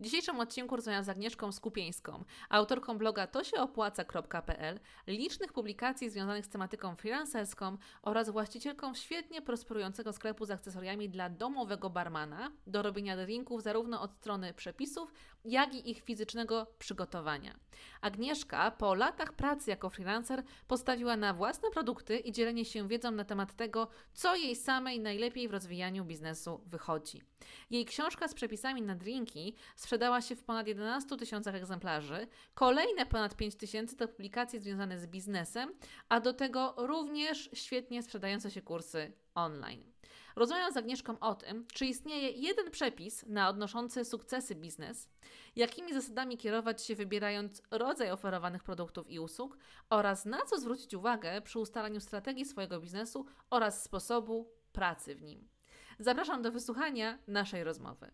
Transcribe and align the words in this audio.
W 0.00 0.02
dzisiejszym 0.02 0.40
odcinku 0.40 0.76
rozmawiam 0.76 1.04
z 1.04 1.08
Agnieszką 1.08 1.52
Skupieńską, 1.52 2.24
autorką 2.48 2.98
bloga 2.98 3.26
tosieopłaca.pl, 3.26 4.80
licznych 5.06 5.52
publikacji 5.52 6.10
związanych 6.10 6.46
z 6.46 6.48
tematyką 6.48 6.96
freelancerską 6.96 7.76
oraz 8.02 8.30
właścicielką 8.30 8.94
świetnie 8.94 9.42
prosperującego 9.42 10.12
sklepu 10.12 10.44
z 10.44 10.50
akcesoriami 10.50 11.08
dla 11.08 11.30
domowego 11.30 11.90
barmana. 11.90 12.52
Do 12.66 12.82
robienia 12.82 13.16
drinków 13.16 13.62
zarówno 13.62 14.02
od 14.02 14.14
strony 14.14 14.54
przepisów, 14.54 15.12
jak 15.44 15.74
i 15.74 15.90
ich 15.90 16.02
fizycznego 16.02 16.66
przygotowania. 16.78 17.54
Agnieszka 18.00 18.70
po 18.70 18.94
latach 18.94 19.32
pracy 19.32 19.70
jako 19.70 19.90
freelancer 19.90 20.42
postawiła 20.68 21.16
na 21.16 21.34
własne 21.34 21.70
produkty 21.70 22.18
i 22.18 22.32
dzielenie 22.32 22.64
się 22.64 22.88
wiedzą 22.88 23.10
na 23.10 23.24
temat 23.24 23.56
tego, 23.56 23.88
co 24.12 24.36
jej 24.36 24.56
samej 24.56 25.00
najlepiej 25.00 25.48
w 25.48 25.50
rozwijaniu 25.50 26.04
biznesu 26.04 26.60
wychodzi. 26.66 27.22
Jej 27.70 27.84
książka 27.84 28.28
z 28.28 28.34
przepisami 28.34 28.82
na 28.82 28.94
drinki 28.94 29.54
sprzedała 29.76 30.20
się 30.20 30.36
w 30.36 30.44
ponad 30.44 30.66
11 30.66 31.16
tysiącach 31.16 31.54
egzemplarzy, 31.54 32.26
kolejne 32.54 33.06
ponad 33.06 33.36
5 33.36 33.56
tysięcy 33.56 33.96
to 33.96 34.08
publikacje 34.08 34.60
związane 34.60 34.98
z 34.98 35.06
biznesem, 35.06 35.74
a 36.08 36.20
do 36.20 36.32
tego 36.32 36.74
również 36.76 37.50
świetnie 37.52 38.02
sprzedające 38.02 38.50
się 38.50 38.62
kursy 38.62 39.12
online. 39.34 39.99
Rozmawiam 40.40 40.72
z 40.72 40.76
Agnieszką 40.76 41.18
o 41.18 41.34
tym, 41.34 41.66
czy 41.72 41.86
istnieje 41.86 42.30
jeden 42.30 42.70
przepis 42.70 43.24
na 43.26 43.48
odnoszący 43.48 44.04
sukcesy 44.04 44.54
biznes, 44.54 45.08
jakimi 45.56 45.94
zasadami 45.94 46.38
kierować 46.38 46.84
się 46.84 46.94
wybierając 46.94 47.62
rodzaj 47.70 48.10
oferowanych 48.10 48.64
produktów 48.64 49.10
i 49.10 49.20
usług 49.20 49.58
oraz 49.90 50.24
na 50.24 50.38
co 50.46 50.58
zwrócić 50.58 50.94
uwagę 50.94 51.40
przy 51.40 51.58
ustalaniu 51.58 52.00
strategii 52.00 52.44
swojego 52.44 52.80
biznesu 52.80 53.26
oraz 53.50 53.82
sposobu 53.82 54.50
pracy 54.72 55.14
w 55.14 55.22
nim. 55.22 55.48
Zapraszam 55.98 56.42
do 56.42 56.52
wysłuchania 56.52 57.18
naszej 57.26 57.64
rozmowy. 57.64 58.10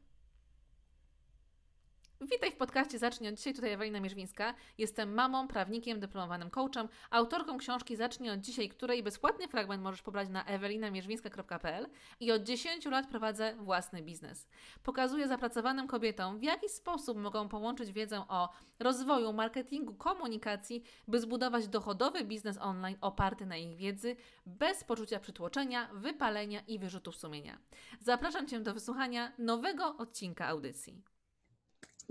Witaj 2.21 2.51
w 2.51 2.57
podcaście 2.57 2.99
Zacznij 2.99 3.29
od 3.31 3.35
dzisiaj. 3.35 3.55
Tutaj 3.55 3.73
Ewelina 3.73 4.01
Mierzwińska. 4.01 4.55
Jestem 4.79 5.15
mamą, 5.15 5.49
prawnikiem, 5.49 6.01
dyplomowanym 6.01 6.51
coachem, 6.51 6.89
autorką 7.11 7.59
książki 7.59 7.97
Zacznij 7.97 8.31
od 8.31 8.41
dzisiaj, 8.41 8.69
której 8.69 9.03
bezpłatny 9.03 9.49
fragment 9.49 9.83
możesz 9.83 10.03
pobrać 10.03 10.29
na 10.29 10.45
ewelinamierzwińska.pl 10.45 11.87
i 12.21 12.33
od 12.33 12.43
10 12.43 12.85
lat 12.85 13.07
prowadzę 13.07 13.57
własny 13.59 14.03
biznes. 14.03 14.49
Pokazuję 14.83 15.29
zapracowanym 15.29 15.87
kobietom, 15.87 16.39
w 16.39 16.43
jaki 16.43 16.69
sposób 16.69 17.19
mogą 17.19 17.49
połączyć 17.49 17.93
wiedzę 17.93 18.25
o 18.29 18.49
rozwoju, 18.79 19.33
marketingu, 19.33 19.95
komunikacji, 19.95 20.83
by 21.09 21.21
zbudować 21.21 21.69
dochodowy 21.69 22.25
biznes 22.25 22.59
online 22.59 22.97
oparty 23.01 23.47
na 23.47 23.57
ich 23.57 23.77
wiedzy, 23.77 24.17
bez 24.47 24.85
poczucia 24.85 25.21
przytłoczenia, 25.21 25.91
wypalenia 25.95 26.61
i 26.61 26.79
wyrzutów 26.79 27.17
sumienia. 27.17 27.59
Zapraszam 28.01 28.47
Cię 28.47 28.61
do 28.61 28.75
wysłuchania 28.75 29.33
nowego 29.39 29.97
odcinka 29.97 30.47
audycji. 30.47 31.16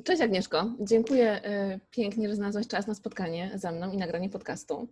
Cześć 0.04 0.22
Agnieszko, 0.22 0.76
dziękuję 0.80 1.42
y, 1.46 1.80
pięknie, 1.92 2.30
że 2.30 2.36
znalazłaś 2.36 2.68
czas 2.68 2.88
na 2.88 2.94
spotkanie 2.96 3.52
ze 3.56 3.72
mną 3.72 3.92
i 3.92 3.98
nagranie 3.98 4.30
podcastu. 4.30 4.88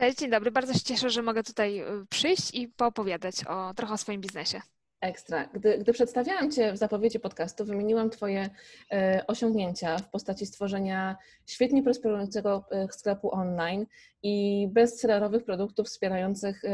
Cześć, 0.00 0.18
dzień 0.18 0.30
dobry. 0.30 0.50
Bardzo 0.50 0.74
się 0.74 0.80
cieszę, 0.80 1.10
że 1.10 1.22
mogę 1.22 1.42
tutaj 1.42 1.80
y, 1.80 2.06
przyjść 2.10 2.54
i 2.54 2.68
poopowiadać 2.68 3.34
o, 3.48 3.74
trochę 3.74 3.94
o 3.94 3.96
swoim 3.96 4.20
biznesie. 4.20 4.60
Ekstra. 5.00 5.48
Gdy, 5.54 5.78
gdy 5.78 5.92
przedstawiałam 5.92 6.50
Cię 6.50 6.72
w 6.72 6.76
zapowiedzi 6.76 7.20
podcastu, 7.20 7.64
wymieniłam 7.64 8.10
Twoje 8.10 8.44
y, 8.44 9.26
osiągnięcia 9.26 9.98
w 9.98 10.10
postaci 10.10 10.46
stworzenia 10.46 11.16
świetnie 11.46 11.82
prosperującego 11.82 12.64
y, 12.84 12.92
sklepu 12.92 13.34
online 13.34 13.86
i 14.22 14.68
bestsellerowych 14.72 15.44
produktów 15.44 15.86
wspierających 15.86 16.64
y, 16.64 16.68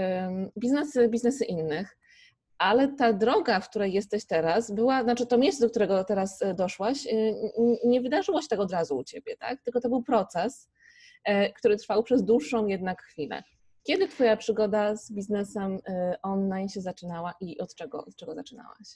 biznesy, 0.59 1.09
biznesy 1.09 1.45
innych 1.45 1.99
ale 2.59 2.89
ta 2.89 3.13
droga, 3.13 3.61
w 3.61 3.69
której 3.69 3.93
jesteś 3.93 4.27
teraz, 4.27 4.71
była, 4.71 5.03
znaczy 5.03 5.27
to 5.27 5.39
miejsce, 5.39 5.65
do 5.65 5.71
którego 5.71 6.05
teraz 6.05 6.43
e, 6.43 6.55
doszłaś, 6.55 7.07
e, 7.07 7.11
nie 7.85 8.01
wydarzyło 8.01 8.43
się 8.43 8.49
tak 8.49 8.61
od 8.61 8.73
razu 8.73 8.97
u 8.97 9.05
ciebie, 9.05 9.37
tak? 9.37 9.63
Tylko 9.63 9.81
to 9.81 9.89
był 9.89 10.03
proces, 10.03 10.69
e, 11.25 11.53
który 11.53 11.77
trwał 11.77 12.03
przez 12.03 12.25
dłuższą 12.25 12.67
jednak 12.67 13.03
chwilę. 13.03 13.43
Kiedy 13.83 14.09
Twoja 14.09 14.37
przygoda 14.37 14.97
z 14.97 15.13
biznesem 15.13 15.79
online 16.23 16.69
się 16.69 16.81
zaczynała 16.81 17.35
i 17.41 17.59
od 17.59 17.75
czego, 17.75 18.05
od 18.05 18.17
czego 18.17 18.35
zaczynałaś? 18.35 18.89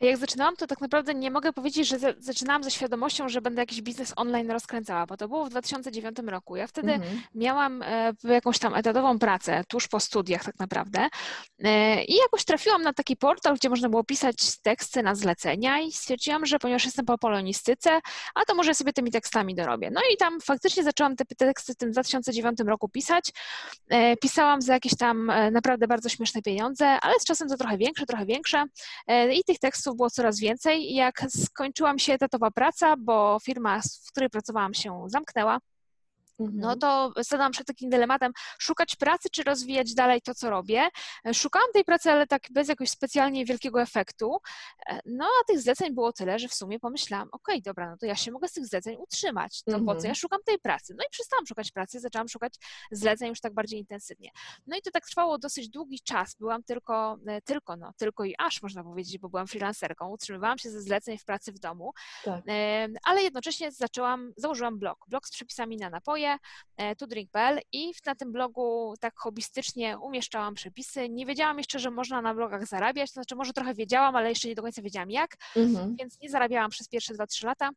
Jak 0.00 0.16
zaczynałam, 0.16 0.56
to 0.56 0.66
tak 0.66 0.80
naprawdę 0.80 1.14
nie 1.14 1.30
mogę 1.30 1.52
powiedzieć, 1.52 1.88
że 1.88 1.98
zaczynałam 2.18 2.64
ze 2.64 2.70
świadomością, 2.70 3.28
że 3.28 3.40
będę 3.40 3.62
jakiś 3.62 3.82
biznes 3.82 4.12
online 4.16 4.50
rozkręcała, 4.50 5.06
bo 5.06 5.16
to 5.16 5.28
było 5.28 5.44
w 5.44 5.48
2009 5.50 6.18
roku. 6.26 6.56
Ja 6.56 6.66
wtedy 6.66 6.92
mhm. 6.92 7.22
miałam 7.34 7.82
e, 7.82 8.12
jakąś 8.24 8.58
tam 8.58 8.74
etatową 8.74 9.18
pracę 9.18 9.64
tuż 9.68 9.88
po 9.88 10.00
studiach 10.00 10.44
tak 10.44 10.58
naprawdę 10.58 11.08
e, 11.58 12.04
i 12.04 12.14
jakoś 12.16 12.44
trafiłam 12.44 12.82
na 12.82 12.92
taki 12.92 13.16
portal, 13.16 13.54
gdzie 13.54 13.70
można 13.70 13.88
było 13.88 14.04
pisać 14.04 14.60
teksty 14.62 15.02
na 15.02 15.14
zlecenia 15.14 15.80
i 15.80 15.92
stwierdziłam, 15.92 16.46
że 16.46 16.58
ponieważ 16.58 16.84
jestem 16.84 17.06
po 17.06 17.18
polonistyce, 17.18 18.00
a 18.34 18.44
to 18.44 18.54
może 18.54 18.74
sobie 18.74 18.92
tymi 18.92 19.10
tekstami 19.10 19.54
dorobię. 19.54 19.90
No 19.90 20.00
i 20.14 20.16
tam 20.16 20.40
faktycznie 20.40 20.84
zaczęłam 20.84 21.16
te 21.16 21.24
teksty 21.24 21.72
w 21.72 21.76
tym 21.76 21.90
2009 21.90 22.58
roku 22.66 22.88
pisać. 22.88 23.32
E, 23.88 24.16
pisałam 24.16 24.62
za 24.62 24.72
jakieś 24.74 24.96
tam 24.96 25.32
naprawdę 25.52 25.86
bardzo 25.86 26.08
śmieszne 26.08 26.42
pieniądze, 26.42 26.86
ale 26.86 27.20
z 27.20 27.24
czasem 27.24 27.48
to 27.48 27.56
trochę 27.56 27.78
większe, 27.78 28.06
trochę 28.06 28.26
większe 28.26 28.64
i 29.32 29.44
tych 29.44 29.58
tekstów 29.58 29.87
było 29.94 30.10
coraz 30.10 30.40
więcej. 30.40 30.94
Jak 30.94 31.24
skończyłam 31.28 31.98
się 31.98 32.12
etatowa 32.12 32.50
praca, 32.50 32.96
bo 32.96 33.38
firma, 33.42 33.80
w 34.06 34.10
której 34.10 34.30
pracowałam 34.30 34.74
się 34.74 35.04
zamknęła, 35.06 35.58
no 36.38 36.72
mhm. 36.72 36.78
to 36.78 37.12
stanęłam 37.22 37.52
przed 37.52 37.66
takim 37.66 37.90
dylematem, 37.90 38.32
szukać 38.58 38.96
pracy, 38.96 39.28
czy 39.32 39.42
rozwijać 39.42 39.94
dalej 39.94 40.22
to, 40.22 40.34
co 40.34 40.50
robię. 40.50 40.88
Szukałam 41.34 41.68
tej 41.72 41.84
pracy, 41.84 42.10
ale 42.10 42.26
tak 42.26 42.42
bez 42.50 42.68
jakiegoś 42.68 42.90
specjalnie 42.90 43.44
wielkiego 43.44 43.82
efektu. 43.82 44.38
No 45.06 45.24
a 45.24 45.44
tych 45.44 45.60
zleceń 45.60 45.94
było 45.94 46.12
tyle, 46.12 46.38
że 46.38 46.48
w 46.48 46.54
sumie 46.54 46.80
pomyślałam, 46.80 47.28
okej, 47.32 47.54
okay, 47.56 47.62
dobra, 47.62 47.90
no 47.90 47.96
to 47.96 48.06
ja 48.06 48.16
się 48.16 48.30
mogę 48.30 48.48
z 48.48 48.52
tych 48.52 48.66
zleceń 48.66 48.96
utrzymać. 48.98 49.62
To 49.62 49.80
po 49.80 49.86
co 49.86 49.92
ja 49.92 49.96
mhm. 49.96 50.14
szukam 50.14 50.40
tej 50.44 50.58
pracy? 50.58 50.94
No 50.98 51.04
i 51.04 51.10
przestałam 51.10 51.46
szukać 51.46 51.72
pracy, 51.72 52.00
zaczęłam 52.00 52.28
szukać 52.28 52.54
zleceń 52.92 53.28
już 53.28 53.40
tak 53.40 53.54
bardziej 53.54 53.80
intensywnie. 53.80 54.30
No 54.66 54.76
i 54.76 54.82
to 54.82 54.90
tak 54.90 55.06
trwało 55.06 55.38
dosyć 55.38 55.68
długi 55.68 56.00
czas. 56.00 56.36
Byłam 56.40 56.62
tylko, 56.62 57.18
e, 57.26 57.42
tylko, 57.42 57.76
no, 57.76 57.92
tylko 57.96 58.24
i 58.24 58.34
aż 58.38 58.62
można 58.62 58.84
powiedzieć, 58.84 59.18
bo 59.18 59.28
byłam 59.28 59.46
freelancerką. 59.46 60.08
Utrzymywałam 60.08 60.58
się 60.58 60.70
ze 60.70 60.82
zleceń 60.82 61.18
w 61.18 61.24
pracy 61.24 61.52
w 61.52 61.58
domu, 61.58 61.92
tak. 62.24 62.44
ale 63.04 63.22
jednocześnie 63.22 63.72
zaczęłam, 63.72 64.32
założyłam 64.36 64.78
blog. 64.78 64.98
Blog 65.08 65.26
z 65.26 65.30
przepisami 65.30 65.76
na 65.76 65.90
napoje, 65.90 66.27
blogie 66.28 66.96
tudrink.pl 66.96 67.60
i 67.72 67.92
na 68.06 68.14
tym 68.14 68.32
blogu 68.32 68.94
tak 69.00 69.14
hobbystycznie 69.16 69.98
umieszczałam 69.98 70.54
przepisy. 70.54 71.08
Nie 71.08 71.26
wiedziałam 71.26 71.58
jeszcze, 71.58 71.78
że 71.78 71.90
można 71.90 72.22
na 72.22 72.34
blogach 72.34 72.66
zarabiać, 72.66 73.10
to 73.10 73.14
znaczy 73.14 73.36
może 73.36 73.52
trochę 73.52 73.74
wiedziałam, 73.74 74.16
ale 74.16 74.28
jeszcze 74.28 74.48
nie 74.48 74.54
do 74.54 74.62
końca 74.62 74.82
wiedziałam 74.82 75.10
jak, 75.10 75.36
mhm. 75.56 75.96
więc 75.96 76.20
nie 76.20 76.30
zarabiałam 76.30 76.70
przez 76.70 76.88
pierwsze 76.88 77.14
2-3 77.14 77.44
lata. 77.44 77.70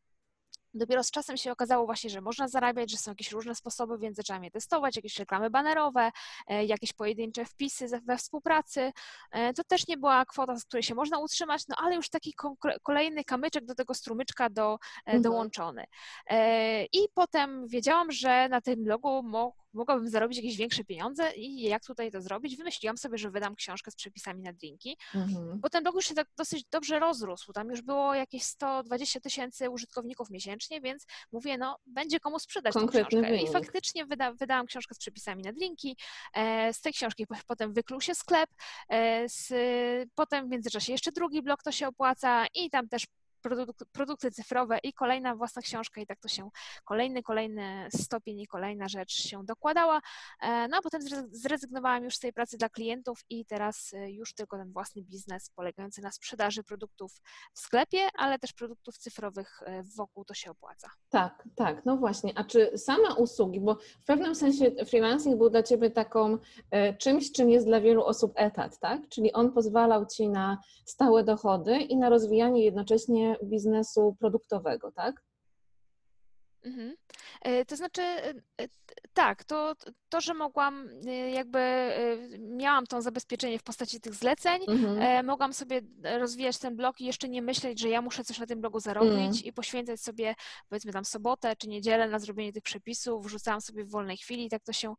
Dopiero 0.74 1.04
z 1.04 1.10
czasem 1.10 1.36
się 1.36 1.52
okazało 1.52 1.86
właśnie, 1.86 2.10
że 2.10 2.20
można 2.20 2.48
zarabiać, 2.48 2.90
że 2.90 2.96
są 2.96 3.10
jakieś 3.10 3.32
różne 3.32 3.54
sposoby, 3.54 3.98
więc 3.98 4.16
zaczęłam 4.16 4.44
je 4.44 4.50
testować, 4.50 4.96
jakieś 4.96 5.18
reklamy 5.18 5.50
banerowe, 5.50 6.10
e, 6.46 6.64
jakieś 6.64 6.92
pojedyncze 6.92 7.44
wpisy 7.44 7.86
we 8.04 8.16
współpracy. 8.16 8.92
E, 9.30 9.54
to 9.54 9.64
też 9.64 9.88
nie 9.88 9.96
była 9.96 10.24
kwota, 10.24 10.56
z 10.56 10.64
której 10.64 10.82
się 10.82 10.94
można 10.94 11.18
utrzymać, 11.18 11.68
no 11.68 11.76
ale 11.78 11.94
już 11.94 12.08
taki 12.08 12.34
kolejny 12.82 13.24
kamyczek 13.24 13.64
do 13.64 13.74
tego 13.74 13.94
strumyczka 13.94 14.50
do, 14.50 14.72
e, 14.72 15.00
mhm. 15.06 15.22
dołączony. 15.22 15.84
I 16.92 17.08
potem 17.14 17.68
wiedziałam, 17.68 18.12
że 18.12 18.48
na 18.48 18.60
tym 18.60 18.84
blogu 18.84 19.22
mogłabym 19.74 20.08
zarobić 20.08 20.38
jakieś 20.38 20.56
większe 20.56 20.84
pieniądze 20.84 21.32
i 21.36 21.62
jak 21.62 21.84
tutaj 21.84 22.10
to 22.10 22.20
zrobić? 22.20 22.56
Wymyśliłam 22.56 22.98
sobie, 22.98 23.18
że 23.18 23.30
wydam 23.30 23.54
książkę 23.54 23.90
z 23.90 23.96
przepisami 23.96 24.42
na 24.42 24.52
drinki, 24.52 24.96
mhm. 25.14 25.60
bo 25.60 25.70
ten 25.70 25.82
blog 25.82 25.94
już 25.94 26.04
się 26.04 26.14
tak 26.14 26.28
dosyć 26.36 26.64
dobrze 26.70 26.98
rozrósł. 26.98 27.52
Tam 27.52 27.70
już 27.70 27.82
było 27.82 28.14
jakieś 28.14 28.42
120 28.42 29.20
tysięcy 29.20 29.70
użytkowników 29.70 30.30
miesięcznie, 30.30 30.80
więc 30.80 31.06
mówię, 31.32 31.58
no 31.58 31.76
będzie 31.86 32.20
komu 32.20 32.38
sprzedać 32.38 32.74
tę 32.74 32.86
książkę. 32.88 33.42
I 33.42 33.52
faktycznie 33.52 34.06
wyda, 34.06 34.32
wydałam 34.32 34.66
książkę 34.66 34.94
z 34.94 34.98
przepisami 34.98 35.42
na 35.42 35.52
drinki. 35.52 35.96
E, 36.34 36.72
z 36.72 36.80
tej 36.80 36.92
książki 36.92 37.26
potem 37.46 37.72
wykluł 37.72 38.00
się 38.00 38.14
sklep. 38.14 38.50
E, 38.88 39.28
z, 39.28 39.52
potem 40.14 40.46
w 40.46 40.50
międzyczasie 40.50 40.92
jeszcze 40.92 41.12
drugi 41.12 41.42
blog 41.42 41.62
to 41.62 41.72
się 41.72 41.88
opłaca 41.88 42.46
i 42.54 42.70
tam 42.70 42.88
też 42.88 43.06
produkty 43.92 44.30
cyfrowe 44.30 44.78
i 44.82 44.92
kolejna 44.92 45.36
własna 45.36 45.62
książka 45.62 46.00
i 46.00 46.06
tak 46.06 46.20
to 46.20 46.28
się 46.28 46.50
kolejny, 46.84 47.22
kolejny 47.22 47.88
stopień 47.96 48.40
i 48.40 48.46
kolejna 48.46 48.88
rzecz 48.88 49.12
się 49.12 49.44
dokładała. 49.44 50.00
E, 50.42 50.68
no 50.68 50.76
a 50.76 50.82
potem 50.82 51.00
zrezygnowałam 51.30 52.04
już 52.04 52.16
z 52.16 52.18
tej 52.18 52.32
pracy 52.32 52.56
dla 52.56 52.68
klientów 52.68 53.20
i 53.30 53.46
teraz 53.46 53.92
e, 53.92 54.10
już 54.10 54.34
tylko 54.34 54.56
ten 54.56 54.72
własny 54.72 55.02
biznes 55.02 55.50
polegający 55.50 56.02
na 56.02 56.10
sprzedaży 56.10 56.62
produktów 56.62 57.12
w 57.54 57.60
sklepie, 57.60 58.08
ale 58.14 58.38
też 58.38 58.52
produktów 58.52 58.98
cyfrowych 58.98 59.60
e, 59.62 59.82
wokół 59.96 60.24
to 60.24 60.34
się 60.34 60.50
opłaca. 60.50 60.90
Tak, 61.08 61.48
tak, 61.54 61.84
no 61.84 61.96
właśnie. 61.96 62.32
A 62.36 62.44
czy 62.44 62.78
same 62.78 63.14
usługi, 63.14 63.60
bo 63.60 63.74
w 63.74 64.04
pewnym 64.04 64.34
sensie 64.34 64.70
freelancing 64.86 65.36
był 65.36 65.50
dla 65.50 65.62
Ciebie 65.62 65.90
taką 65.90 66.38
czymś, 66.98 67.32
czym 67.32 67.50
jest 67.50 67.66
dla 67.66 67.80
wielu 67.80 68.04
osób 68.04 68.32
etat, 68.36 68.78
tak? 68.78 69.08
Czyli 69.08 69.32
on 69.32 69.52
pozwalał 69.52 70.06
Ci 70.06 70.28
na 70.28 70.58
stałe 70.84 71.24
dochody 71.24 71.76
i 71.76 71.96
na 71.96 72.08
rozwijanie 72.08 72.64
jednocześnie 72.64 73.31
biznesu 73.42 74.16
produktowego, 74.20 74.92
tak? 74.92 75.22
Mhm. 76.64 76.94
E, 77.42 77.64
to 77.64 77.76
znaczy, 77.76 78.02
e, 78.02 78.34
e, 78.58 78.68
tak, 79.14 79.44
to, 79.44 79.74
to, 80.12 80.20
że 80.20 80.34
mogłam 80.34 80.88
jakby, 81.32 81.90
miałam 82.38 82.86
to 82.86 83.02
zabezpieczenie 83.02 83.58
w 83.58 83.62
postaci 83.62 84.00
tych 84.00 84.14
zleceń, 84.14 84.62
mhm. 84.68 85.26
mogłam 85.26 85.52
sobie 85.52 85.80
rozwijać 86.18 86.58
ten 86.58 86.76
blog 86.76 87.00
i 87.00 87.04
jeszcze 87.04 87.28
nie 87.28 87.42
myśleć, 87.42 87.80
że 87.80 87.88
ja 87.88 88.02
muszę 88.02 88.24
coś 88.24 88.38
na 88.38 88.46
tym 88.46 88.60
blogu 88.60 88.80
zarobić 88.80 89.12
mhm. 89.12 89.44
i 89.44 89.52
poświęcać 89.52 90.00
sobie 90.00 90.34
powiedzmy 90.68 90.92
tam 90.92 91.04
sobotę 91.04 91.56
czy 91.56 91.68
niedzielę 91.68 92.08
na 92.08 92.18
zrobienie 92.18 92.52
tych 92.52 92.62
przepisów, 92.62 93.26
wrzucałam 93.26 93.60
sobie 93.60 93.84
w 93.84 93.90
wolnej 93.90 94.16
chwili 94.16 94.44
i 94.44 94.50
tak 94.50 94.62
to 94.62 94.72
się 94.72 94.94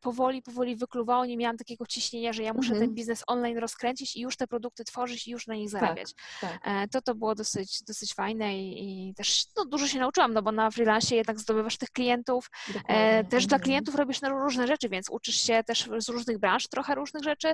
powoli, 0.00 0.42
powoli 0.42 0.76
wykluwało, 0.76 1.26
nie 1.26 1.36
miałam 1.36 1.56
takiego 1.56 1.86
ciśnienia, 1.86 2.32
że 2.32 2.42
ja 2.42 2.52
muszę 2.52 2.72
mhm. 2.72 2.86
ten 2.86 2.94
biznes 2.94 3.24
online 3.26 3.58
rozkręcić 3.58 4.16
i 4.16 4.20
już 4.20 4.36
te 4.36 4.46
produkty 4.46 4.84
tworzyć 4.84 5.28
i 5.28 5.30
już 5.30 5.46
na 5.46 5.54
nich 5.54 5.72
tak, 5.72 5.80
zarabiać. 5.80 6.12
Tak, 6.40 6.62
tak. 6.62 6.90
To 6.90 7.02
to 7.02 7.14
było 7.14 7.34
dosyć, 7.34 7.82
dosyć 7.82 8.14
fajne 8.14 8.58
i, 8.58 9.08
i 9.08 9.14
też 9.14 9.44
no, 9.56 9.64
dużo 9.64 9.86
się 9.88 9.98
nauczyłam, 9.98 10.34
no 10.34 10.42
bo 10.42 10.52
na 10.52 10.70
freelancie 10.70 11.16
jednak 11.16 11.40
zdobywasz 11.40 11.76
tych 11.76 11.90
klientów, 11.90 12.50
e, 12.88 13.24
też 13.24 13.46
dla 13.46 13.56
mhm. 13.56 13.64
klientów 13.64 13.94
robisz 13.94 14.20
różne 14.44 14.66
rzeczy, 14.66 14.88
więc 14.88 15.10
uczysz 15.10 15.36
się 15.36 15.62
też 15.66 15.88
z 15.98 16.08
różnych 16.08 16.38
branż 16.38 16.68
trochę 16.68 16.94
różnych 16.94 17.24
rzeczy, 17.24 17.52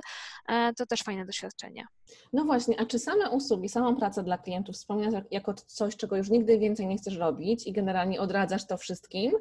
e, 0.49 0.73
to 0.73 0.85
też 0.85 1.03
fajne 1.03 1.25
doświadczenie. 1.25 1.85
No 2.33 2.43
właśnie, 2.43 2.79
a 2.79 2.85
czy 2.85 2.99
same 2.99 3.29
usługi, 3.29 3.69
samą 3.69 3.95
pracę 3.95 4.23
dla 4.23 4.37
klientów 4.37 4.75
wspomniasz 4.75 5.23
jako 5.31 5.53
coś, 5.53 5.95
czego 5.95 6.17
już 6.17 6.29
nigdy 6.29 6.59
więcej 6.59 6.87
nie 6.87 6.97
chcesz 6.97 7.17
robić 7.17 7.67
i 7.67 7.73
generalnie 7.73 8.21
odradzasz 8.21 8.67
to 8.67 8.77
wszystkim? 8.77 9.31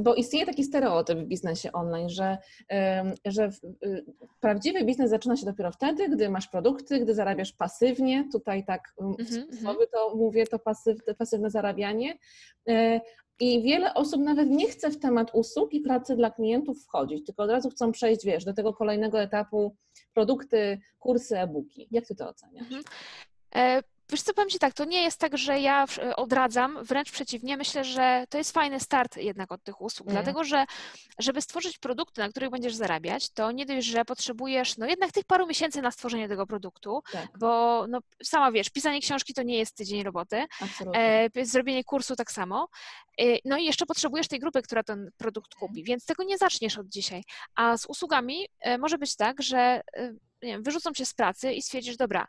Bo 0.00 0.14
istnieje 0.14 0.46
taki 0.46 0.64
stereotyp 0.64 1.18
w 1.18 1.24
biznesie 1.24 1.72
online, 1.72 2.08
że, 2.08 2.38
że 3.24 3.50
y, 3.84 4.04
prawdziwy 4.40 4.84
biznes 4.84 5.10
zaczyna 5.10 5.36
się 5.36 5.46
dopiero 5.46 5.72
wtedy, 5.72 6.08
gdy 6.08 6.30
masz 6.30 6.48
produkty, 6.48 7.00
gdy 7.00 7.14
zarabiasz 7.14 7.52
pasywnie, 7.52 8.28
tutaj 8.32 8.64
tak 8.64 8.94
mm-hmm, 9.00 9.60
słowy 9.62 9.86
to 9.92 10.16
mówię, 10.16 10.46
to 10.46 10.58
pasyw, 10.58 10.98
pasywne 11.18 11.50
zarabianie, 11.50 12.18
e, 12.68 13.00
i 13.40 13.62
wiele 13.62 13.94
osób 13.94 14.20
nawet 14.20 14.50
nie 14.50 14.68
chce 14.68 14.90
w 14.90 14.98
temat 14.98 15.30
usług 15.32 15.72
i 15.74 15.80
pracy 15.80 16.16
dla 16.16 16.30
klientów 16.30 16.84
wchodzić, 16.84 17.26
tylko 17.26 17.42
od 17.42 17.50
razu 17.50 17.70
chcą 17.70 17.92
przejść, 17.92 18.24
wiesz, 18.24 18.44
do 18.44 18.54
tego 18.54 18.74
kolejnego 18.74 19.20
etapu 19.22 19.76
produkty, 20.14 20.80
kursy, 20.98 21.38
e-booki. 21.38 21.88
Jak 21.90 22.06
ty 22.06 22.14
to 22.14 22.28
oceniasz? 22.28 22.72
Mhm. 22.72 23.82
E, 24.08 24.12
Wiesz 24.12 24.22
co, 24.22 24.34
powiem 24.34 24.50
Ci 24.50 24.58
tak, 24.58 24.74
to 24.74 24.84
nie 24.84 25.02
jest 25.02 25.18
tak, 25.18 25.38
że 25.38 25.60
ja 25.60 25.84
odradzam, 26.16 26.84
wręcz 26.84 27.10
przeciwnie, 27.10 27.56
myślę, 27.56 27.84
że 27.84 28.24
to 28.28 28.38
jest 28.38 28.52
fajny 28.52 28.80
start 28.80 29.16
jednak 29.16 29.52
od 29.52 29.62
tych 29.62 29.80
usług, 29.80 30.08
mm. 30.08 30.22
dlatego 30.22 30.44
że 30.44 30.64
żeby 31.18 31.42
stworzyć 31.42 31.78
produkty, 31.78 32.20
na 32.20 32.28
których 32.28 32.50
będziesz 32.50 32.74
zarabiać, 32.74 33.30
to 33.30 33.52
nie 33.52 33.66
dość, 33.66 33.86
że 33.86 34.04
potrzebujesz 34.04 34.78
no 34.78 34.86
jednak 34.86 35.12
tych 35.12 35.24
paru 35.24 35.46
miesięcy 35.46 35.82
na 35.82 35.90
stworzenie 35.90 36.28
tego 36.28 36.46
produktu, 36.46 37.02
tak. 37.12 37.38
bo 37.38 37.84
no, 37.88 38.00
sama 38.24 38.52
wiesz, 38.52 38.70
pisanie 38.70 39.00
książki 39.00 39.34
to 39.34 39.42
nie 39.42 39.58
jest 39.58 39.76
tydzień 39.76 40.02
roboty, 40.02 40.46
e, 40.94 41.46
zrobienie 41.46 41.84
kursu 41.84 42.16
tak 42.16 42.32
samo, 42.32 42.68
e, 43.20 43.24
no 43.44 43.56
i 43.56 43.64
jeszcze 43.64 43.86
potrzebujesz 43.86 44.28
tej 44.28 44.38
grupy, 44.38 44.62
która 44.62 44.82
ten 44.82 45.10
produkt 45.16 45.54
kupi, 45.54 45.84
więc 45.84 46.06
tego 46.06 46.24
nie 46.24 46.38
zaczniesz 46.38 46.78
od 46.78 46.88
dzisiaj, 46.88 47.22
a 47.54 47.78
z 47.78 47.86
usługami 47.86 48.48
e, 48.60 48.78
może 48.78 48.98
być 48.98 49.16
tak, 49.16 49.42
że 49.42 49.58
e, 49.58 50.12
nie 50.42 50.52
wiem, 50.52 50.62
wyrzucą 50.62 50.92
cię 50.92 51.06
z 51.06 51.14
pracy 51.14 51.52
i 51.52 51.62
stwierdzisz, 51.62 51.96
dobra, 51.96 52.26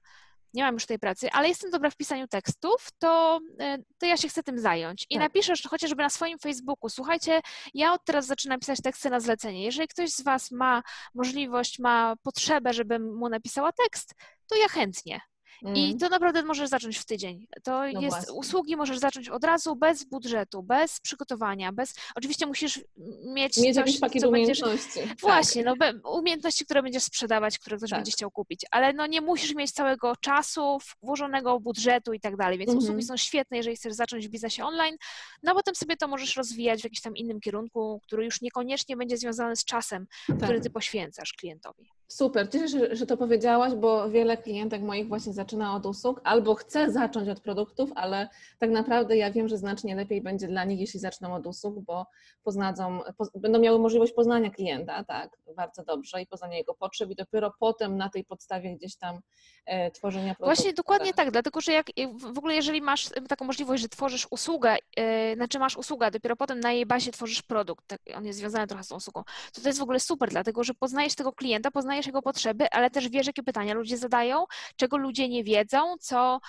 nie 0.55 0.63
mam 0.63 0.73
już 0.73 0.85
tej 0.85 0.99
pracy, 0.99 1.31
ale 1.31 1.47
jestem 1.47 1.71
dobra 1.71 1.89
w 1.89 1.95
pisaniu 1.95 2.27
tekstów, 2.27 2.87
to, 2.99 3.39
e, 3.59 3.77
to 3.97 4.05
ja 4.05 4.17
się 4.17 4.27
chcę 4.27 4.43
tym 4.43 4.59
zająć. 4.59 5.05
I 5.09 5.15
tak. 5.15 5.23
napiszesz 5.23 5.63
chociażby 5.69 6.03
na 6.03 6.09
swoim 6.09 6.39
Facebooku, 6.39 6.89
słuchajcie, 6.89 7.41
ja 7.73 7.93
od 7.93 8.01
teraz 8.05 8.25
zaczynam 8.25 8.59
pisać 8.59 8.81
teksty 8.81 9.09
na 9.09 9.19
zlecenie. 9.19 9.63
Jeżeli 9.63 9.87
ktoś 9.87 10.09
z 10.09 10.21
Was 10.21 10.51
ma 10.51 10.83
możliwość, 11.13 11.79
ma 11.79 12.15
potrzebę, 12.23 12.73
żebym 12.73 13.15
mu 13.15 13.29
napisała 13.29 13.71
tekst, 13.71 14.13
to 14.47 14.55
ja 14.55 14.67
chętnie. 14.67 15.19
I 15.61 15.85
mm. 15.85 15.97
to 15.97 16.09
naprawdę 16.09 16.43
możesz 16.43 16.69
zacząć 16.69 16.97
w 16.97 17.05
tydzień. 17.05 17.47
To 17.63 17.71
no 17.71 18.01
jest, 18.01 18.17
właśnie. 18.17 18.33
usługi 18.33 18.75
możesz 18.75 18.97
zacząć 18.97 19.29
od 19.29 19.43
razu, 19.43 19.75
bez 19.75 20.03
budżetu, 20.03 20.63
bez 20.63 20.99
przygotowania, 20.99 21.71
bez, 21.71 21.93
oczywiście 22.15 22.45
musisz 22.45 22.79
mieć, 23.25 23.57
mieć 23.57 23.75
coś, 23.75 23.99
pakiet 23.99 24.21
co 24.21 24.29
umiejętności. 24.29 24.99
Będziesz, 24.99 25.17
właśnie, 25.21 25.63
no, 25.63 25.73
umiejętności, 26.11 26.65
które 26.65 26.83
będziesz 26.83 27.03
sprzedawać, 27.03 27.59
które 27.59 27.77
ktoś 27.77 27.89
tak. 27.89 27.99
będzie 27.99 28.11
chciał 28.11 28.31
kupić, 28.31 28.65
ale 28.71 28.93
no 28.93 29.07
nie 29.07 29.21
musisz 29.21 29.55
mieć 29.55 29.71
całego 29.71 30.15
czasu, 30.15 30.77
włożonego 31.03 31.59
budżetu 31.59 32.13
i 32.13 32.19
tak 32.19 32.37
dalej, 32.37 32.57
więc 32.57 32.69
mm 32.69 32.79
-hmm. 32.79 32.83
usługi 32.83 33.03
są 33.03 33.17
świetne, 33.17 33.57
jeżeli 33.57 33.75
chcesz 33.75 33.93
zacząć 33.93 34.27
w 34.27 34.31
biznesie 34.31 34.65
online, 34.65 34.97
no 35.43 35.51
a 35.51 35.55
potem 35.55 35.75
sobie 35.75 35.97
to 35.97 36.07
możesz 36.07 36.35
rozwijać 36.35 36.81
w 36.81 36.83
jakimś 36.83 37.01
tam 37.01 37.15
innym 37.15 37.39
kierunku, 37.39 38.01
który 38.03 38.25
już 38.25 38.41
niekoniecznie 38.41 38.97
będzie 38.97 39.17
związany 39.17 39.55
z 39.55 39.65
czasem, 39.65 40.07
tak. 40.27 40.37
który 40.37 40.61
ty 40.61 40.69
poświęcasz 40.69 41.33
klientowi. 41.33 41.89
Super, 42.07 42.49
cieszę 42.49 42.67
się, 42.69 42.95
że 42.95 43.05
to 43.05 43.17
powiedziałaś, 43.17 43.73
bo 43.73 44.09
wiele 44.09 44.37
klientek 44.37 44.81
moich 44.81 45.07
właśnie 45.07 45.33
zaczyna 45.33 45.75
od 45.75 45.85
usług 45.85 46.21
albo 46.23 46.55
chce 46.55 46.91
zacząć 46.91 47.29
od 47.29 47.39
produktów, 47.39 47.89
ale 47.95 48.29
tak 48.59 48.69
naprawdę 48.69 49.17
ja 49.17 49.31
wiem, 49.31 49.47
że 49.47 49.57
znacznie 49.57 49.95
lepiej 49.95 50.21
będzie 50.21 50.47
dla 50.47 50.63
nich, 50.63 50.79
jeśli 50.79 50.99
zaczną 50.99 51.35
od 51.35 51.47
usług, 51.47 51.79
bo 51.79 52.05
poznadzą, 52.43 52.99
po, 53.17 53.39
będą 53.39 53.59
miały 53.59 53.79
możliwość 53.79 54.13
poznania 54.13 54.49
klienta, 54.49 55.03
tak, 55.03 55.37
bardzo 55.55 55.83
dobrze 55.83 56.21
i 56.21 56.27
poznania 56.27 56.57
jego 56.57 56.73
potrzeb 56.73 57.09
i 57.09 57.15
dopiero 57.15 57.53
potem 57.59 57.97
na 57.97 58.09
tej 58.09 58.25
podstawie 58.25 58.75
gdzieś 58.75 58.97
tam 58.97 59.19
e, 59.65 59.91
tworzenia 59.91 60.35
produktów. 60.35 60.57
Właśnie 60.57 60.73
dokładnie 60.73 61.13
tak, 61.13 61.31
dlatego 61.31 61.61
że 61.61 61.71
jak 61.71 61.87
w 62.33 62.37
ogóle 62.37 62.55
jeżeli 62.55 62.81
masz 62.81 63.09
taką 63.29 63.45
możliwość, 63.45 63.81
że 63.81 63.89
tworzysz 63.89 64.27
usługę, 64.31 64.77
e, 64.97 65.35
znaczy 65.35 65.59
masz 65.59 65.77
usługę, 65.77 66.11
dopiero 66.11 66.35
potem 66.35 66.59
na 66.59 66.71
jej 66.71 66.85
bazie 66.85 67.11
tworzysz 67.11 67.41
produkt, 67.41 67.87
tak, 67.87 67.99
on 68.17 68.25
jest 68.25 68.39
związany 68.39 68.67
trochę 68.67 68.83
z 68.83 68.87
tą 68.87 68.95
usługą, 68.95 69.23
to 69.53 69.61
to 69.61 69.69
jest 69.69 69.79
w 69.79 69.83
ogóle 69.83 69.99
super, 69.99 70.29
dlatego 70.29 70.63
że 70.63 70.73
poznajesz 70.73 71.15
tego 71.15 71.33
klienta, 71.33 71.71
poznajesz 71.71 71.94
poznajesz 71.95 72.05
jego 72.05 72.21
potrzeby, 72.21 72.69
ale 72.71 72.89
też 72.89 73.09
wiesz, 73.09 73.27
jakie 73.27 73.43
pytania 73.43 73.73
ludzie 73.73 73.97
zadają, 73.97 74.45
czego 74.75 74.97
ludzie 74.97 75.29
nie 75.29 75.43
wiedzą, 75.43 75.95
co, 75.99 76.39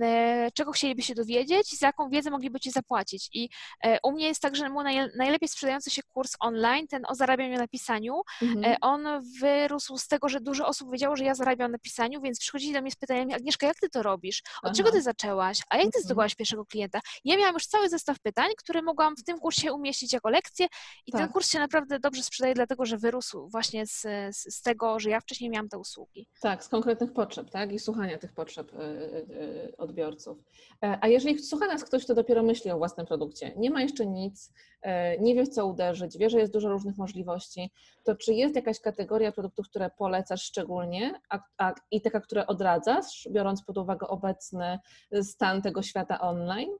e, 0.00 0.50
czego 0.54 0.72
chcieliby 0.72 1.02
się 1.02 1.14
dowiedzieć, 1.14 1.78
za 1.78 1.86
jaką 1.86 2.08
wiedzę 2.08 2.30
mogliby 2.30 2.60
ci 2.60 2.70
zapłacić. 2.70 3.28
I 3.32 3.48
e, 3.84 3.98
u 4.02 4.12
mnie 4.12 4.26
jest 4.26 4.42
tak, 4.42 4.56
że 4.56 4.68
mój 4.68 4.84
najlepiej 5.16 5.48
sprzedający 5.48 5.90
się 5.90 6.02
kurs 6.02 6.32
online, 6.40 6.86
ten 6.86 7.02
o 7.08 7.14
zarabianiu 7.14 7.58
na 7.58 7.68
pisaniu, 7.68 8.22
mhm. 8.42 8.64
E, 8.64 8.76
on 8.80 9.06
wyrósł 9.40 9.98
z 9.98 10.08
tego, 10.08 10.28
że 10.28 10.40
dużo 10.40 10.66
osób 10.66 10.92
wiedziało, 10.92 11.16
że 11.16 11.24
ja 11.24 11.34
zarabiam 11.34 11.72
na 11.72 11.78
pisaniu, 11.78 12.20
więc 12.20 12.40
przychodzili 12.40 12.72
do 12.72 12.82
mnie 12.82 12.90
z 12.90 12.96
pytaniem, 12.96 13.32
Agnieszka, 13.32 13.66
jak 13.66 13.80
ty 13.80 13.88
to 13.88 14.02
robisz? 14.02 14.42
Od 14.62 14.64
Aha. 14.64 14.74
czego 14.76 14.92
ty 14.92 15.02
zaczęłaś? 15.02 15.58
A 15.70 15.76
jak 15.76 15.82
ty 15.82 15.86
mhm. 15.86 16.04
zdobyłaś 16.04 16.34
pierwszego 16.34 16.66
klienta? 16.66 17.00
Ja 17.24 17.36
miałam 17.36 17.54
już 17.54 17.66
cały 17.66 17.88
zestaw 17.88 18.20
pytań, 18.20 18.50
które 18.58 18.82
mogłam 18.82 19.16
w 19.16 19.24
tym 19.24 19.38
kursie 19.38 19.72
umieścić 19.72 20.12
jako 20.12 20.30
lekcję 20.30 20.66
i 21.06 21.12
tak. 21.12 21.20
ten 21.20 21.32
kurs 21.32 21.50
się 21.50 21.58
naprawdę 21.58 21.98
dobrze 21.98 22.22
sprzedaje, 22.22 22.54
dlatego 22.54 22.86
że 22.86 22.98
wyrósł 22.98 23.48
właśnie 23.48 23.86
z, 23.86 24.06
z 24.36 24.62
tego, 24.62 24.95
że 24.98 25.10
ja 25.10 25.20
wcześniej 25.20 25.50
miałam 25.50 25.68
te 25.68 25.78
usługi. 25.78 26.28
Tak, 26.40 26.64
z 26.64 26.68
konkretnych 26.68 27.12
potrzeb, 27.12 27.50
tak? 27.50 27.72
I 27.72 27.78
słuchania 27.78 28.18
tych 28.18 28.32
potrzeb 28.32 28.72
y, 28.72 28.76
y, 28.76 28.82
y, 29.70 29.76
odbiorców. 29.76 30.38
E, 30.82 30.98
a 31.00 31.08
jeżeli 31.08 31.38
słucha 31.38 31.66
nas 31.66 31.84
ktoś, 31.84 32.04
kto 32.04 32.14
dopiero 32.14 32.42
myśli 32.42 32.70
o 32.70 32.78
własnym 32.78 33.06
produkcie, 33.06 33.52
nie 33.56 33.70
ma 33.70 33.82
jeszcze 33.82 34.06
nic, 34.06 34.52
e, 34.82 35.18
nie 35.18 35.34
wie 35.34 35.44
w 35.44 35.48
co 35.48 35.66
uderzyć, 35.66 36.18
wie, 36.18 36.30
że 36.30 36.38
jest 36.38 36.52
dużo 36.52 36.68
różnych 36.68 36.96
możliwości, 36.96 37.70
to 38.04 38.16
czy 38.16 38.34
jest 38.34 38.56
jakaś 38.56 38.80
kategoria 38.80 39.32
produktów, 39.32 39.68
które 39.68 39.90
polecasz 39.90 40.42
szczególnie 40.42 41.20
a, 41.30 41.40
a, 41.58 41.74
i 41.90 42.00
taka, 42.00 42.20
które 42.20 42.46
odradzasz, 42.46 43.28
biorąc 43.30 43.64
pod 43.64 43.78
uwagę 43.78 44.08
obecny 44.08 44.78
stan 45.22 45.62
tego 45.62 45.82
świata 45.82 46.20
online? 46.20 46.70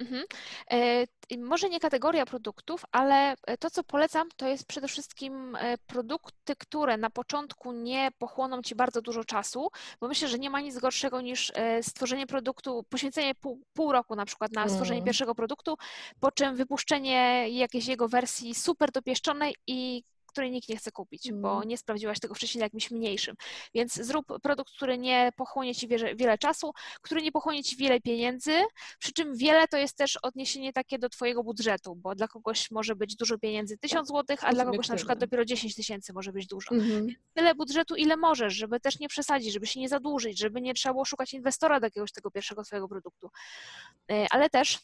Mhm. 0.00 0.24
E, 0.70 1.06
może 1.38 1.68
nie 1.68 1.80
kategoria 1.80 2.26
produktów, 2.26 2.84
ale 2.92 3.34
e, 3.46 3.58
to, 3.58 3.70
co 3.70 3.84
polecam, 3.84 4.28
to 4.36 4.48
jest 4.48 4.66
przede 4.66 4.88
wszystkim 4.88 5.56
e, 5.56 5.78
produkty, 5.78 6.56
które 6.56 6.96
na 6.96 7.10
początku 7.10 7.72
nie 7.72 8.10
pochłoną 8.18 8.62
Ci 8.62 8.74
bardzo 8.74 9.02
dużo 9.02 9.24
czasu, 9.24 9.70
bo 10.00 10.08
myślę, 10.08 10.28
że 10.28 10.38
nie 10.38 10.50
ma 10.50 10.60
nic 10.60 10.78
gorszego 10.78 11.20
niż 11.20 11.52
stworzenie 11.82 12.26
produktu, 12.26 12.84
poświęcenie 12.88 13.34
pół, 13.34 13.62
pół 13.72 13.92
roku 13.92 14.16
na 14.16 14.26
przykład 14.26 14.52
na 14.52 14.68
stworzenie 14.68 14.98
mm. 14.98 15.04
pierwszego 15.04 15.34
produktu, 15.34 15.76
po 16.20 16.32
czym 16.32 16.56
wypuszczenie 16.56 17.48
jakiejś 17.48 17.86
jego 17.86 18.08
wersji 18.08 18.54
super 18.54 18.90
dopieszczonej 18.92 19.54
i 19.66 20.02
której 20.30 20.50
nikt 20.50 20.68
nie 20.68 20.76
chce 20.76 20.90
kupić, 20.90 21.26
mm. 21.26 21.42
bo 21.42 21.64
nie 21.64 21.78
sprawdziłaś 21.78 22.20
tego 22.20 22.34
wcześniej 22.34 22.60
na 22.60 22.66
jakimś 22.66 22.90
mniejszym. 22.90 23.36
Więc 23.74 23.94
zrób 23.94 24.26
produkt, 24.42 24.72
który 24.76 24.98
nie 24.98 25.32
pochłonie 25.36 25.74
ci 25.74 25.88
wiele, 25.88 26.14
wiele 26.14 26.38
czasu, 26.38 26.72
który 27.02 27.22
nie 27.22 27.32
pochłonie 27.32 27.64
ci 27.64 27.76
wiele 27.76 28.00
pieniędzy, 28.00 28.52
przy 28.98 29.12
czym 29.12 29.36
wiele 29.36 29.68
to 29.68 29.76
jest 29.76 29.96
też 29.96 30.16
odniesienie 30.16 30.72
takie 30.72 30.98
do 30.98 31.08
twojego 31.08 31.42
budżetu, 31.42 31.94
bo 31.94 32.14
dla 32.14 32.28
kogoś 32.28 32.70
może 32.70 32.96
być 32.96 33.16
dużo 33.16 33.38
pieniędzy 33.38 33.78
1000 33.78 34.08
zł, 34.08 34.36
a 34.40 34.52
dla 34.52 34.64
kogoś 34.64 34.88
na 34.88 34.96
przykład 34.96 35.18
dopiero 35.18 35.44
10 35.44 35.74
tysięcy 35.74 36.12
może 36.12 36.32
być 36.32 36.46
dużo. 36.46 36.70
Mm-hmm. 36.70 37.14
Tyle 37.34 37.54
budżetu, 37.54 37.96
ile 37.96 38.16
możesz, 38.16 38.54
żeby 38.54 38.80
też 38.80 38.98
nie 38.98 39.08
przesadzić, 39.08 39.52
żeby 39.52 39.66
się 39.66 39.80
nie 39.80 39.88
zadłużyć, 39.88 40.38
żeby 40.38 40.60
nie 40.60 40.74
trzeba 40.74 40.92
było 40.92 41.04
szukać 41.04 41.34
inwestora 41.34 41.80
do 41.80 41.86
jakiegoś 41.86 42.12
tego 42.12 42.30
pierwszego 42.30 42.64
twojego 42.64 42.88
produktu. 42.88 43.30
E, 44.10 44.26
ale 44.30 44.50
też 44.50 44.78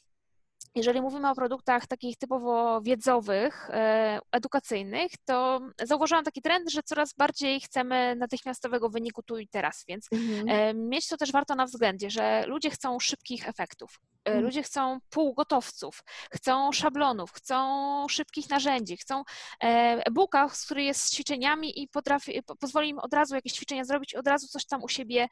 jeżeli 0.76 1.00
mówimy 1.00 1.30
o 1.30 1.34
produktach 1.34 1.86
takich 1.86 2.18
typowo 2.18 2.80
wiedzowych, 2.80 3.70
e, 3.70 4.18
edukacyjnych, 4.32 5.12
to 5.24 5.60
zauważyłam 5.82 6.24
taki 6.24 6.42
trend, 6.42 6.70
że 6.70 6.82
coraz 6.82 7.14
bardziej 7.14 7.60
chcemy 7.60 8.16
natychmiastowego 8.16 8.88
wyniku 8.88 9.22
tu 9.22 9.38
i 9.38 9.48
teraz, 9.48 9.84
więc 9.88 10.06
mhm. 10.12 10.48
E, 10.48 10.74
mieć 10.74 11.08
to 11.08 11.16
też 11.16 11.32
warto 11.32 11.54
na 11.54 11.66
względzie, 11.66 12.10
że 12.10 12.44
ludzie 12.46 12.70
chcą 12.70 13.00
szybkich 13.00 13.48
efektów. 13.48 14.00
E, 14.24 14.28
mhm. 14.28 14.44
Ludzie 14.44 14.62
chcą 14.62 14.98
półgotowców, 15.10 16.02
chcą 16.30 16.72
szablonów, 16.72 17.32
chcą 17.32 18.08
szybkich 18.08 18.50
narzędzi, 18.50 18.96
chcą 18.96 19.22
e-booka, 19.60 20.48
który 20.64 20.82
jest 20.82 21.00
z 21.00 21.10
ćwiczeniami 21.10 21.82
i 21.82 21.88
potrafi, 21.88 22.42
pozwoli 22.60 22.88
im 22.88 22.98
od 22.98 23.14
razu 23.14 23.34
jakieś 23.34 23.52
ćwiczenia 23.52 23.84
zrobić, 23.84 24.14
od 24.14 24.28
razu 24.28 24.46
coś 24.48 24.66
tam 24.66 24.82
u 24.82 24.88
siebie, 24.88 25.28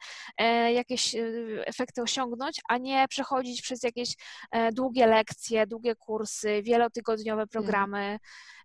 jakieś 0.73 1.15
efekty 1.65 2.01
osiągnąć, 2.01 2.61
a 2.69 2.77
nie 2.77 3.07
przechodzić 3.07 3.61
przez 3.61 3.83
jakieś 3.83 4.15
długie 4.73 5.07
lekcje, 5.07 5.34
lekcje, 5.35 5.67
długie 5.67 5.95
kursy, 5.95 6.61
wielotygodniowe 6.61 7.41
mm. 7.41 7.47
programy. 7.47 8.19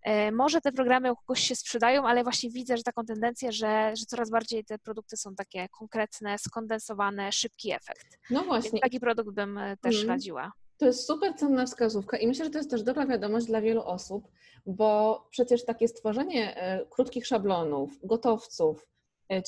Hmm. 0.04 0.34
Może 0.34 0.60
te 0.60 0.72
programy 0.72 1.12
u 1.12 1.16
kogoś 1.16 1.40
się 1.40 1.56
sprzedają, 1.56 2.06
ale 2.06 2.22
właśnie 2.22 2.50
widzę, 2.50 2.76
że 2.76 2.82
taką 2.82 3.04
tendencję, 3.04 3.52
że, 3.52 3.92
że 3.96 4.04
coraz 4.04 4.30
bardziej 4.30 4.64
te 4.64 4.78
produkty 4.78 5.16
są 5.16 5.34
takie 5.34 5.68
konkretne, 5.68 6.38
skondensowane, 6.38 7.32
szybki 7.32 7.72
efekt. 7.72 8.18
No 8.30 8.44
właśnie. 8.44 8.70
Więc 8.70 8.82
taki 8.82 9.00
produkt 9.00 9.30
bym 9.30 9.58
e, 9.58 9.76
też 9.76 9.94
hmm. 9.94 10.10
radziła. 10.10 10.52
To 10.78 10.86
jest 10.86 11.06
super 11.06 11.34
cenna 11.34 11.66
wskazówka 11.66 12.18
i 12.18 12.26
myślę, 12.26 12.44
że 12.44 12.50
to 12.50 12.58
jest 12.58 12.70
też 12.70 12.82
dobra 12.82 13.06
wiadomość 13.06 13.46
dla 13.46 13.60
wielu 13.60 13.82
osób, 13.82 14.28
bo 14.66 15.26
przecież 15.30 15.64
takie 15.64 15.88
stworzenie 15.88 16.56
e, 16.56 16.86
krótkich 16.86 17.26
szablonów, 17.26 17.98
gotowców, 18.04 18.86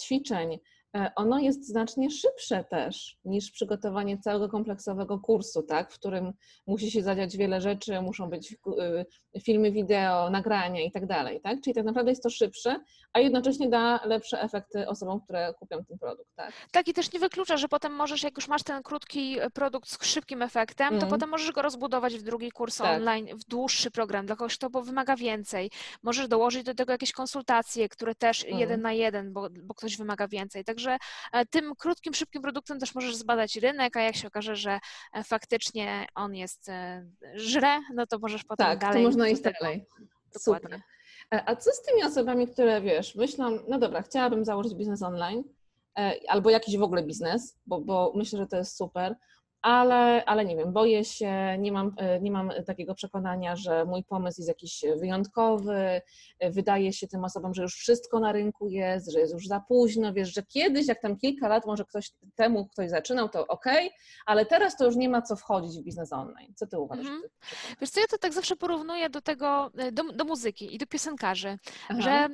ćwiczeń, 0.00 0.58
ono 1.16 1.38
jest 1.38 1.68
znacznie 1.68 2.10
szybsze 2.10 2.64
też 2.64 3.16
niż 3.24 3.50
przygotowanie 3.50 4.18
całego 4.18 4.48
kompleksowego 4.48 5.18
kursu, 5.18 5.62
tak, 5.62 5.92
w 5.92 5.98
którym 5.98 6.32
musi 6.66 6.90
się 6.90 7.02
zadziać 7.02 7.36
wiele 7.36 7.60
rzeczy, 7.60 8.00
muszą 8.00 8.30
być 8.30 8.52
y, 9.34 9.40
filmy 9.40 9.72
wideo, 9.72 10.30
nagrania 10.30 10.80
i 10.80 10.90
tak 10.90 11.06
dalej, 11.06 11.40
tak? 11.40 11.60
Czyli 11.60 11.74
tak 11.74 11.84
naprawdę 11.84 12.10
jest 12.10 12.22
to 12.22 12.30
szybsze, 12.30 12.76
a 13.12 13.20
jednocześnie 13.20 13.68
da 13.68 14.00
lepsze 14.04 14.42
efekty 14.42 14.88
osobom, 14.88 15.20
które 15.20 15.54
kupią 15.58 15.84
ten 15.84 15.98
produkt, 15.98 16.30
tak? 16.34 16.52
Tak 16.72 16.88
i 16.88 16.92
też 16.92 17.12
nie 17.12 17.20
wyklucza, 17.20 17.56
że 17.56 17.68
potem 17.68 17.92
możesz, 17.92 18.22
jak 18.22 18.36
już 18.36 18.48
masz 18.48 18.62
ten 18.62 18.82
krótki 18.82 19.36
produkt 19.54 19.88
z 19.88 20.06
szybkim 20.06 20.42
efektem, 20.42 20.88
mm. 20.88 21.00
to 21.00 21.06
potem 21.06 21.28
możesz 21.28 21.52
go 21.52 21.62
rozbudować 21.62 22.14
w 22.14 22.22
drugi 22.22 22.50
kurs 22.50 22.76
tak. 22.76 22.96
online, 22.96 23.26
w 23.26 23.44
dłuższy 23.44 23.90
program, 23.90 24.26
dla 24.26 24.36
kogoś, 24.36 24.58
kto 24.58 24.70
wymaga 24.70 25.16
więcej. 25.16 25.70
Możesz 26.02 26.28
dołożyć 26.28 26.62
do 26.62 26.74
tego 26.74 26.92
jakieś 26.92 27.12
konsultacje, 27.12 27.88
które 27.88 28.14
też 28.14 28.44
mm. 28.44 28.58
jeden 28.58 28.80
na 28.80 28.92
jeden, 28.92 29.32
bo, 29.32 29.48
bo 29.62 29.74
ktoś 29.74 29.96
wymaga 29.96 30.28
więcej. 30.28 30.64
Także 30.64 30.81
Także 30.82 30.98
e, 31.32 31.46
tym 31.46 31.74
krótkim, 31.78 32.14
szybkim 32.14 32.42
produktem 32.42 32.80
też 32.80 32.94
możesz 32.94 33.16
zbadać 33.16 33.56
rynek, 33.56 33.96
a 33.96 34.00
jak 34.00 34.16
się 34.16 34.28
okaże, 34.28 34.56
że 34.56 34.80
e, 35.12 35.24
faktycznie 35.24 36.06
on 36.14 36.34
jest 36.34 36.68
e, 36.68 37.06
żre, 37.34 37.80
no 37.94 38.06
to 38.06 38.18
możesz 38.18 38.44
potem 38.44 38.66
tak, 38.66 38.78
dalej. 38.78 38.94
Tak, 38.94 39.02
to 39.02 39.08
można 39.08 39.28
iść 39.28 39.42
dalej. 39.42 39.86
Dokładnie. 40.34 40.68
Super. 40.68 40.82
A 41.46 41.56
co 41.56 41.70
z 41.70 41.82
tymi 41.82 42.04
osobami, 42.04 42.48
które 42.48 42.80
wiesz, 42.80 43.14
myślą, 43.14 43.58
no 43.68 43.78
dobra, 43.78 44.02
chciałabym 44.02 44.44
założyć 44.44 44.74
biznes 44.74 45.02
online, 45.02 45.44
albo 46.28 46.50
jakiś 46.50 46.76
w 46.76 46.82
ogóle 46.82 47.02
biznes, 47.02 47.58
bo, 47.66 47.80
bo 47.80 48.12
myślę, 48.14 48.38
że 48.38 48.46
to 48.46 48.56
jest 48.56 48.76
super, 48.76 49.16
ale, 49.62 50.24
ale 50.24 50.44
nie 50.44 50.56
wiem, 50.56 50.72
boję 50.72 51.04
się, 51.04 51.58
nie 51.58 51.72
mam, 51.72 51.94
e, 51.96 52.20
nie 52.20 52.30
mam 52.30 52.50
takiego 52.66 52.94
przekonania, 52.94 53.56
że 53.56 53.84
mój 53.84 54.04
pomysł 54.04 54.40
jest 54.40 54.48
jakiś 54.48 54.84
wyjątkowy, 54.96 56.00
e, 56.38 56.50
wydaje 56.50 56.92
się 56.92 57.08
tym 57.08 57.24
osobom, 57.24 57.54
że 57.54 57.62
już 57.62 57.74
wszystko 57.74 58.20
na 58.20 58.32
rynku 58.32 58.68
jest, 58.68 59.12
że 59.12 59.20
jest 59.20 59.32
już 59.32 59.46
za 59.46 59.60
późno, 59.60 60.12
wiesz, 60.12 60.34
że 60.34 60.42
kiedyś, 60.42 60.88
jak 60.88 61.00
tam 61.00 61.16
kilka 61.16 61.48
lat 61.48 61.66
może 61.66 61.84
ktoś 61.84 62.10
temu 62.34 62.66
ktoś 62.66 62.90
zaczynał, 62.90 63.28
to 63.28 63.46
ok, 63.46 63.66
ale 64.26 64.46
teraz 64.46 64.76
to 64.76 64.84
już 64.84 64.96
nie 64.96 65.08
ma 65.08 65.22
co 65.22 65.36
wchodzić 65.36 65.80
w 65.80 65.84
biznes 65.84 66.12
online. 66.12 66.52
Co 66.56 66.66
ty 66.66 66.78
uważasz? 66.78 67.06
Mhm. 67.06 67.22
Wiesz 67.80 67.90
co, 67.90 68.00
ja 68.00 68.06
to 68.06 68.18
tak 68.18 68.32
zawsze 68.32 68.56
porównuję 68.56 69.10
do 69.10 69.20
tego, 69.20 69.70
e, 69.78 69.92
do, 69.92 70.02
do 70.04 70.24
muzyki 70.24 70.74
i 70.74 70.78
do 70.78 70.86
piosenkarzy, 70.86 71.58
Aha. 71.88 72.00
że 72.00 72.28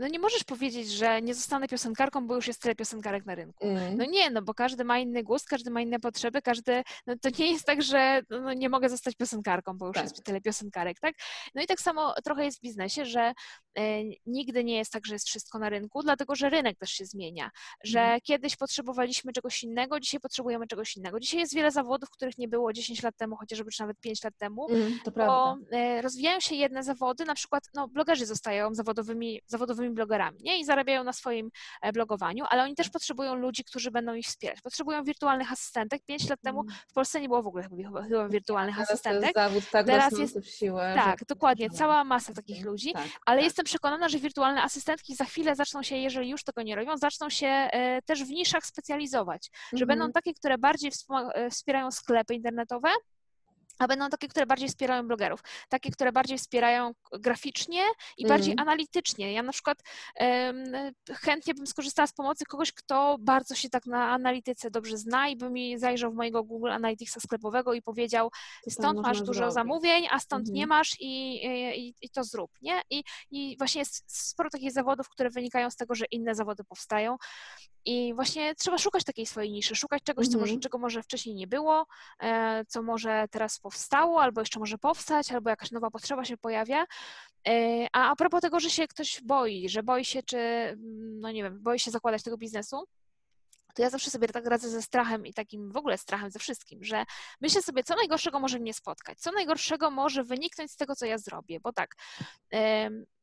no 0.00 0.08
nie 0.08 0.18
możesz 0.18 0.44
powiedzieć, 0.44 0.90
że 0.90 1.22
nie 1.22 1.34
zostanę 1.34 1.68
piosenkarką, 1.68 2.26
bo 2.26 2.34
już 2.34 2.46
jest 2.46 2.62
tyle 2.62 2.74
piosenkarek 2.74 3.26
na 3.26 3.34
rynku. 3.34 3.66
Mm. 3.66 3.96
No 3.96 4.04
nie, 4.04 4.30
no 4.30 4.42
bo 4.42 4.54
każdy 4.54 4.84
ma 4.84 4.98
inny 4.98 5.22
gust, 5.22 5.48
każdy 5.48 5.70
ma 5.70 5.80
inne 5.80 6.00
potrzeby, 6.00 6.42
każdy, 6.42 6.82
no 7.06 7.14
to 7.22 7.28
nie 7.38 7.52
jest 7.52 7.64
tak, 7.64 7.82
że 7.82 8.22
no 8.30 8.52
nie 8.52 8.68
mogę 8.68 8.88
zostać 8.88 9.14
piosenkarką, 9.14 9.78
bo 9.78 9.86
już 9.86 9.94
tak. 9.94 10.04
jest 10.04 10.24
tyle 10.24 10.40
piosenkarek, 10.40 11.00
tak? 11.00 11.14
No 11.54 11.62
i 11.62 11.66
tak 11.66 11.80
samo 11.80 12.14
trochę 12.24 12.44
jest 12.44 12.58
w 12.58 12.62
biznesie, 12.62 13.04
że 13.04 13.32
e, 13.78 14.02
nigdy 14.26 14.64
nie 14.64 14.76
jest 14.76 14.92
tak, 14.92 15.06
że 15.06 15.14
jest 15.14 15.26
wszystko 15.26 15.58
na 15.58 15.68
rynku, 15.68 16.02
dlatego 16.02 16.34
że 16.34 16.50
rynek 16.50 16.78
też 16.78 16.90
się 16.90 17.04
zmienia, 17.04 17.50
że 17.84 18.00
mm. 18.00 18.20
kiedyś 18.20 18.56
potrzebowaliśmy 18.56 19.32
czegoś 19.32 19.62
innego, 19.62 20.00
dzisiaj 20.00 20.20
potrzebujemy 20.20 20.66
czegoś 20.66 20.96
innego. 20.96 21.20
Dzisiaj 21.20 21.40
jest 21.40 21.54
wiele 21.54 21.70
zawodów, 21.70 22.10
których 22.10 22.38
nie 22.38 22.48
było 22.48 22.72
10 22.72 23.02
lat 23.02 23.16
temu, 23.16 23.36
chociażby 23.36 23.70
czy 23.70 23.82
nawet 23.82 24.00
5 24.00 24.24
lat 24.24 24.34
temu, 24.38 24.70
mm, 24.70 24.98
to 25.04 25.10
bo 25.10 25.56
e, 25.72 26.02
rozwijają 26.02 26.40
się 26.40 26.54
jedne 26.54 26.82
zawody, 26.82 27.24
na 27.24 27.34
przykład 27.34 27.64
no, 27.74 27.88
blogerzy 27.88 28.26
zostają 28.26 28.74
zawodowymi, 28.74 29.40
zawodowymi 29.46 29.89
blogerami, 29.94 30.38
nie? 30.42 30.60
I 30.60 30.64
zarabiają 30.64 31.04
na 31.04 31.12
swoim 31.12 31.50
e, 31.82 31.92
blogowaniu, 31.92 32.44
ale 32.48 32.62
oni 32.62 32.74
też 32.74 32.90
potrzebują 32.90 33.34
ludzi, 33.34 33.64
którzy 33.64 33.90
będą 33.90 34.14
ich 34.14 34.26
wspierać. 34.26 34.60
Potrzebują 34.60 35.04
wirtualnych 35.04 35.52
asystentek. 35.52 36.02
Pięć 36.06 36.28
lat 36.28 36.40
temu 36.40 36.60
mm. 36.60 36.74
w 36.88 36.92
Polsce 36.92 37.20
nie 37.20 37.28
było 37.28 37.42
w 37.42 37.46
ogóle 37.46 37.62
chyba, 37.62 38.28
wirtualnych 38.28 38.74
Teraz 38.74 38.90
asystentek. 38.90 39.34
Zawód 39.34 39.70
tak 39.70 39.86
Teraz 39.86 40.18
jest 40.18 40.38
w 40.38 40.46
siłę. 40.46 40.92
Tak, 40.96 41.24
dokładnie, 41.24 41.70
cała 41.70 42.04
masa 42.04 42.32
takich 42.32 42.64
ludzi, 42.64 42.92
tak, 42.92 43.08
ale 43.26 43.38
tak. 43.38 43.44
jestem 43.44 43.64
przekonana, 43.64 44.08
że 44.08 44.18
wirtualne 44.18 44.62
asystentki 44.62 45.14
za 45.14 45.24
chwilę 45.24 45.56
zaczną 45.56 45.82
się, 45.82 45.96
jeżeli 45.96 46.30
już 46.30 46.44
tego 46.44 46.62
nie 46.62 46.76
robią, 46.76 46.96
zaczną 46.96 47.30
się 47.30 47.46
e, 47.46 48.02
też 48.02 48.24
w 48.24 48.30
niszach 48.30 48.66
specjalizować, 48.66 49.50
że 49.72 49.86
będą 49.86 50.04
mhm. 50.04 50.12
takie, 50.12 50.34
które 50.34 50.58
bardziej 50.58 50.90
e, 51.34 51.50
wspierają 51.50 51.90
sklepy 51.90 52.34
internetowe, 52.34 52.88
a 53.80 53.88
będą 53.88 54.08
takie, 54.08 54.28
które 54.28 54.46
bardziej 54.46 54.68
wspierają 54.68 55.08
blogerów, 55.08 55.40
takie, 55.68 55.90
które 55.90 56.12
bardziej 56.12 56.38
wspierają 56.38 56.92
graficznie 57.12 57.82
i 58.18 58.24
mm. 58.24 58.36
bardziej 58.36 58.54
analitycznie. 58.58 59.32
Ja 59.32 59.42
na 59.42 59.52
przykład 59.52 59.78
um, 60.20 60.64
chętnie 61.10 61.54
bym 61.54 61.66
skorzystała 61.66 62.06
z 62.06 62.12
pomocy 62.12 62.44
kogoś, 62.44 62.72
kto 62.72 63.16
bardzo 63.20 63.54
się 63.54 63.70
tak 63.70 63.86
na 63.86 64.10
analityce 64.10 64.70
dobrze 64.70 64.96
zna 64.96 65.28
i 65.28 65.36
by 65.36 65.50
mi 65.50 65.78
zajrzał 65.78 66.12
w 66.12 66.14
mojego 66.14 66.44
Google 66.44 66.70
Analyticsa 66.70 67.20
sklepowego 67.20 67.74
i 67.74 67.82
powiedział, 67.82 68.30
stąd 68.68 69.00
masz 69.00 69.18
dużo 69.18 69.32
zrobić. 69.32 69.54
zamówień, 69.54 70.06
a 70.10 70.18
stąd 70.18 70.48
mm. 70.48 70.54
nie 70.54 70.66
masz 70.66 70.96
i, 71.00 71.44
i, 71.46 71.94
i, 72.00 72.10
to 72.10 72.24
zrób, 72.24 72.50
nie? 72.62 72.82
I, 72.90 73.04
I 73.30 73.56
właśnie 73.58 73.78
jest 73.78 74.04
sporo 74.06 74.50
takich 74.50 74.72
zawodów, 74.72 75.08
które 75.08 75.30
wynikają 75.30 75.70
z 75.70 75.76
tego, 75.76 75.94
że 75.94 76.04
inne 76.10 76.34
zawody 76.34 76.64
powstają 76.64 77.16
i 77.84 78.14
właśnie 78.14 78.54
trzeba 78.54 78.78
szukać 78.78 79.04
takiej 79.04 79.26
swojej 79.26 79.52
niszy, 79.52 79.74
szukać 79.74 80.02
czegoś, 80.02 80.26
co 80.26 80.38
może, 80.38 80.50
mhm. 80.50 80.60
czego 80.60 80.78
może 80.78 81.02
wcześniej 81.02 81.34
nie 81.34 81.46
było, 81.46 81.86
e, 82.22 82.64
co 82.68 82.82
może 82.82 83.26
teraz 83.30 83.58
powstało, 83.70 84.22
albo 84.22 84.40
jeszcze 84.40 84.58
może 84.58 84.78
powstać, 84.78 85.32
albo 85.32 85.50
jakaś 85.50 85.70
nowa 85.70 85.90
potrzeba 85.90 86.24
się 86.24 86.36
pojawia. 86.36 86.86
E, 87.48 87.86
a 87.92 88.10
a 88.10 88.16
propos 88.16 88.40
tego, 88.40 88.60
że 88.60 88.70
się 88.70 88.88
ktoś 88.88 89.20
boi, 89.22 89.68
że 89.68 89.82
boi 89.82 90.04
się, 90.04 90.22
czy, 90.22 90.38
no 91.20 91.30
nie 91.30 91.42
wiem, 91.42 91.62
boi 91.62 91.78
się 91.78 91.90
zakładać 91.90 92.22
tego 92.22 92.36
biznesu, 92.36 92.84
to 93.74 93.82
ja 93.82 93.90
zawsze 93.90 94.10
sobie 94.10 94.28
tak 94.28 94.46
radzę 94.46 94.70
ze 94.70 94.82
strachem 94.82 95.26
i 95.26 95.34
takim 95.34 95.72
w 95.72 95.76
ogóle 95.76 95.98
strachem 95.98 96.30
ze 96.30 96.38
wszystkim, 96.38 96.84
że 96.84 97.04
myślę 97.40 97.62
sobie, 97.62 97.84
co 97.84 97.96
najgorszego 97.96 98.40
może 98.40 98.58
mnie 98.58 98.74
spotkać, 98.74 99.18
co 99.18 99.32
najgorszego 99.32 99.90
może 99.90 100.24
wyniknąć 100.24 100.70
z 100.70 100.76
tego, 100.76 100.96
co 100.96 101.06
ja 101.06 101.18
zrobię, 101.18 101.60
bo 101.60 101.72
tak, 101.72 101.96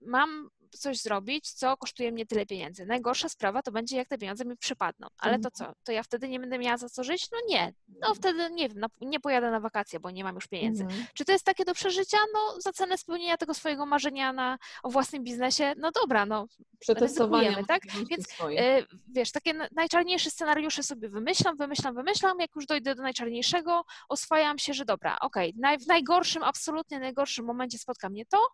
mam 0.02 0.50
coś 0.72 0.98
zrobić, 0.98 1.52
co 1.52 1.78
kosztuje 1.78 2.12
mnie 2.12 2.26
tyle 2.26 2.46
pieniędzy. 2.46 2.86
Najgorsza 2.86 3.30
sprawa 3.30 3.62
to 3.62 3.72
będzie, 3.72 3.98
jak 3.98 4.08
te 4.08 4.18
pieniądze 4.18 4.46
mi 4.46 4.58
przypadną. 4.58 5.08
Ale 5.18 5.40
to 5.40 5.52
co? 5.52 5.74
To 5.84 5.92
ja 5.92 6.04
wtedy 6.04 6.30
nie 6.30 6.40
będę 6.40 6.60
miała 6.60 6.78
za 6.78 6.90
co 6.90 7.04
żyć? 7.04 7.32
No 7.32 7.38
nie. 7.50 7.74
No 8.02 8.16
wtedy 8.16 8.50
nie 8.52 8.70
wiem, 8.70 8.86
nie 9.02 9.20
pojadę 9.20 9.52
na 9.52 9.60
wakacje, 9.60 10.00
bo 10.00 10.12
nie 10.12 10.24
mam 10.24 10.36
już 10.36 10.48
pieniędzy. 10.48 10.84
Mhm. 10.84 11.06
Czy 11.14 11.26
to 11.26 11.32
jest 11.32 11.46
takie 11.46 11.66
do 11.66 11.74
przeżycia? 11.74 12.18
No 12.34 12.62
za 12.62 12.72
cenę 12.72 12.98
spełnienia 12.98 13.38
tego 13.38 13.54
swojego 13.54 13.86
marzenia 13.86 14.34
na, 14.34 14.58
o 14.84 14.90
własnym 14.90 15.24
biznesie, 15.24 15.74
no 15.78 15.92
dobra, 15.92 16.26
no 16.26 16.48
przetestowania, 16.80 17.64
tak? 17.68 17.82
Więc 18.10 18.28
y, 18.28 18.86
wiesz, 19.08 19.32
takie 19.32 19.54
najczarniejsze 19.72 20.30
scenariusze 20.30 20.84
sobie 20.84 21.10
wymyślam, 21.10 21.58
wymyślam, 21.58 21.96
wymyślam, 21.96 22.40
jak 22.40 22.56
już 22.56 22.66
dojdę 22.66 22.96
do 22.96 23.04
najczarniejszego, 23.04 23.86
oswajam 24.10 24.60
się, 24.60 24.74
że 24.74 24.86
dobra, 24.86 25.18
okej, 25.22 25.50
okay, 25.50 25.62
naj, 25.62 25.80
w 25.80 25.88
najgorszym, 25.88 26.44
absolutnie 26.44 27.00
najgorszym 27.00 27.46
momencie 27.46 27.78
spotka 27.78 28.10
mnie 28.10 28.26
to, 28.26 28.48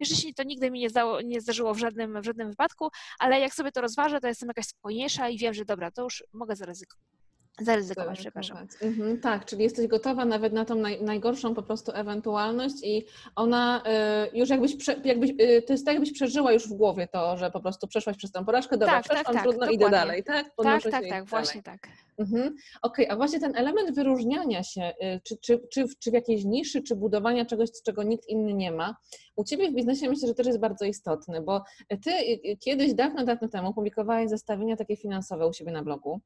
jeszcze 0.00 0.32
to 0.36 0.42
nigdy 0.42 0.70
mi 0.70 0.80
nie, 0.80 0.90
zdało, 0.90 1.20
nie 1.20 1.40
zdarzyło 1.40 1.74
w 1.74 1.78
żadnym, 1.78 2.20
w 2.22 2.24
żadnym 2.24 2.50
wypadku, 2.50 2.88
ale 3.18 3.40
jak 3.40 3.54
sobie 3.54 3.72
to 3.72 3.80
rozważę, 3.80 4.20
to 4.20 4.28
jestem 4.28 4.48
jakaś 4.48 4.66
spokojniejsza 4.66 5.28
i 5.28 5.38
wiem, 5.38 5.54
że 5.54 5.64
dobra, 5.64 5.90
to 5.90 6.02
już 6.02 6.24
mogę 6.32 6.56
zaryzykować. 6.56 7.15
Zaryzykować, 7.60 8.18
przepraszam. 8.18 8.58
Mhm, 8.82 9.20
tak, 9.20 9.44
czyli 9.44 9.62
jesteś 9.62 9.86
gotowa 9.86 10.24
nawet 10.24 10.52
na 10.52 10.64
tą 10.64 10.74
naj, 10.74 11.02
najgorszą 11.02 11.54
po 11.54 11.62
prostu 11.62 11.92
ewentualność 11.94 12.74
i 12.82 13.06
ona 13.36 13.82
y, 14.32 14.38
już 14.38 14.48
jakbyś, 14.48 14.76
prze, 14.76 14.96
jakbyś 15.04 15.30
y, 15.30 15.62
to 15.66 15.72
jest 15.72 15.84
tak 15.84 15.94
jakbyś 15.94 16.12
przeżyła 16.12 16.52
już 16.52 16.68
w 16.68 16.72
głowie 16.72 17.08
to, 17.12 17.36
że 17.36 17.50
po 17.50 17.60
prostu 17.60 17.86
przeszłaś 17.86 18.16
przez 18.16 18.32
tę 18.32 18.44
porażkę, 18.44 18.78
dobra, 18.78 18.94
tak, 18.94 19.04
przeszłam, 19.04 19.24
tak, 19.24 19.34
tak 19.34 19.42
trudno, 19.42 19.66
tak, 19.66 19.74
idę 19.74 19.90
dalej, 19.90 20.24
tak? 20.24 20.54
Podnoszę 20.56 20.90
tak, 20.90 21.02
tak, 21.02 21.10
tak, 21.10 21.24
właśnie 21.24 21.62
tak. 21.62 21.88
Mhm. 22.18 22.42
Okej, 22.42 22.56
okay, 22.82 23.10
a 23.10 23.16
właśnie 23.16 23.40
ten 23.40 23.56
element 23.56 23.94
wyróżniania 23.94 24.62
się, 24.62 24.92
y, 25.02 25.20
czy, 25.24 25.36
czy, 25.36 25.60
czy, 25.72 25.84
czy 25.98 26.10
w 26.10 26.14
jakiejś 26.14 26.44
niszy, 26.44 26.82
czy 26.82 26.96
budowania 26.96 27.44
czegoś, 27.44 27.68
czego 27.84 28.02
nikt 28.02 28.28
inny 28.28 28.54
nie 28.54 28.72
ma, 28.72 28.96
u 29.36 29.44
Ciebie 29.44 29.70
w 29.70 29.74
biznesie 29.74 30.08
myślę, 30.08 30.28
że 30.28 30.34
też 30.34 30.46
jest 30.46 30.60
bardzo 30.60 30.84
istotny, 30.84 31.40
bo 31.40 31.62
Ty 31.88 32.10
kiedyś, 32.60 32.94
dawno, 32.94 33.24
dawno 33.24 33.48
temu 33.48 33.74
publikowałeś 33.74 34.30
zestawienia 34.30 34.76
takie 34.76 34.96
finansowe 34.96 35.46
u 35.46 35.52
siebie 35.52 35.72
na 35.72 35.82
blogu 35.82 36.20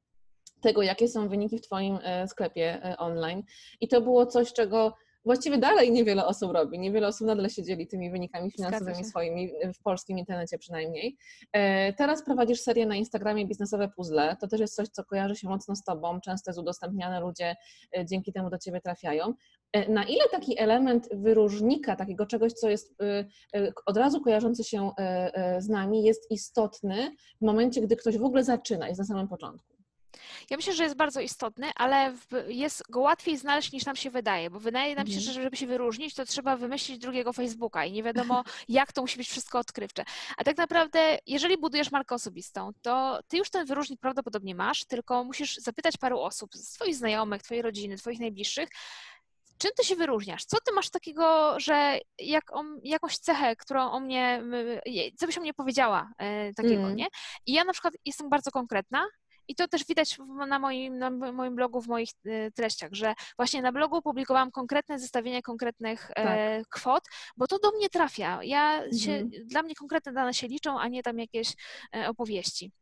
tego, 0.61 0.83
jakie 0.83 1.09
są 1.09 1.29
wyniki 1.29 1.59
w 1.59 1.62
Twoim 1.62 1.99
e, 2.02 2.29
sklepie 2.29 2.85
e, 2.85 2.97
online. 2.97 3.43
I 3.81 3.88
to 3.88 4.00
było 4.00 4.26
coś, 4.26 4.52
czego 4.52 4.95
właściwie 5.25 5.59
dalej 5.59 5.93
niewiele 5.93 6.26
osób 6.26 6.52
robi. 6.52 6.79
Niewiele 6.79 7.07
osób 7.09 7.26
nadal 7.26 7.49
się 7.49 7.62
dzieli 7.62 7.87
tymi 7.87 8.11
wynikami 8.11 8.50
finansowymi 8.50 9.05
swoimi, 9.05 9.52
w 9.75 9.83
polskim 9.83 10.19
internecie 10.19 10.59
przynajmniej. 10.59 11.17
E, 11.52 11.93
teraz 11.93 12.25
prowadzisz 12.25 12.61
serię 12.61 12.87
na 12.87 12.97
Instagramie 12.97 13.47
Biznesowe 13.47 13.88
Puzzle. 13.88 14.37
To 14.40 14.49
też 14.49 14.61
jest 14.61 14.75
coś, 14.75 14.88
co 14.88 15.05
kojarzy 15.05 15.37
się 15.37 15.49
mocno 15.49 15.76
z 15.76 15.85
Tobą. 15.85 16.21
Często 16.21 16.50
jest 16.50 16.61
udostępniane, 16.61 17.21
ludzie 17.21 17.57
dzięki 18.05 18.33
temu 18.33 18.50
do 18.50 18.59
Ciebie 18.59 18.81
trafiają. 18.81 19.35
Na 19.88 20.05
ile 20.05 20.25
taki 20.31 20.61
element 20.61 21.09
wyróżnika, 21.12 21.97
takiego 21.97 22.26
czegoś, 22.26 22.52
co 22.52 22.71
jest 22.71 22.95
od 23.87 23.97
razu 23.97 24.21
kojarzący 24.21 24.64
się 24.64 24.90
z 25.59 25.69
nami, 25.69 26.05
jest 26.05 26.31
istotny 26.31 27.17
w 27.43 27.45
momencie, 27.45 27.81
gdy 27.81 27.97
ktoś 27.97 28.19
w 28.19 28.25
ogóle 28.25 28.45
zaczyna, 28.45 28.88
jest 28.88 28.99
na 28.99 29.07
samym 29.07 29.29
początku? 29.29 29.70
Ja 30.50 30.57
myślę, 30.57 30.73
że 30.73 30.83
jest 30.83 30.97
bardzo 30.97 31.21
istotny, 31.21 31.71
ale 31.75 32.16
jest 32.49 32.83
go 32.90 33.00
łatwiej 33.00 33.37
znaleźć 33.37 33.73
niż 33.73 33.87
nam 33.87 33.97
się 33.97 34.11
wydaje, 34.11 34.50
bo 34.50 34.61
wydaje 34.61 34.95
nam 34.95 35.07
się, 35.07 35.16
mhm. 35.16 35.35
że 35.35 35.42
żeby 35.42 35.57
się 35.57 35.66
wyróżnić, 35.66 36.14
to 36.14 36.25
trzeba 36.25 36.57
wymyślić 36.57 36.99
drugiego 36.99 37.33
Facebooka 37.33 37.85
i 37.85 37.92
nie 37.92 38.02
wiadomo, 38.02 38.45
jak 38.69 38.92
to 38.92 39.00
musi 39.00 39.19
być 39.19 39.28
wszystko 39.28 39.59
odkrywcze. 39.59 40.04
A 40.37 40.45
tak 40.45 40.57
naprawdę, 40.57 41.19
jeżeli 41.26 41.59
budujesz 41.59 41.90
markę 41.90 42.14
osobistą, 42.14 42.71
to 42.83 43.21
ty 43.28 43.37
już 43.37 43.50
ten 43.50 43.66
wyróżnik 43.66 44.00
prawdopodobnie 44.00 44.54
masz, 44.54 44.85
tylko 44.85 45.25
musisz 45.25 45.57
zapytać 45.57 45.97
paru 45.97 46.21
osób, 46.21 46.54
swoich 46.54 46.97
znajomych, 46.97 47.42
twojej 47.42 47.62
rodziny, 47.62 47.97
twoich 47.97 48.21
najbliższych, 48.21 48.69
czym 49.61 49.71
ty 49.76 49.85
się 49.85 49.97
wyróżniasz? 49.97 50.45
Co 50.45 50.57
ty 50.66 50.73
masz 50.73 50.90
takiego, 50.90 51.54
że 51.61 51.99
jak 52.19 52.45
jakąś 52.83 53.19
cechę, 53.19 53.57
którą 53.57 53.90
o 53.90 54.00
mnie, 54.00 54.42
co 55.16 55.26
byś 55.26 55.38
o 55.38 55.40
mnie 55.40 55.54
powiedziała 55.54 56.12
e, 56.19 56.54
takiego, 56.54 56.83
mm. 56.83 56.97
nie? 56.97 57.07
I 57.47 57.52
ja 57.52 57.64
na 57.64 57.73
przykład 57.73 57.95
jestem 58.04 58.28
bardzo 58.28 58.50
konkretna, 58.50 59.07
i 59.50 59.54
to 59.54 59.69
też 59.69 59.85
widać 59.85 60.19
na 60.49 60.59
moim, 60.59 60.99
na 60.99 61.11
moim 61.11 61.54
blogu, 61.54 61.80
w 61.80 61.88
moich 61.88 62.11
e, 62.26 62.50
treściach, 62.50 62.92
że 62.92 63.14
właśnie 63.37 63.62
na 63.62 63.73
blogu 63.73 64.02
publikowałam 64.02 64.50
konkretne 64.50 64.99
zestawienia 64.99 65.42
konkretnych 65.42 66.11
e, 66.11 66.59
tak. 66.59 66.69
kwot, 66.69 67.04
bo 67.37 67.47
to 67.47 67.59
do 67.59 67.71
mnie 67.71 67.88
trafia. 67.88 68.40
Ja 68.42 68.83
się, 68.99 69.12
mhm. 69.12 69.30
Dla 69.47 69.62
mnie 69.62 69.75
konkretne 69.75 70.12
dane 70.12 70.35
się 70.35 70.49
liczą, 70.49 70.80
a 70.80 70.88
nie 70.88 71.02
tam 71.02 71.19
jakieś 71.19 71.52
opowieści. 72.09 72.73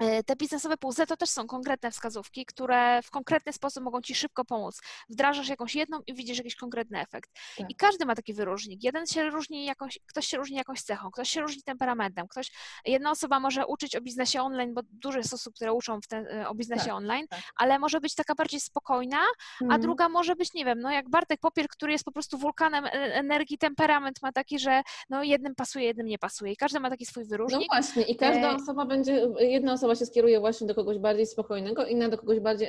E, 0.00 0.22
te 0.22 0.36
biznesowe 0.36 0.76
puzzle 0.76 1.06
to 1.06 1.16
też 1.16 1.30
są 1.30 1.46
konkretne 1.46 1.90
wskazówki, 1.90 2.46
które 2.46 3.02
w 3.02 3.10
konkretny 3.10 3.52
sposób 3.52 3.84
mogą 3.84 4.00
Ci 4.00 4.14
szybko 4.14 4.44
pomóc. 4.44 4.80
Wdrażasz 5.08 5.48
jakąś 5.48 5.74
jedną 5.74 6.00
i 6.06 6.14
widzisz 6.14 6.38
jakiś 6.38 6.56
konkretny 6.56 7.00
efekt. 7.00 7.30
Tak. 7.58 7.70
I 7.70 7.74
każdy 7.74 8.06
ma 8.06 8.14
taki 8.14 8.34
wyróżnik. 8.34 8.84
Jeden 8.84 9.06
się 9.06 9.30
różni 9.30 9.64
jakąś, 9.64 9.98
ktoś 10.06 10.26
się 10.26 10.36
różni 10.36 10.56
jakąś 10.56 10.82
cechą, 10.82 11.10
ktoś 11.10 11.30
się 11.30 11.40
różni 11.40 11.62
temperamentem, 11.62 12.28
ktoś, 12.28 12.50
jedna 12.86 13.10
osoba 13.10 13.40
może 13.40 13.66
uczyć 13.66 13.96
o 13.96 14.00
biznesie 14.00 14.42
online, 14.42 14.74
bo 14.74 14.80
dużo 14.90 15.18
jest 15.18 15.34
osób, 15.34 15.54
które 15.54 15.72
uczą 15.72 15.98
e, 16.12 16.48
o 16.48 16.54
biznesie 16.54 16.84
tak, 16.84 16.94
online, 16.94 17.26
tak. 17.28 17.40
ale 17.56 17.78
może 17.78 18.00
być 18.00 18.14
taka 18.14 18.34
bardziej 18.34 18.60
spokojna, 18.60 19.20
a 19.60 19.64
mhm. 19.64 19.80
druga 19.80 20.08
może 20.08 20.36
być, 20.36 20.54
nie 20.54 20.64
wiem, 20.64 20.80
no 20.80 20.90
jak 20.90 21.08
Bartek 21.08 21.40
Popier, 21.40 21.68
który 21.68 21.92
jest 21.92 22.04
po 22.04 22.12
prostu 22.12 22.38
wulkanem 22.38 22.84
e, 22.84 22.90
energii, 23.14 23.58
temperament 23.58 24.22
ma 24.22 24.32
taki, 24.32 24.58
że 24.58 24.82
no 25.10 25.22
jednym 25.22 25.54
pasuje, 25.54 25.84
jednym 25.84 26.06
nie 26.06 26.18
pasuje 26.18 26.52
i 26.52 26.56
każdy 26.56 26.80
ma 26.80 26.90
taki 26.90 27.06
swój 27.06 27.24
wyróżnik. 27.24 27.60
No 27.60 27.66
właśnie 27.76 28.02
i 28.02 28.16
każda 28.16 28.54
osoba 28.54 28.84
będzie, 28.86 29.26
jedna 29.38 29.72
osoba 29.72 29.89
osoba 29.90 30.06
się 30.06 30.06
skieruje 30.06 30.40
właśnie 30.40 30.66
do 30.66 30.74
kogoś 30.74 30.98
bardziej 30.98 31.26
spokojnego, 31.26 31.86
inna 31.86 32.08
do 32.08 32.18
kogoś 32.18 32.40
bardziej 32.40 32.68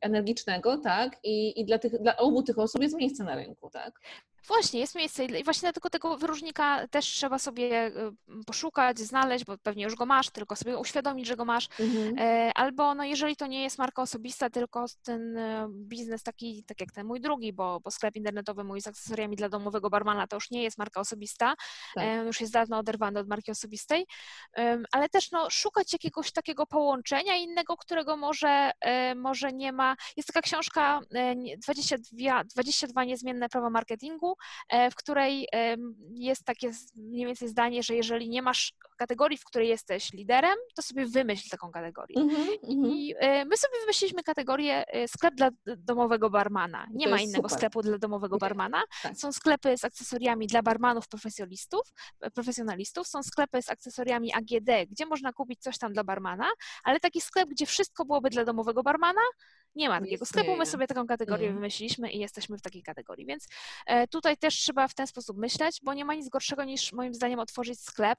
energicznego, 0.00 0.78
tak? 0.78 1.16
I, 1.22 1.60
i 1.60 1.64
dla, 1.64 1.78
tych, 1.78 2.02
dla 2.02 2.16
obu 2.16 2.42
tych 2.42 2.58
osób 2.58 2.82
jest 2.82 2.96
miejsce 2.96 3.24
na 3.24 3.34
rynku, 3.34 3.70
tak? 3.70 4.00
Właśnie, 4.46 4.80
jest 4.80 4.94
miejsce 4.94 5.24
i 5.24 5.44
właśnie 5.44 5.66
dlatego 5.66 5.90
tego 5.90 6.16
wyróżnika 6.16 6.88
też 6.88 7.06
trzeba 7.06 7.38
sobie 7.38 7.86
y, 7.86 7.92
poszukać, 8.46 8.98
znaleźć, 8.98 9.44
bo 9.44 9.58
pewnie 9.58 9.84
już 9.84 9.94
go 9.94 10.06
masz, 10.06 10.30
tylko 10.30 10.56
sobie 10.56 10.78
uświadomić, 10.78 11.26
że 11.26 11.36
go 11.36 11.44
masz. 11.44 11.68
Mhm. 11.80 12.18
E, 12.18 12.52
albo 12.54 12.94
no, 12.94 13.04
jeżeli 13.04 13.36
to 13.36 13.46
nie 13.46 13.62
jest 13.62 13.78
marka 13.78 14.02
osobista, 14.02 14.50
tylko 14.50 14.84
ten 15.02 15.36
y, 15.36 15.66
biznes 15.70 16.22
taki, 16.22 16.64
tak 16.64 16.80
jak 16.80 16.92
ten 16.92 17.06
mój 17.06 17.20
drugi, 17.20 17.52
bo, 17.52 17.80
bo 17.80 17.90
sklep 17.90 18.16
internetowy 18.16 18.64
mój 18.64 18.80
z 18.80 18.86
akcesoriami 18.86 19.36
dla 19.36 19.48
domowego 19.48 19.90
barmana 19.90 20.26
to 20.26 20.36
już 20.36 20.50
nie 20.50 20.62
jest 20.62 20.78
marka 20.78 21.00
osobista, 21.00 21.54
tak. 21.94 22.04
E, 22.04 22.24
już 22.24 22.40
jest 22.40 22.52
dawno 22.52 22.78
oderwany 22.78 23.20
od 23.20 23.28
marki 23.28 23.50
osobistej, 23.50 24.06
ale 24.92 25.08
też 25.08 25.30
no, 25.30 25.50
szukać 25.50 25.92
jakiegoś 25.92 26.32
takiego 26.32 26.66
połączenia 26.66 27.36
innego, 27.36 27.76
którego 27.76 28.16
może, 28.16 28.70
e, 28.80 29.14
może 29.14 29.52
nie 29.52 29.72
ma. 29.72 29.96
Jest 30.16 30.26
taka 30.26 30.42
książka 30.42 31.00
22, 31.64 32.44
22 32.44 33.04
niezmienne 33.04 33.48
prawa 33.48 33.70
marketingu, 33.70 34.27
E, 34.68 34.90
w 34.90 34.94
której 34.94 35.48
jest 36.10 36.44
takie 36.44 36.70
mniej 36.96 37.26
więcej 37.26 37.48
zdanie, 37.48 37.82
że 37.82 37.94
jeżeli 37.94 38.28
nie 38.28 38.42
masz 38.42 38.72
kategorii, 38.98 39.38
w 39.38 39.44
której 39.44 39.68
jesteś 39.68 40.12
liderem, 40.12 40.56
to 40.74 40.82
sobie 40.82 41.06
wymyśl 41.06 41.48
taką 41.50 41.70
kategorię. 41.70 42.16
Mm-hmm, 42.16 42.58
I 42.62 43.14
e, 43.18 43.44
my 43.44 43.56
sobie 43.56 43.80
wymyśliliśmy 43.80 44.22
kategorię 44.22 44.84
e, 44.86 45.08
sklep 45.08 45.34
dla 45.34 45.50
domowego 45.76 46.30
barmana. 46.30 46.86
Nie 46.94 47.04
to 47.04 47.10
ma 47.10 47.20
innego 47.20 47.48
super. 47.48 47.58
sklepu 47.58 47.82
dla 47.82 47.98
domowego 47.98 48.38
barmana. 48.38 48.82
Tak. 49.02 49.16
Są 49.16 49.32
sklepy 49.32 49.76
z 49.76 49.84
akcesoriami 49.84 50.46
dla 50.46 50.62
barmanów 50.62 51.08
profesjonalistów, 51.08 51.92
profesjonalistów, 52.34 53.08
są 53.08 53.22
sklepy 53.22 53.62
z 53.62 53.70
akcesoriami 53.70 54.34
AGD, 54.34 54.90
gdzie 54.90 55.06
można 55.06 55.32
kupić 55.32 55.60
coś 55.60 55.78
tam 55.78 55.92
dla 55.92 56.04
barmana, 56.04 56.46
ale 56.84 57.00
taki 57.00 57.20
sklep, 57.20 57.48
gdzie 57.48 57.66
wszystko 57.66 58.04
byłoby 58.04 58.30
dla 58.30 58.44
domowego 58.44 58.82
barmana, 58.82 59.20
nie 59.74 59.88
ma 59.88 60.00
takiego 60.00 60.26
sklepu, 60.26 60.56
my 60.56 60.66
sobie 60.66 60.86
taką 60.86 61.06
kategorię 61.06 61.46
mm. 61.46 61.54
wymyśliliśmy 61.56 62.10
i 62.10 62.18
jesteśmy 62.18 62.58
w 62.58 62.62
takiej 62.62 62.82
kategorii, 62.82 63.26
więc 63.26 63.48
e, 63.86 64.08
tutaj 64.08 64.36
też 64.36 64.54
trzeba 64.54 64.88
w 64.88 64.94
ten 64.94 65.06
sposób 65.06 65.36
myśleć, 65.36 65.80
bo 65.82 65.94
nie 65.94 66.04
ma 66.04 66.14
nic 66.14 66.28
gorszego 66.28 66.64
niż 66.64 66.92
moim 66.92 67.14
zdaniem 67.14 67.38
otworzyć 67.38 67.80
sklep 67.80 68.18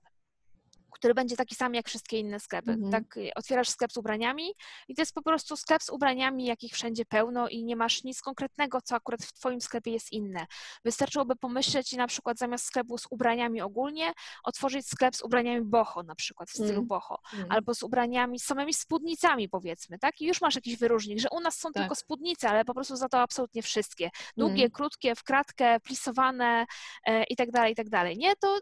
który 0.92 1.14
będzie 1.14 1.36
taki 1.36 1.56
sam 1.56 1.74
jak 1.74 1.88
wszystkie 1.88 2.20
inne 2.20 2.40
sklepy. 2.40 2.72
Mhm. 2.72 2.92
Tak, 2.92 3.18
y, 3.18 3.30
otwierasz 3.36 3.70
sklep 3.70 3.92
z 3.92 3.98
ubraniami 3.98 4.54
i 4.88 4.96
to 4.96 5.02
jest 5.02 5.14
po 5.14 5.22
prostu 5.22 5.58
sklep 5.58 5.84
z 5.84 5.90
ubraniami, 5.90 6.46
jakich 6.46 6.74
wszędzie 6.74 7.06
pełno 7.06 7.48
i 7.48 7.64
nie 7.64 7.76
masz 7.76 8.04
nic 8.04 8.22
konkretnego, 8.22 8.82
co 8.82 8.96
akurat 8.96 9.22
w 9.22 9.34
Twoim 9.34 9.62
sklepie 9.62 9.92
jest 9.92 10.12
inne. 10.12 10.46
Wystarczyłoby 10.86 11.36
pomyśleć 11.36 11.94
i 11.94 11.98
na 11.98 12.08
przykład 12.08 12.38
zamiast 12.38 12.66
sklepu 12.66 12.98
z 12.98 13.08
ubraniami 13.10 13.62
ogólnie, 13.62 14.14
otworzyć 14.44 14.88
sklep 14.88 15.16
z 15.16 15.22
ubraniami 15.22 15.66
boho, 15.66 16.04
na 16.04 16.16
przykład 16.16 16.50
w 16.50 16.54
stylu 16.54 16.70
mhm. 16.70 16.88
boho, 16.88 17.20
mhm. 17.34 17.52
albo 17.52 17.76
z 17.76 17.84
ubraniami, 17.84 18.40
z 18.40 18.44
samymi 18.46 18.74
spódnicami 18.74 19.50
powiedzmy, 19.50 20.00
tak? 20.00 20.22
I 20.22 20.26
już 20.26 20.42
masz 20.42 20.56
jakiś 20.56 20.78
wyróżnik, 20.78 21.20
że 21.20 21.28
u 21.32 21.40
nas 21.40 21.60
są 21.60 21.72
tak. 21.72 21.84
tylko 21.84 21.96
spódnice, 21.96 22.50
ale 22.50 22.66
po 22.66 22.74
prostu 22.74 22.96
za 22.96 23.10
to 23.10 23.22
absolutnie 23.22 23.62
wszystkie. 23.62 24.10
Długie, 24.38 24.54
mhm. 24.54 24.72
krótkie, 24.72 25.16
w 25.16 25.24
kratkę, 25.24 25.80
plisowane 25.80 26.66
e, 27.06 27.24
i 27.24 27.36
tak 27.36 27.52
dalej, 27.52 27.74
i 27.74 27.76
tak 27.76 27.90
dalej. 27.90 28.18
Nie, 28.18 28.36
to 28.36 28.60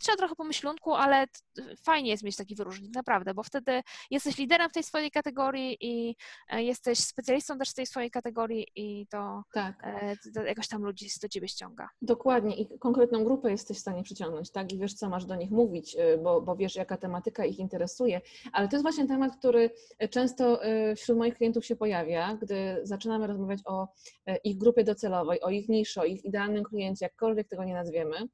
trzeba 0.00 0.16
trochę 0.16 0.34
pomyślunku, 0.34 0.94
ale 0.94 1.26
fajnie 1.84 2.10
jest 2.10 2.22
mieć 2.22 2.36
taki 2.36 2.54
wyróżnik, 2.54 2.94
naprawdę, 2.94 3.34
bo 3.34 3.42
wtedy 3.42 3.82
jesteś 4.10 4.38
liderem 4.38 4.70
w 4.70 4.72
tej 4.72 4.82
swojej 4.82 5.10
kategorii 5.10 5.76
i 5.80 6.16
e, 6.48 6.62
jesteś 6.62 6.98
specjalistą 6.98 7.58
też 7.58 7.70
w 7.70 7.74
tej 7.74 7.86
swojej 7.86 8.10
kategorii 8.10 8.66
i 8.76 9.06
to, 9.06 9.42
tak. 9.54 9.74
E, 9.82 10.16
to 10.34 10.42
jakoś 10.42 10.68
tam 10.68 10.82
ludzi 10.82 11.08
do 11.22 11.28
ciebie 11.28 11.48
ściąga. 11.48 11.88
Dokładnie 12.02 12.56
i 12.56 12.78
konkretną 12.78 13.24
grupę 13.24 13.50
jesteś 13.50 13.76
w 13.76 13.80
stanie 13.80 14.02
przyciągnąć, 14.02 14.50
tak? 14.50 14.72
I 14.72 14.78
wiesz, 14.78 14.94
co 14.94 15.08
masz 15.08 15.24
do 15.24 15.34
nich 15.34 15.50
mówić, 15.50 15.96
e, 15.96 16.18
bo, 16.18 16.40
bo 16.40 16.56
wiesz, 16.56 16.76
jaka 16.76 16.96
tematyka 16.96 17.44
ich 17.44 17.58
interesuje, 17.58 18.20
ale 18.52 18.68
to 18.68 18.76
jest 18.76 18.84
właśnie 18.84 19.06
temat, 19.06 19.36
który 19.36 19.70
często 20.10 20.60
wśród 20.96 21.18
moich 21.18 21.34
klientów 21.34 21.66
się 21.66 21.76
pojawia, 21.76 22.38
gdy 22.42 22.80
zaczynamy 22.82 23.26
rozmawiać 23.26 23.60
o 23.64 23.88
ich 24.44 24.58
grupie 24.58 24.84
docelowej, 24.84 25.40
o 25.40 25.50
ich 25.50 25.68
niszy, 25.68 26.00
o 26.00 26.04
ich 26.04 26.24
idealnym 26.24 26.64
kliencie, 26.64 27.04
jakkolwiek 27.04 27.48
tego 27.48 27.64
nie 27.64 27.74
nazwiemy 27.74 28.28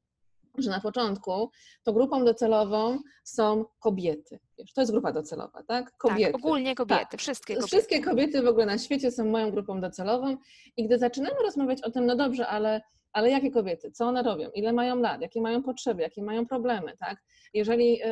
że 0.59 0.71
na 0.71 0.81
początku 0.81 1.51
to 1.83 1.93
grupą 1.93 2.25
docelową 2.25 2.99
są 3.25 3.65
kobiety. 3.81 4.39
Wiesz, 4.59 4.73
to 4.73 4.81
jest 4.81 4.93
grupa 4.93 5.13
docelowa, 5.13 5.63
tak? 5.63 5.67
tak 5.67 5.97
kobiety. 5.97 6.33
Tak, 6.33 6.35
ogólnie 6.35 6.75
kobiety, 6.75 7.07
tak. 7.11 7.21
wszystkie 7.21 7.55
kobiety. 7.55 7.67
Wszystkie 7.67 8.03
kobiety 8.03 8.43
w 8.43 8.47
ogóle 8.47 8.67
na 8.67 8.79
świecie 8.79 9.11
są 9.11 9.25
moją 9.25 9.51
grupą 9.51 9.81
docelową 9.81 10.37
i 10.77 10.85
gdy 10.85 10.99
zaczynamy 10.99 11.37
rozmawiać 11.43 11.83
o 11.83 11.91
tym, 11.91 12.07
no 12.07 12.17
dobrze, 12.17 12.47
ale 12.49 12.81
ale 13.17 13.31
jakie 13.31 13.51
kobiety, 13.51 13.91
co 13.91 14.07
one 14.07 14.23
robią, 14.23 14.51
ile 14.51 14.73
mają 14.73 15.01
lat, 15.01 15.21
jakie 15.21 15.41
mają 15.41 15.63
potrzeby, 15.63 16.03
jakie 16.03 16.23
mają 16.23 16.47
problemy, 16.47 16.97
tak? 16.97 17.23
Jeżeli 17.55 18.03
y, 18.03 18.07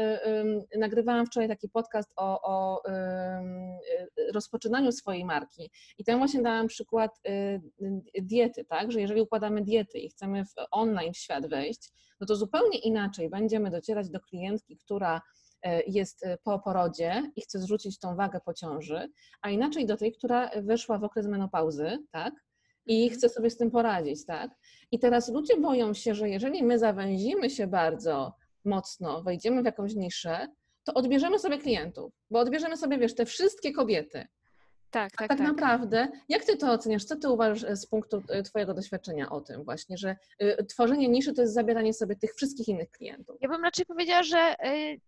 y, 0.75 0.79
nagrywałam 0.79 1.27
wczoraj 1.27 1.49
taki 1.49 1.69
podcast 1.69 2.12
o, 2.17 2.40
o 2.43 2.83
y, 2.88 4.33
rozpoczynaniu 4.33 4.93
swojej 4.93 5.25
marki 5.25 5.71
i 5.99 6.05
tam 6.05 6.19
właśnie 6.19 6.43
dałam 6.43 6.67
przykład 6.67 7.21
y, 7.29 7.61
diety, 8.23 8.64
tak? 8.64 8.93
Że 8.93 9.01
jeżeli 9.01 9.21
układamy 9.21 9.62
diety 9.62 9.99
i 9.99 10.09
chcemy 10.09 10.45
w 10.45 10.55
online 10.71 11.12
w 11.12 11.17
świat 11.17 11.47
wejść, 11.47 11.90
no 12.21 12.27
to 12.27 12.37
zupełnie 12.37 12.79
inaczej 12.79 13.31
będziemy 13.31 13.71
docierać 13.71 14.11
do 14.11 14.21
klientki, 14.21 14.77
która 14.77 15.21
y, 15.67 15.71
jest 15.87 16.25
po 16.45 16.59
porodzie 16.59 17.31
i 17.37 17.40
chce 17.40 17.59
zrzucić 17.59 17.99
tą 17.99 18.17
wagę 18.17 18.40
po 18.45 18.55
ciąży, 18.55 19.09
a 19.43 19.51
inaczej 19.51 19.87
do 19.87 19.97
tej, 19.97 20.12
która 20.12 20.51
weszła 20.62 20.99
w 20.99 21.05
okres 21.05 21.27
menopauzy, 21.27 21.99
tak? 22.11 22.35
I 22.87 23.11
chce 23.11 23.29
sobie 23.29 23.51
z 23.51 23.57
tym 23.57 23.70
poradzić, 23.70 24.25
tak? 24.27 24.51
I 24.90 24.99
teraz 24.99 25.29
ludzie 25.29 25.57
boją 25.57 25.94
się, 25.94 26.14
że 26.14 26.29
jeżeli 26.29 26.62
my 26.62 26.79
zawęzimy 26.79 27.51
się 27.51 27.66
bardzo 27.66 28.35
mocno, 28.64 29.23
wejdziemy 29.23 29.62
w 29.62 29.64
jakąś 29.64 29.94
niszę, 29.94 30.49
to 30.85 30.94
odbierzemy 30.94 31.38
sobie 31.38 31.59
klientów, 31.59 32.12
bo 32.31 32.38
odbierzemy 32.38 32.77
sobie, 32.77 32.99
wiesz, 32.99 33.14
te 33.14 33.27
wszystkie 33.27 33.73
kobiety. 33.73 34.27
Tak, 34.94 35.12
tak, 35.16 35.29
tak, 35.29 35.38
tak. 35.38 35.47
naprawdę, 35.47 36.09
jak 36.29 36.44
ty 36.44 36.57
to 36.57 36.73
oceniasz? 36.73 37.05
Co 37.05 37.16
ty 37.16 37.29
uważasz 37.29 37.64
e, 37.64 37.77
z 37.77 37.87
punktu 37.87 38.23
e, 38.29 38.42
twojego 38.42 38.75
doświadczenia 38.75 39.31
o 39.31 39.40
tym 39.40 39.64
właśnie, 39.64 39.97
że 39.97 40.16
y, 40.42 40.64
tworzenie 40.64 41.09
niszy 41.09 41.33
to 41.33 41.42
jest 41.42 41.55
zabieranie 41.55 41.94
sobie 41.94 42.16
tych 42.16 42.35
wszystkich 42.35 42.68
innych 42.68 42.90
klientów? 42.90 43.37
Ja 43.40 43.49
bym 43.49 43.62
raczej 43.62 43.87
powiedziała, 43.87 44.23
że 44.23 44.55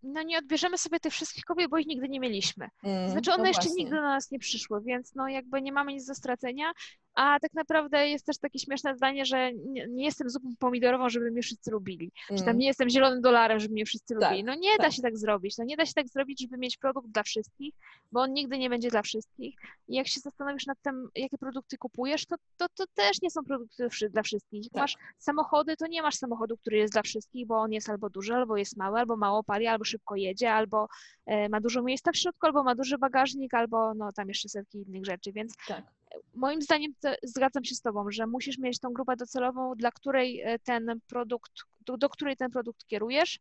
no 0.02 0.22
nie 0.22 0.38
odbierzemy 0.38 0.78
sobie 0.78 1.00
tych 1.00 1.12
wszystkich 1.12 1.44
kobiet, 1.44 1.70
bo 1.70 1.78
ich 1.78 1.86
nigdy 1.86 2.08
nie 2.08 2.20
mieliśmy. 2.20 2.68
Mm, 2.84 3.10
znaczy 3.10 3.32
one 3.32 3.48
jeszcze 3.48 3.62
właśnie. 3.62 3.84
nigdy 3.84 3.96
do 3.96 4.02
nas 4.02 4.30
nie 4.30 4.38
przyszły, 4.38 4.82
więc 4.82 5.14
no 5.14 5.28
jakby 5.28 5.62
nie 5.62 5.72
mamy 5.72 5.92
nic 5.92 6.06
do 6.06 6.14
stracenia. 6.14 6.72
A 7.16 7.40
tak 7.40 7.54
naprawdę 7.54 8.08
jest 8.08 8.26
też 8.26 8.38
takie 8.38 8.58
śmieszne 8.58 8.96
zdanie, 8.96 9.24
że 9.24 9.52
nie, 9.52 9.86
nie 9.88 10.04
jestem 10.04 10.30
zupą 10.30 10.48
pomidorową, 10.58 11.08
żeby 11.08 11.30
mnie 11.30 11.42
wszyscy 11.42 11.70
lubili. 11.70 12.12
Mm. 12.30 12.38
Czy 12.38 12.44
tam 12.44 12.50
mm. 12.50 12.58
nie 12.58 12.66
jestem 12.66 12.90
zielonym 12.90 13.20
dolarem, 13.20 13.60
żeby 13.60 13.74
mnie 13.74 13.84
wszyscy 13.84 14.14
tak, 14.14 14.22
lubili. 14.22 14.44
No 14.44 14.54
nie 14.54 14.70
tak. 14.70 14.86
da 14.86 14.90
się 14.90 15.02
tak 15.02 15.18
zrobić. 15.18 15.58
No 15.58 15.64
nie 15.64 15.76
da 15.76 15.86
się 15.86 15.92
tak 15.94 16.08
zrobić, 16.08 16.40
żeby 16.40 16.58
mieć 16.58 16.76
produkt 16.76 17.08
dla 17.08 17.22
wszystkich, 17.22 17.74
bo 18.12 18.20
on 18.20 18.32
nigdy 18.32 18.58
nie 18.58 18.70
będzie 18.70 18.90
dla 18.90 19.02
wszystkich. 19.02 19.54
I 19.88 19.94
jak 19.94 20.08
się 20.08 20.20
zastanowisz 20.20 20.66
nad 20.66 20.78
tym, 20.82 21.08
jakie 21.14 21.38
produkty 21.38 21.78
kupujesz, 21.78 22.26
to, 22.26 22.36
to, 22.56 22.66
to 22.74 22.84
też 22.94 23.22
nie 23.22 23.30
są 23.30 23.44
produkty 23.44 23.88
dla 24.10 24.22
wszystkich. 24.22 24.64
Jak 24.64 24.72
tak. 24.72 24.82
masz 24.82 24.96
samochody, 25.18 25.76
to 25.76 25.86
nie 25.86 26.02
masz 26.02 26.14
samochodu, 26.14 26.56
który 26.56 26.76
jest 26.76 26.92
dla 26.92 27.02
wszystkich, 27.02 27.46
bo 27.46 27.58
on 27.58 27.72
jest 27.72 27.90
albo 27.90 28.10
duży, 28.10 28.34
albo 28.34 28.56
jest 28.56 28.76
mały, 28.76 28.98
albo 28.98 29.16
mało 29.16 29.44
pali, 29.44 29.66
albo 29.66 29.84
szybko 29.84 30.16
jedzie, 30.16 30.52
albo 30.52 30.88
e, 31.26 31.48
ma 31.48 31.60
dużo 31.60 31.82
miejsca 31.82 32.12
w 32.12 32.16
środku, 32.16 32.46
albo 32.46 32.62
ma 32.62 32.74
duży 32.74 32.98
bagażnik, 32.98 33.54
albo 33.54 33.94
no 33.94 34.12
tam 34.12 34.28
jeszcze 34.28 34.48
setki 34.48 34.78
innych 34.78 35.04
rzeczy, 35.04 35.32
więc 35.32 35.54
tak. 35.68 35.95
Moim 36.36 36.62
zdaniem 36.62 36.92
zgadzam 37.22 37.64
się 37.64 37.74
z 37.74 37.80
Tobą, 37.80 38.10
że 38.10 38.26
musisz 38.26 38.58
mieć 38.58 38.80
tą 38.80 38.92
grupę 38.92 39.16
docelową, 39.16 39.74
dla 39.74 39.90
której 39.90 40.40
e, 40.40 40.58
ten 40.58 41.00
produkt, 41.06 41.52
do, 41.80 41.96
do 41.96 42.08
której 42.08 42.36
ten 42.36 42.50
produkt 42.50 42.86
kierujesz, 42.86 43.40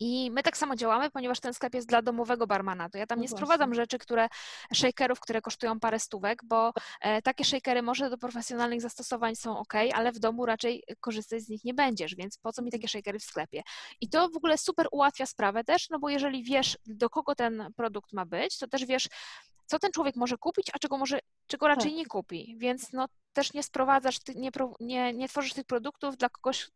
i 0.00 0.30
my 0.30 0.42
tak 0.42 0.56
samo 0.56 0.76
działamy, 0.76 1.10
ponieważ 1.10 1.40
ten 1.40 1.54
sklep 1.54 1.74
jest 1.74 1.88
dla 1.88 2.02
domowego 2.02 2.46
barmana. 2.46 2.88
To 2.88 2.98
ja 2.98 3.06
tam 3.06 3.18
no 3.18 3.22
nie 3.22 3.28
właśnie. 3.28 3.38
sprowadzam 3.38 3.74
rzeczy, 3.74 3.98
które, 3.98 4.28
shakerów, 4.74 5.20
które 5.20 5.40
kosztują 5.40 5.80
parę 5.80 5.98
stówek, 5.98 6.44
bo 6.44 6.72
e, 7.00 7.22
takie 7.22 7.44
shakery 7.44 7.82
może 7.82 8.10
do 8.10 8.18
profesjonalnych 8.18 8.80
zastosowań 8.80 9.36
są 9.36 9.58
ok, 9.58 9.74
ale 9.94 10.12
w 10.12 10.18
domu 10.18 10.46
raczej 10.46 10.82
korzystać 11.00 11.42
z 11.42 11.48
nich 11.48 11.64
nie 11.64 11.74
będziesz, 11.74 12.14
więc 12.14 12.38
po 12.38 12.52
co 12.52 12.62
mi 12.62 12.70
takie 12.70 12.88
shakery 12.88 13.18
w 13.18 13.24
sklepie? 13.24 13.62
I 14.00 14.08
to 14.08 14.28
w 14.28 14.36
ogóle 14.36 14.58
super 14.58 14.86
ułatwia 14.92 15.26
sprawę 15.26 15.64
też, 15.64 15.90
no 15.90 15.98
bo 15.98 16.08
jeżeli 16.08 16.44
wiesz, 16.44 16.78
do 16.86 17.10
kogo 17.10 17.34
ten 17.34 17.72
produkt 17.76 18.12
ma 18.12 18.26
być, 18.26 18.58
to 18.58 18.68
też 18.68 18.86
wiesz, 18.86 19.08
co 19.66 19.78
ten 19.78 19.92
człowiek 19.92 20.16
może 20.16 20.38
kupić, 20.38 20.70
a 20.72 20.78
czego 20.78 20.98
może, 20.98 21.18
czego 21.46 21.68
raczej 21.68 21.90
tak. 21.90 21.98
nie 21.98 22.06
kupi. 22.06 22.54
Więc 22.58 22.92
no 22.92 23.06
też 23.32 23.52
nie 23.52 23.62
sprowadzasz, 23.62 24.18
nie, 24.34 24.50
nie, 24.80 25.12
nie 25.12 25.28
tworzysz 25.28 25.52
tych 25.52 25.64
produktów 25.64 26.16
dla 26.16 26.28
kogoś, 26.28 26.70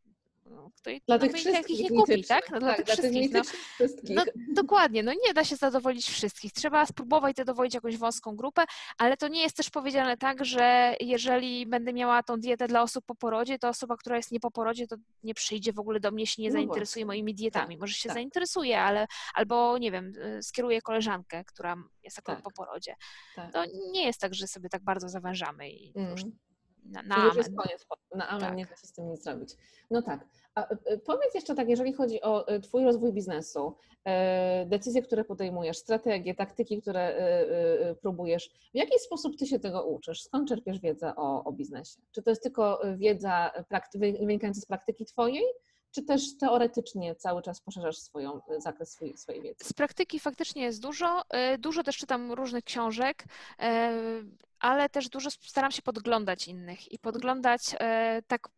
kto 0.77 0.91
dla 1.07 1.17
no, 1.17 1.19
tych 1.19 1.33
wszystkich 1.33 1.81
nie 1.81 1.89
kupi, 1.89 2.25
tak? 2.25 2.51
No, 2.51 2.59
dla 2.59 2.69
tak, 2.69 2.77
tych 2.77 2.87
wszystkich. 2.87 3.33
No, 3.33 3.43
wszystkich. 3.45 4.17
No, 4.17 4.25
dokładnie, 4.55 5.03
no 5.03 5.13
nie 5.27 5.35
da 5.35 5.45
się 5.45 5.57
zadowolić 5.57 6.09
wszystkich. 6.09 6.53
Trzeba 6.53 6.87
spróbować 6.87 7.37
zadowolić 7.37 7.75
jakąś 7.75 7.97
wąską 7.97 8.37
grupę, 8.37 8.65
ale 8.99 9.17
to 9.17 9.29
nie 9.29 9.43
jest 9.43 9.57
też 9.57 9.71
powiedziane 9.71 10.17
tak, 10.17 10.45
że 10.45 10.95
jeżeli 11.01 11.67
będę 11.67 11.93
miała 11.93 12.23
tą 12.23 12.41
dietę 12.41 12.69
dla 12.69 12.83
osób 12.83 13.05
po 13.05 13.15
porodzie, 13.15 13.59
to 13.59 13.69
osoba, 13.69 13.97
która 13.97 14.17
jest 14.17 14.33
nie 14.33 14.41
po 14.41 14.51
porodzie, 14.51 14.87
to 14.87 14.97
nie 15.23 15.35
przyjdzie 15.35 15.73
w 15.73 15.79
ogóle 15.79 16.01
do 16.01 16.11
mnie, 16.11 16.27
się 16.27 16.43
nie 16.43 16.49
no 16.49 16.53
zainteresuje 16.53 17.07
moimi 17.07 17.35
dietami. 17.35 17.75
Tak, 17.75 17.81
Może 17.81 17.95
się 17.95 18.09
tak. 18.09 18.15
zainteresuje, 18.15 18.81
ale 18.81 19.07
albo 19.35 19.79
nie 19.79 19.93
wiem, 19.93 20.13
y, 20.39 20.43
skieruje 20.43 20.83
koleżankę, 20.83 21.45
która 21.45 21.77
jest 22.03 22.19
akurat 22.19 22.39
tak. 22.39 22.45
po 22.45 22.51
porodzie. 22.51 22.95
Tak. 23.37 23.53
To 23.53 23.65
nie 23.93 24.07
jest 24.07 24.21
tak, 24.21 24.35
że 24.35 24.47
sobie 24.47 24.69
tak 24.69 24.83
bardzo 24.85 25.09
zawężamy 25.09 25.71
i 25.71 25.93
mm. 25.97 26.17
Na, 26.85 27.03
na 27.03 27.25
już 27.25 27.37
jest 27.37 27.57
koniec, 27.57 27.87
na 28.15 28.29
amen, 28.29 28.41
tak. 28.49 28.57
nie 28.57 28.67
da 28.67 28.77
się 28.77 28.87
z 28.87 28.93
tym 28.93 29.11
nic 29.11 29.25
zrobić. 29.25 29.51
No 29.91 30.03
tak. 30.03 30.27
A 30.55 30.63
e, 30.63 30.77
e, 30.85 30.99
powiedz 30.99 31.35
jeszcze 31.35 31.55
tak, 31.55 31.69
jeżeli 31.69 31.93
chodzi 31.93 32.23
o 32.23 32.49
e, 32.49 32.61
Twój 32.61 32.85
rozwój 32.85 33.13
biznesu, 33.13 33.77
decyzje, 34.67 35.03
które 35.03 35.25
podejmujesz, 35.25 35.79
strategie, 35.79 36.35
taktyki, 36.35 36.83
które 36.83 37.15
próbujesz, 38.03 38.49
w 38.49 38.77
jaki 38.77 38.99
sposób 38.99 39.37
Ty 39.37 39.47
się 39.47 39.59
tego 39.59 39.85
uczysz? 39.85 40.23
Skąd 40.23 40.49
czerpiesz 40.49 40.81
wiedzę 40.81 41.17
o, 41.17 41.45
o 41.45 41.53
biznesie? 41.53 42.01
Czy 42.13 42.23
to 42.23 42.31
jest 42.31 42.43
tylko 42.43 42.81
wiedza 42.97 43.51
wynikająca 43.95 44.61
z 44.61 44.67
praktyki 44.67 45.05
Twojej, 45.05 45.43
czy 45.91 46.03
też 46.03 46.37
teoretycznie 46.37 47.15
cały 47.15 47.43
czas 47.43 47.61
poszerzasz 47.61 47.99
swoją, 47.99 48.41
zakres 48.59 48.93
swojej, 48.93 49.17
swojej 49.17 49.43
wiedzy? 49.43 49.65
Z 49.65 49.73
praktyki 49.73 50.21
faktycznie 50.21 50.63
jest 50.63 50.83
dużo. 50.83 51.23
Dużo 51.59 51.83
też 51.83 51.97
czytam 51.97 52.33
różnych 52.33 52.65
książek 52.65 53.25
ale 54.61 54.89
też 54.89 55.09
dużo 55.09 55.31
staram 55.31 55.71
się 55.71 55.83
podglądać 55.83 56.49
innych 56.49 56.93
i 56.93 56.99
podglądać 56.99 57.63
tak 58.27 58.49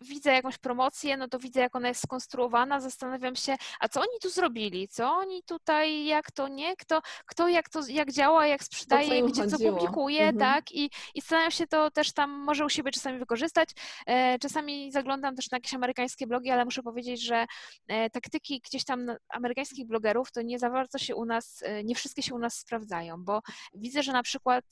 widzę 0.00 0.32
jakąś 0.32 0.58
promocję, 0.58 1.16
no 1.16 1.28
to 1.28 1.38
widzę, 1.38 1.60
jak 1.60 1.76
ona 1.76 1.88
jest 1.88 2.02
skonstruowana, 2.02 2.80
zastanawiam 2.80 3.36
się, 3.36 3.56
a 3.80 3.88
co 3.88 4.00
oni 4.00 4.18
tu 4.22 4.30
zrobili, 4.30 4.88
co 4.88 5.10
oni 5.10 5.42
tutaj, 5.42 6.04
jak 6.04 6.32
to 6.32 6.48
nie, 6.48 6.76
kto, 6.76 7.02
kto 7.26 7.48
jak 7.48 7.68
to, 7.68 7.80
jak 7.88 8.12
działa, 8.12 8.46
jak 8.46 8.64
sprzedaje, 8.64 9.22
gdzie 9.22 9.42
chodziło. 9.42 9.58
co 9.58 9.70
publikuje, 9.72 10.20
mhm. 10.20 10.38
tak, 10.38 10.72
i, 10.72 10.90
i 11.14 11.20
staram 11.22 11.50
się 11.50 11.66
to 11.66 11.90
też 11.90 12.12
tam 12.12 12.30
może 12.30 12.64
u 12.64 12.68
siebie 12.68 12.90
czasami 12.90 13.18
wykorzystać. 13.18 13.70
E, 14.06 14.38
czasami 14.38 14.92
zaglądam 14.92 15.36
też 15.36 15.50
na 15.50 15.56
jakieś 15.56 15.74
amerykańskie 15.74 16.26
blogi, 16.26 16.50
ale 16.50 16.64
muszę 16.64 16.82
powiedzieć, 16.82 17.22
że 17.22 17.46
e, 17.88 18.10
taktyki 18.10 18.60
gdzieś 18.60 18.84
tam 18.84 19.06
amerykańskich 19.28 19.86
blogerów 19.86 20.32
to 20.32 20.42
nie 20.42 20.58
za 20.58 20.70
bardzo 20.70 20.98
się 20.98 21.14
u 21.14 21.24
nas, 21.24 21.62
e, 21.62 21.84
nie 21.84 21.94
wszystkie 21.94 22.22
się 22.22 22.34
u 22.34 22.38
nas 22.38 22.54
sprawdzają, 22.54 23.24
bo 23.24 23.42
widzę, 23.74 24.02
że 24.02 24.12
na 24.12 24.22
przykład 24.22 24.64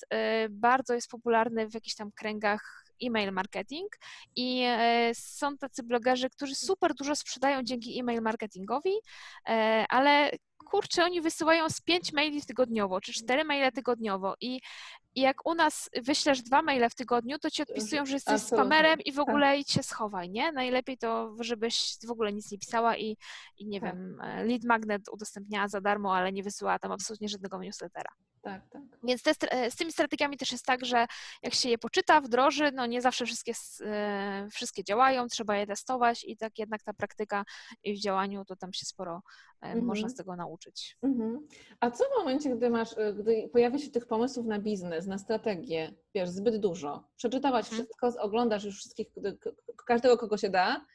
bardzo 0.50 0.94
jest 0.94 1.08
popularny 1.08 1.68
w 1.68 1.74
jakichś 1.74 1.94
tam 1.94 2.12
kręgach 2.12 2.86
e-mail 3.02 3.32
marketing 3.32 3.88
i 4.37 4.62
e, 4.66 5.11
są 5.14 5.56
tacy 5.59 5.82
blogerzy, 5.82 6.30
którzy 6.30 6.54
super 6.54 6.94
dużo 6.94 7.16
sprzedają 7.16 7.62
dzięki 7.62 8.00
e-mail 8.00 8.22
marketingowi, 8.22 8.92
e, 9.48 9.85
ale 9.88 10.30
kurczę, 10.70 11.04
oni 11.04 11.20
wysyłają 11.20 11.70
z 11.70 11.80
pięć 11.80 12.12
maili 12.12 12.42
tygodniowo, 12.42 13.00
czy 13.00 13.12
cztery 13.12 13.44
maile 13.44 13.72
tygodniowo 13.72 14.35
i 14.40 14.61
i 15.16 15.20
jak 15.20 15.46
u 15.46 15.55
nas 15.55 15.90
wyślesz 16.02 16.42
dwa 16.42 16.62
maile 16.62 16.90
w 16.90 16.94
tygodniu, 16.94 17.38
to 17.38 17.50
ci 17.50 17.62
odpisują, 17.62 18.07
że 18.07 18.14
jesteś 18.14 18.35
Absolutnie. 18.35 18.59
spamerem 18.59 19.00
i 19.00 19.12
w 19.12 19.16
tak. 19.16 19.29
ogóle 19.29 19.59
tak. 19.59 19.68
się 19.68 19.83
schowaj, 19.83 20.31
nie? 20.31 20.52
Najlepiej 20.52 20.98
to, 20.98 21.37
żebyś 21.40 21.96
w 22.07 22.11
ogóle 22.11 22.33
nic 22.33 22.50
nie 22.50 22.59
pisała 22.59 22.96
i, 22.96 23.16
i 23.59 23.66
nie 23.66 23.81
tak. 23.81 23.94
wiem, 23.94 24.20
e, 24.20 24.44
lead 24.44 24.64
magnet 24.64 25.02
udostępniała 25.12 25.68
za 25.68 25.81
darmo, 25.81 26.16
ale 26.16 26.33
nie 26.33 26.42
wysyłała 26.42 26.79
tam 26.79 26.92
absolutnie 26.92 27.29
żadnego 27.29 27.59
newslettera. 27.59 28.11
Tak, 28.46 28.68
tak. 28.70 28.83
Więc 29.02 29.22
te, 29.22 29.31
e, 29.50 29.70
z 29.70 29.76
tymi 29.76 29.92
strategiami 29.92 30.37
też 30.37 30.52
jest 30.52 30.64
tak, 30.64 30.85
że 30.85 31.07
jak 31.42 31.55
się 31.55 31.68
je 31.68 31.79
poczyta, 31.79 32.20
wdroży, 32.20 32.72
no 32.72 32.87
nie 32.87 33.02
zawsze 33.02 33.26
wszystkie, 33.26 33.52
e, 33.85 34.48
wszystkie 34.50 34.85
działają, 34.85 35.26
trzeba 35.26 35.57
je 35.57 35.66
testować 35.66 36.24
i 36.24 36.37
tak 36.37 36.59
jednak 36.59 36.83
ta 36.83 36.92
praktyka 36.92 37.44
i 37.85 37.94
w 37.94 38.00
działaniu 38.00 38.44
to 38.44 38.57
tam 38.57 38.72
się 38.72 38.87
sporo 38.87 39.22
mhm. 39.61 39.85
można 39.85 40.09
z 40.09 40.14
tego 40.14 40.37
nauczyć. 40.37 40.96
Mhm. 41.02 41.46
A 41.81 41.90
co 41.90 42.05
w 42.05 42.18
momencie, 42.18 42.57
gdy 42.57 42.70
masz, 42.70 42.94
gdy 43.18 43.48
pojawia 43.52 43.79
się 43.79 43.90
tych 43.90 44.07
pomysłów 44.07 44.46
na 44.46 44.59
biznes, 44.59 45.05
na 45.06 45.18
strategię, 45.18 45.92
wiesz, 46.14 46.28
zbyt 46.28 46.56
dużo. 46.56 47.04
Przeczytałaś 47.16 47.66
mhm. 47.66 47.82
wszystko, 47.82 48.22
oglądasz 48.22 48.64
już 48.64 48.76
wszystkich, 48.76 49.06
każdego, 49.86 50.16
kogo 50.16 50.36
się 50.36 50.50
da 50.50 50.86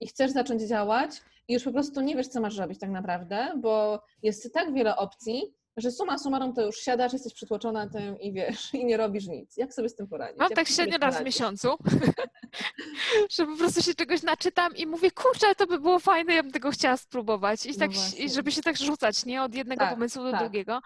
i 0.00 0.06
chcesz 0.06 0.30
zacząć 0.30 0.62
działać 0.62 1.10
i 1.48 1.52
już 1.52 1.64
po 1.64 1.72
prostu 1.72 2.00
nie 2.00 2.16
wiesz, 2.16 2.28
co 2.28 2.40
masz 2.40 2.56
robić 2.56 2.80
tak 2.80 2.90
naprawdę, 2.90 3.52
bo 3.56 4.02
jest 4.22 4.54
tak 4.54 4.74
wiele 4.74 4.96
opcji, 4.96 5.54
że 5.76 5.90
suma 5.90 6.18
summarum 6.18 6.54
to 6.54 6.66
już 6.66 6.76
siadasz, 6.76 7.12
jesteś 7.12 7.34
przytłoczona 7.34 7.88
tym 7.88 8.20
i 8.20 8.32
wiesz, 8.32 8.74
i 8.74 8.84
nie 8.84 8.96
robisz 8.96 9.26
nic. 9.26 9.56
Jak 9.56 9.74
sobie 9.74 9.88
z 9.88 9.94
tym 9.94 10.06
poradzić? 10.06 10.38
Mam 10.38 10.50
tak 10.50 10.68
średnio 10.68 10.98
raz 10.98 11.18
w 11.18 11.24
miesiącu, 11.24 11.68
że 13.36 13.46
po 13.46 13.56
prostu 13.56 13.82
się 13.82 13.94
czegoś 13.94 14.22
naczytam 14.22 14.76
i 14.76 14.86
mówię, 14.86 15.10
kurczę, 15.10 15.46
ale 15.46 15.54
to 15.54 15.66
by 15.66 15.80
było 15.80 15.98
fajne, 15.98 16.34
ja 16.34 16.42
bym 16.42 16.52
tego 16.52 16.70
chciała 16.70 16.96
spróbować. 16.96 17.66
I, 17.66 17.70
no 17.70 17.78
tak, 17.78 17.90
i 18.18 18.30
żeby 18.30 18.52
się 18.52 18.62
tak 18.62 18.76
rzucać, 18.76 19.24
nie? 19.24 19.42
Od 19.42 19.54
jednego 19.54 19.80
tak, 19.80 19.94
pomysłu 19.94 20.22
do 20.22 20.30
tak. 20.30 20.40
drugiego. 20.40 20.80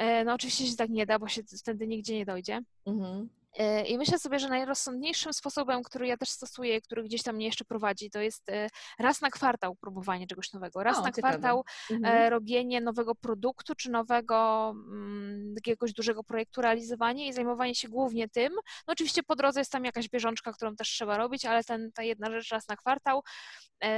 E, 0.00 0.24
no 0.24 0.34
oczywiście 0.34 0.66
się 0.66 0.76
tak 0.76 0.90
nie 0.90 1.06
da, 1.06 1.18
bo 1.18 1.28
się 1.28 1.42
wtedy 1.42 1.86
nigdzie 1.86 2.14
nie 2.14 2.24
dojdzie. 2.26 2.60
Mhm. 2.86 3.28
E, 3.58 3.86
I 3.86 3.98
myślę 3.98 4.18
sobie, 4.18 4.38
że 4.38 4.48
najrozsądniejszym 4.48 5.32
sposobem, 5.32 5.82
który 5.82 6.06
ja 6.06 6.16
też 6.16 6.28
stosuję, 6.28 6.80
który 6.80 7.02
gdzieś 7.02 7.22
tam 7.22 7.36
mnie 7.36 7.46
jeszcze 7.46 7.64
prowadzi, 7.64 8.10
to 8.10 8.20
jest 8.20 8.48
e, 8.48 8.68
raz 8.98 9.20
na 9.20 9.30
kwartał 9.30 9.76
próbowanie 9.76 10.26
czegoś 10.26 10.52
nowego. 10.52 10.82
Raz 10.82 10.98
o, 10.98 11.02
na 11.02 11.12
ciekawe. 11.12 11.38
kwartał 11.38 11.64
mhm. 11.90 12.30
robienie 12.30 12.80
nowego 12.80 13.14
produktu 13.14 13.74
czy 13.74 13.90
nowego 13.90 14.70
mm, 14.70 15.54
jakiegoś 15.54 15.92
dużego 15.92 16.24
projektu, 16.24 16.60
realizowanie 16.60 17.28
i 17.28 17.32
zajmowanie 17.32 17.74
się 17.74 17.88
głównie 17.88 18.28
tym. 18.28 18.52
No 18.86 18.92
oczywiście 18.92 19.22
po 19.22 19.36
drodze 19.36 19.60
jest 19.60 19.72
tam 19.72 19.84
jakaś 19.84 20.08
bieżączka, 20.08 20.52
którą 20.52 20.76
też 20.76 20.88
trzeba 20.88 21.16
robić, 21.16 21.44
ale 21.44 21.64
ten, 21.64 21.92
ta 21.92 22.02
jedna 22.02 22.30
rzecz 22.30 22.50
raz 22.50 22.68
na 22.68 22.76
kwartał, 22.76 23.22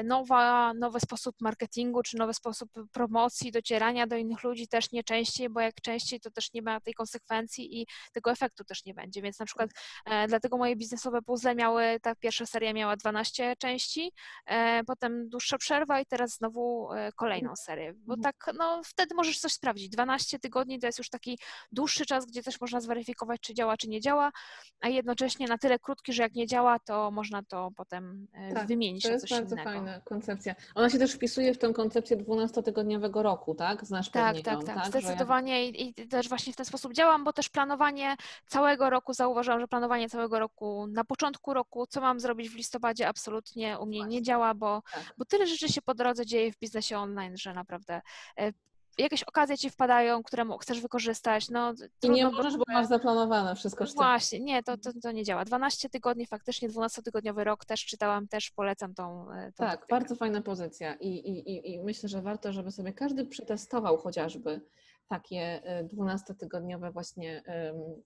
nowa, 0.05 0.75
nowy 0.75 1.01
sposób 1.01 1.37
marketingu 1.41 2.03
czy 2.03 2.17
nowy 2.17 2.35
sposób 2.35 2.71
promocji, 2.93 3.53
docierania 3.53 4.07
do 4.07 4.17
innych 4.17 4.43
ludzi 4.43 4.69
też 4.69 4.93
nie 4.93 5.05
częściej, 5.05 5.49
bo 5.49 5.61
jak 5.61 5.75
częściej 5.75 6.21
to 6.21 6.31
też 6.31 6.53
nie 6.53 6.63
ma 6.63 6.81
tej 6.81 6.95
konsekwencji 6.95 7.81
i 7.81 7.87
tego 8.13 8.31
efektu 8.31 8.65
też 8.65 8.85
nie 8.85 8.95
będzie, 8.95 9.23
więc 9.23 9.41
na 9.43 9.47
przykład 9.47 9.71
e, 10.05 10.29
dlatego 10.29 10.57
moje 10.57 10.77
biznesowe 10.77 11.23
puzzle 11.23 11.55
miały, 11.55 12.01
ta 12.03 12.15
pierwsza 12.15 12.47
seria 12.47 12.73
miała 12.73 12.97
12 12.97 13.57
części, 13.59 14.13
e, 14.47 14.85
potem 14.85 15.29
dłuższa 15.29 15.59
przerwa 15.59 16.01
i 16.01 16.07
teraz 16.07 16.37
znowu 16.37 16.93
e, 16.93 17.13
kolejną 17.13 17.57
serię, 17.57 17.93
bo 17.97 18.15
mhm. 18.15 18.23
tak, 18.23 18.55
no 18.59 18.83
wtedy 18.85 19.15
możesz 19.15 19.39
coś 19.39 19.53
sprawdzić. 19.53 19.89
12 19.89 20.39
tygodni 20.39 20.79
to 20.79 20.87
jest 20.87 20.99
już 20.99 21.11
taki 21.11 21.39
dłuższy 21.73 22.07
czas, 22.07 22.27
gdzie 22.27 22.43
też 22.43 22.61
można 22.61 22.81
zweryfikować, 22.81 23.41
czy 23.41 23.55
działa, 23.55 23.77
czy 23.77 23.89
nie 23.89 24.01
działa, 24.01 24.33
a 24.81 24.89
jednocześnie 24.89 25.47
na 25.47 25.59
tyle 25.59 25.79
krótki, 25.79 26.13
że 26.13 26.23
jak 26.23 26.35
nie 26.35 26.47
działa, 26.47 26.79
to 26.79 27.11
można 27.11 27.43
to 27.43 27.71
potem 27.77 28.27
tak, 28.55 28.67
wymienić 28.67 29.05
innego. 29.05 29.21
To 29.21 29.35
jest 29.35 29.53
bardzo 29.53 29.65
fajna 29.65 30.01
koncepcja. 30.01 30.55
Ona 30.75 30.91
się 30.91 30.99
też 30.99 31.13
wpisuje 31.13 31.55
w 31.55 31.59
tę 31.59 31.73
koncepcję 31.73 32.17
12-tygodniowego 32.17 33.23
roku, 33.23 33.55
tak? 33.55 33.85
Znasz 33.85 34.11
tak, 34.11 34.41
tak, 34.41 34.65
tak, 34.65 34.77
tak, 34.77 34.87
zdecydowanie 34.87 35.71
ja... 35.71 35.71
i 35.71 35.95
też 35.95 36.29
właśnie 36.29 36.53
w 36.53 36.57
ten 36.57 36.67
sposób 36.67 36.93
działam, 36.93 37.25
bo 37.25 37.33
też 37.33 37.49
planowanie 37.49 38.17
całego 38.47 38.91
roku 38.91 39.15
zauważyłam, 39.33 39.61
że 39.61 39.69
planowanie 39.69 40.09
całego 40.09 40.39
roku 40.39 40.87
na 40.87 41.05
początku 41.05 41.55
roku, 41.55 41.87
co 41.87 42.01
mam 42.01 42.21
zrobić 42.21 42.49
w 42.51 42.57
listopadzie, 42.57 43.09
absolutnie 43.09 43.79
u 43.79 43.87
mnie 43.87 44.05
nie 44.05 44.23
działa, 44.23 44.55
bo, 44.55 44.83
tak. 44.95 45.15
bo 45.19 45.25
tyle 45.25 45.47
rzeczy 45.47 45.69
się 45.69 45.83
po 45.83 45.95
drodze 45.95 46.27
dzieje 46.27 46.53
w 46.53 46.59
biznesie 46.59 46.99
online, 46.99 47.37
że 47.37 47.55
naprawdę 47.55 48.01
e, 48.39 48.53
jakieś 48.99 49.23
okazje 49.23 49.59
ci 49.59 49.71
wpadają, 49.71 50.23
które 50.23 50.45
chcesz 50.61 50.81
wykorzystać. 50.81 51.49
No, 51.49 51.75
I 52.03 52.11
nie 52.11 52.29
możesz, 52.29 52.57
bo 52.57 52.65
masz 52.69 52.87
zaplanowane 52.87 53.57
wszystko. 53.57 53.85
No 53.85 53.93
właśnie, 53.95 54.41
nie, 54.41 54.63
to, 54.63 54.79
to, 54.79 54.91
to 55.03 55.13
nie 55.13 55.25
działa. 55.25 55.45
12 55.45 55.89
tygodni, 55.89 56.27
faktycznie 56.27 56.69
12-tygodniowy 56.69 57.45
rok 57.45 57.65
też 57.65 57.85
czytałam, 57.85 58.29
też 58.29 58.51
polecam 58.51 58.95
tą. 58.95 59.27
tą 59.27 59.33
tak, 59.57 59.71
taktykę. 59.71 59.87
bardzo 59.91 60.15
fajna 60.15 60.43
pozycja 60.43 60.95
I, 60.95 61.09
i, 61.09 61.73
i 61.75 61.83
myślę, 61.83 62.09
że 62.09 62.23
warto, 62.23 62.53
żeby 62.53 62.71
sobie 62.71 62.93
każdy 62.93 63.25
przetestował 63.25 63.99
chociażby 63.99 64.61
takie 65.09 65.63
12-tygodniowe 65.95 66.89
y, 66.89 66.93
właśnie 66.93 67.43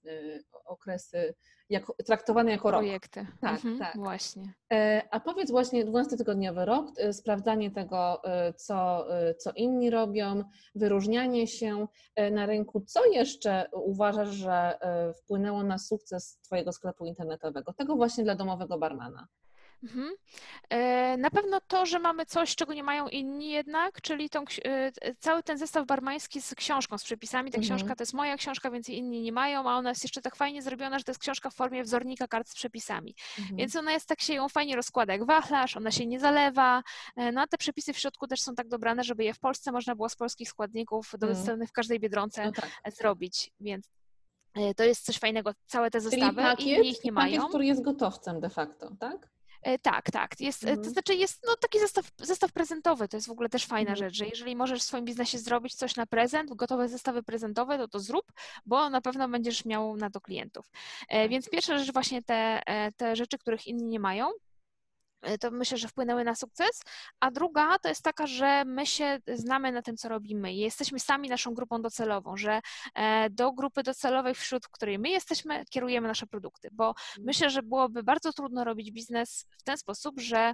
y, 0.07 0.45
okresy 0.65 1.35
jako, 1.71 1.95
traktowane 2.07 2.51
jako 2.51 2.71
rok. 2.71 2.81
Projekty. 2.81 3.27
Tak, 3.41 3.55
mhm, 3.55 3.79
tak. 3.79 3.97
Właśnie. 3.97 4.55
E, 4.73 5.03
a 5.11 5.21
powiedz 5.21 5.51
właśnie 5.51 5.87
12-tygodniowy 5.87 6.65
rok, 6.65 6.87
sprawdzanie 7.13 7.71
tego, 7.71 8.23
co, 8.57 9.07
co 9.39 9.53
inni 9.53 9.91
robią, 9.91 10.45
wyróżnianie 10.75 11.47
się 11.47 11.87
na 12.31 12.47
rynku. 12.47 12.81
Co 12.81 13.07
jeszcze 13.07 13.69
uważasz, 13.73 14.29
że 14.29 14.79
wpłynęło 15.23 15.63
na 15.63 15.79
sukces 15.79 16.39
Twojego 16.43 16.73
sklepu 16.73 17.07
internetowego? 17.07 17.73
Tego 17.73 17.97
właśnie 17.97 18.25
dla 18.25 18.35
domowego 18.35 18.79
barmana. 18.79 19.27
Mhm. 19.83 20.11
E, 20.71 21.17
na 21.17 21.31
pewno 21.31 21.61
to, 21.61 21.87
że 21.87 21.99
mamy 21.99 22.27
coś, 22.27 22.57
czego 22.57 22.75
nie 22.75 22.83
mają 22.83 23.09
inni 23.09 23.51
jednak, 23.51 24.01
czyli 24.01 24.31
tą, 24.31 24.45
e, 24.65 25.15
cały 25.19 25.43
ten 25.43 25.59
zestaw 25.59 25.87
barmański 25.87 26.43
z 26.43 26.55
książką, 26.55 26.99
z 26.99 27.05
przepisami. 27.05 27.51
Ta 27.51 27.59
mhm. 27.59 27.79
książka 27.79 27.97
to 27.97 28.03
jest 28.03 28.15
moja 28.15 28.37
książka, 28.37 28.71
więc 28.71 28.89
inni 28.89 29.23
nie 29.23 29.33
mają, 29.33 29.71
a 29.71 29.75
ona 29.75 29.89
jest 29.89 30.05
jeszcze 30.05 30.23
tak 30.23 30.37
fajnie 30.37 30.63
zrobiona, 30.63 30.99
że 30.99 31.05
to 31.05 31.11
jest 31.11 31.21
książka 31.21 31.51
w 31.51 31.55
formie 31.55 31.83
wzornika 31.83 32.29
kart 32.29 32.49
z 32.49 32.55
przepisami. 32.55 33.15
Mhm. 33.39 33.57
Więc 33.57 33.77
ona 33.77 33.93
jest 33.93 34.07
tak 34.09 34.21
się 34.21 34.35
ją 34.35 34.49
fajnie 34.49 34.77
rozkłada 34.77 35.13
jak 35.13 35.27
wachlarz, 35.27 35.77
ona 35.77 35.91
się 35.91 36.07
nie 36.07 36.21
zalewa. 36.21 36.83
E, 37.17 37.33
no 37.33 37.41
a 37.41 37.47
te 37.47 37.59
przepisy 37.59 37.93
w 37.93 37.99
środku 37.99 38.27
też 38.27 38.41
są 38.41 38.55
tak 38.55 38.69
dobrane, 38.69 39.05
żeby 39.05 39.25
je 39.25 39.35
w 39.35 39.39
Polsce 39.39 39.73
można 39.73 39.95
było 39.95 40.09
z 40.09 40.17
polskich 40.17 40.49
składników 40.49 41.11
dostępnych 41.19 41.51
mhm. 41.51 41.67
w 41.67 41.73
każdej 41.73 42.01
biedronce 42.01 42.45
no 42.45 42.53
tak. 42.53 42.71
zrobić. 42.93 43.51
Więc 43.61 43.91
to 44.77 44.85
jest 44.85 45.05
coś 45.05 45.19
fajnego, 45.19 45.53
całe 45.67 45.91
te 45.91 46.01
zestawy 46.01 46.43
pakiet, 46.43 46.85
ich 46.85 47.05
nie 47.05 47.13
mają. 47.13 47.37
Pakiet, 47.37 47.49
który 47.49 47.67
jest 47.67 47.83
gotowcem 47.83 48.41
de 48.41 48.51
facto, 48.51 48.97
tak? 49.01 49.36
E, 49.67 49.79
tak, 49.79 50.11
tak. 50.11 50.41
Jest, 50.41 50.65
e, 50.65 50.69
mhm. 50.69 50.85
To 50.85 50.91
znaczy 50.91 51.15
jest 51.15 51.45
no, 51.47 51.57
taki 51.57 51.79
zestaw, 51.79 52.11
zestaw 52.19 52.53
prezentowy, 52.53 53.09
to 53.09 53.17
jest 53.17 53.27
w 53.27 53.31
ogóle 53.31 53.49
też 53.49 53.67
fajna 53.67 53.91
mhm. 53.91 53.97
rzecz, 53.97 54.15
że 54.17 54.27
jeżeli 54.27 54.57
możesz 54.57 54.81
w 54.81 54.85
swoim 54.85 55.05
biznesie 55.05 55.39
zrobić 55.39 55.75
coś 55.75 55.97
na 55.97 56.07
prezent, 56.07 56.55
gotowe 56.55 56.89
zestawy 56.89 57.23
prezentowe, 57.23 57.79
to 57.79 57.89
to 57.89 58.01
zrób, 58.01 58.33
bo 58.67 58.91
na 58.91 59.01
pewno 59.01 59.29
będziesz 59.29 59.65
miał 59.65 59.97
na 59.97 60.11
to 60.11 60.21
klientów. 60.21 60.71
E, 61.09 61.23
tak. 61.23 61.31
Więc 61.31 61.49
pierwsza 61.49 61.79
rzecz 61.79 61.93
właśnie 61.93 62.23
te, 62.23 62.63
te 62.97 63.17
rzeczy, 63.17 63.39
których 63.39 63.67
inni 63.67 63.85
nie 63.85 64.01
mają. 64.01 64.31
E, 65.23 65.39
to 65.39 65.51
myślę, 65.51 65.79
że 65.79 65.89
wpłynęły 65.89 66.25
na 66.25 66.35
sukces. 66.35 66.83
A 67.21 67.31
druga 67.31 67.79
to 67.79 67.89
jest 67.89 68.03
taka, 68.03 68.27
że 68.27 68.65
my 68.65 68.87
się 68.87 69.19
znamy 69.29 69.73
na 69.73 69.83
tym, 69.83 69.97
co 69.97 70.09
robimy 70.09 70.53
i 70.53 70.59
jesteśmy 70.59 71.01
sami 71.01 71.29
naszą 71.29 71.55
grupą 71.55 71.83
docelową, 71.83 72.37
że 72.37 72.61
e, 72.95 73.31
do 73.31 73.53
grupy 73.53 73.83
docelowej, 73.83 74.35
wśród 74.35 74.69
której 74.69 74.99
my 74.99 75.09
jesteśmy, 75.09 75.65
kierujemy 75.71 76.09
nasze 76.09 76.27
produkty, 76.27 76.69
bo 76.73 76.95
myślę, 77.19 77.51
że 77.51 77.63
byłoby 77.63 78.03
bardzo 78.03 78.33
trudno 78.33 78.65
robić 78.65 78.91
biznes 78.91 79.47
w 79.59 79.63
ten 79.63 79.79
sposób, 79.79 80.21
że 80.21 80.53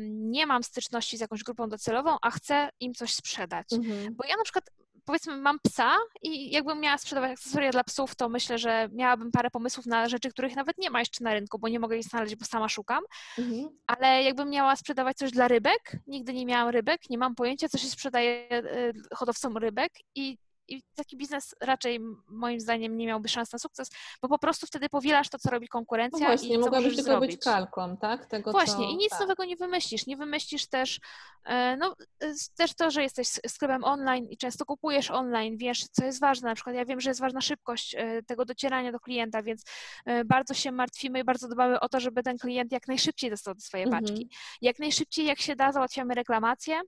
nie 0.00 0.46
mam 0.46 0.62
styczności 0.62 1.16
z 1.16 1.20
jakąś 1.20 1.42
grupą 1.42 1.68
docelową, 1.68 2.16
a 2.22 2.30
chcę 2.30 2.68
im 2.80 2.94
coś 2.94 3.14
sprzedać. 3.14 3.66
Mhm. 3.72 4.14
Bo 4.14 4.24
ja 4.28 4.36
na 4.36 4.42
przykład 4.42 4.70
powiedzmy 5.04 5.36
mam 5.36 5.58
psa 5.62 5.96
i 6.22 6.50
jakbym 6.50 6.80
miała 6.80 6.98
sprzedawać 6.98 7.30
akcesoria 7.30 7.70
dla 7.70 7.84
psów, 7.84 8.14
to 8.14 8.28
myślę, 8.28 8.58
że 8.58 8.88
miałabym 8.92 9.30
parę 9.30 9.50
pomysłów 9.50 9.86
na 9.86 10.08
rzeczy, 10.08 10.30
których 10.30 10.56
nawet 10.56 10.78
nie 10.78 10.90
ma 10.90 10.98
jeszcze 10.98 11.24
na 11.24 11.34
rynku, 11.34 11.58
bo 11.58 11.68
nie 11.68 11.80
mogę 11.80 11.96
ich 11.96 12.04
znaleźć, 12.04 12.36
bo 12.36 12.44
sama 12.44 12.68
szukam. 12.68 13.04
Mhm. 13.38 13.68
Ale 13.86 14.22
jakbym 14.22 14.50
miała 14.50 14.76
sprzedawać 14.76 15.16
coś 15.16 15.30
dla 15.30 15.48
rybek, 15.48 15.96
nigdy 16.06 16.32
nie 16.32 16.46
miałam 16.46 16.68
rybek, 16.68 17.10
nie 17.10 17.18
mam 17.18 17.34
pojęcia, 17.34 17.68
co 17.68 17.78
się 17.78 17.86
sprzedaje 17.86 18.50
e, 18.50 18.92
hodowcom 19.14 19.56
rybek 19.56 19.92
i 20.14 20.38
i 20.72 20.82
taki 20.94 21.16
biznes 21.16 21.54
raczej 21.60 22.00
moim 22.28 22.60
zdaniem 22.60 22.96
nie 22.96 23.06
miałby 23.06 23.28
szans 23.28 23.52
na 23.52 23.58
sukces, 23.58 23.90
bo 24.22 24.28
po 24.28 24.38
prostu 24.38 24.66
wtedy 24.66 24.88
powielasz 24.88 25.28
to, 25.28 25.38
co 25.38 25.50
robi 25.50 25.68
konkurencja. 25.68 26.18
No 26.20 26.26
właśnie, 26.26 26.54
i 26.54 26.58
mogłabyś 26.58 26.96
tylko 26.96 27.02
zrobić. 27.02 27.30
być 27.30 27.44
kalką, 27.44 27.96
tak? 27.96 28.26
Tego, 28.26 28.50
właśnie, 28.52 28.86
co... 28.86 28.92
i 28.92 28.96
nic 28.96 29.10
tak. 29.10 29.20
nowego 29.20 29.44
nie 29.44 29.56
wymyślisz. 29.56 30.06
Nie 30.06 30.16
wymyślisz 30.16 30.66
też, 30.66 31.00
e, 31.44 31.76
no, 31.76 31.96
też 32.56 32.74
to, 32.74 32.90
że 32.90 33.02
jesteś 33.02 33.28
sklepem 33.48 33.84
online 33.84 34.26
i 34.30 34.36
często 34.36 34.64
kupujesz 34.64 35.10
online, 35.10 35.56
wiesz, 35.56 35.84
co 35.92 36.04
jest 36.04 36.20
ważne. 36.20 36.48
Na 36.48 36.54
przykład 36.54 36.76
ja 36.76 36.84
wiem, 36.84 37.00
że 37.00 37.10
jest 37.10 37.20
ważna 37.20 37.40
szybkość 37.40 37.94
e, 37.94 38.22
tego 38.22 38.44
docierania 38.44 38.92
do 38.92 39.00
klienta, 39.00 39.42
więc 39.42 39.64
e, 40.04 40.24
bardzo 40.24 40.54
się 40.54 40.72
martwimy 40.72 41.20
i 41.20 41.24
bardzo 41.24 41.48
dbamy 41.48 41.80
o 41.80 41.88
to, 41.88 42.00
żeby 42.00 42.22
ten 42.22 42.38
klient 42.38 42.72
jak 42.72 42.88
najszybciej 42.88 43.30
dostał 43.30 43.54
swoje 43.58 43.84
mhm. 43.84 44.04
paczki. 44.04 44.30
Jak 44.62 44.78
najszybciej, 44.78 45.26
jak 45.26 45.40
się 45.40 45.56
da, 45.56 45.72
załatwiamy 45.72 46.14
reklamację 46.14 46.80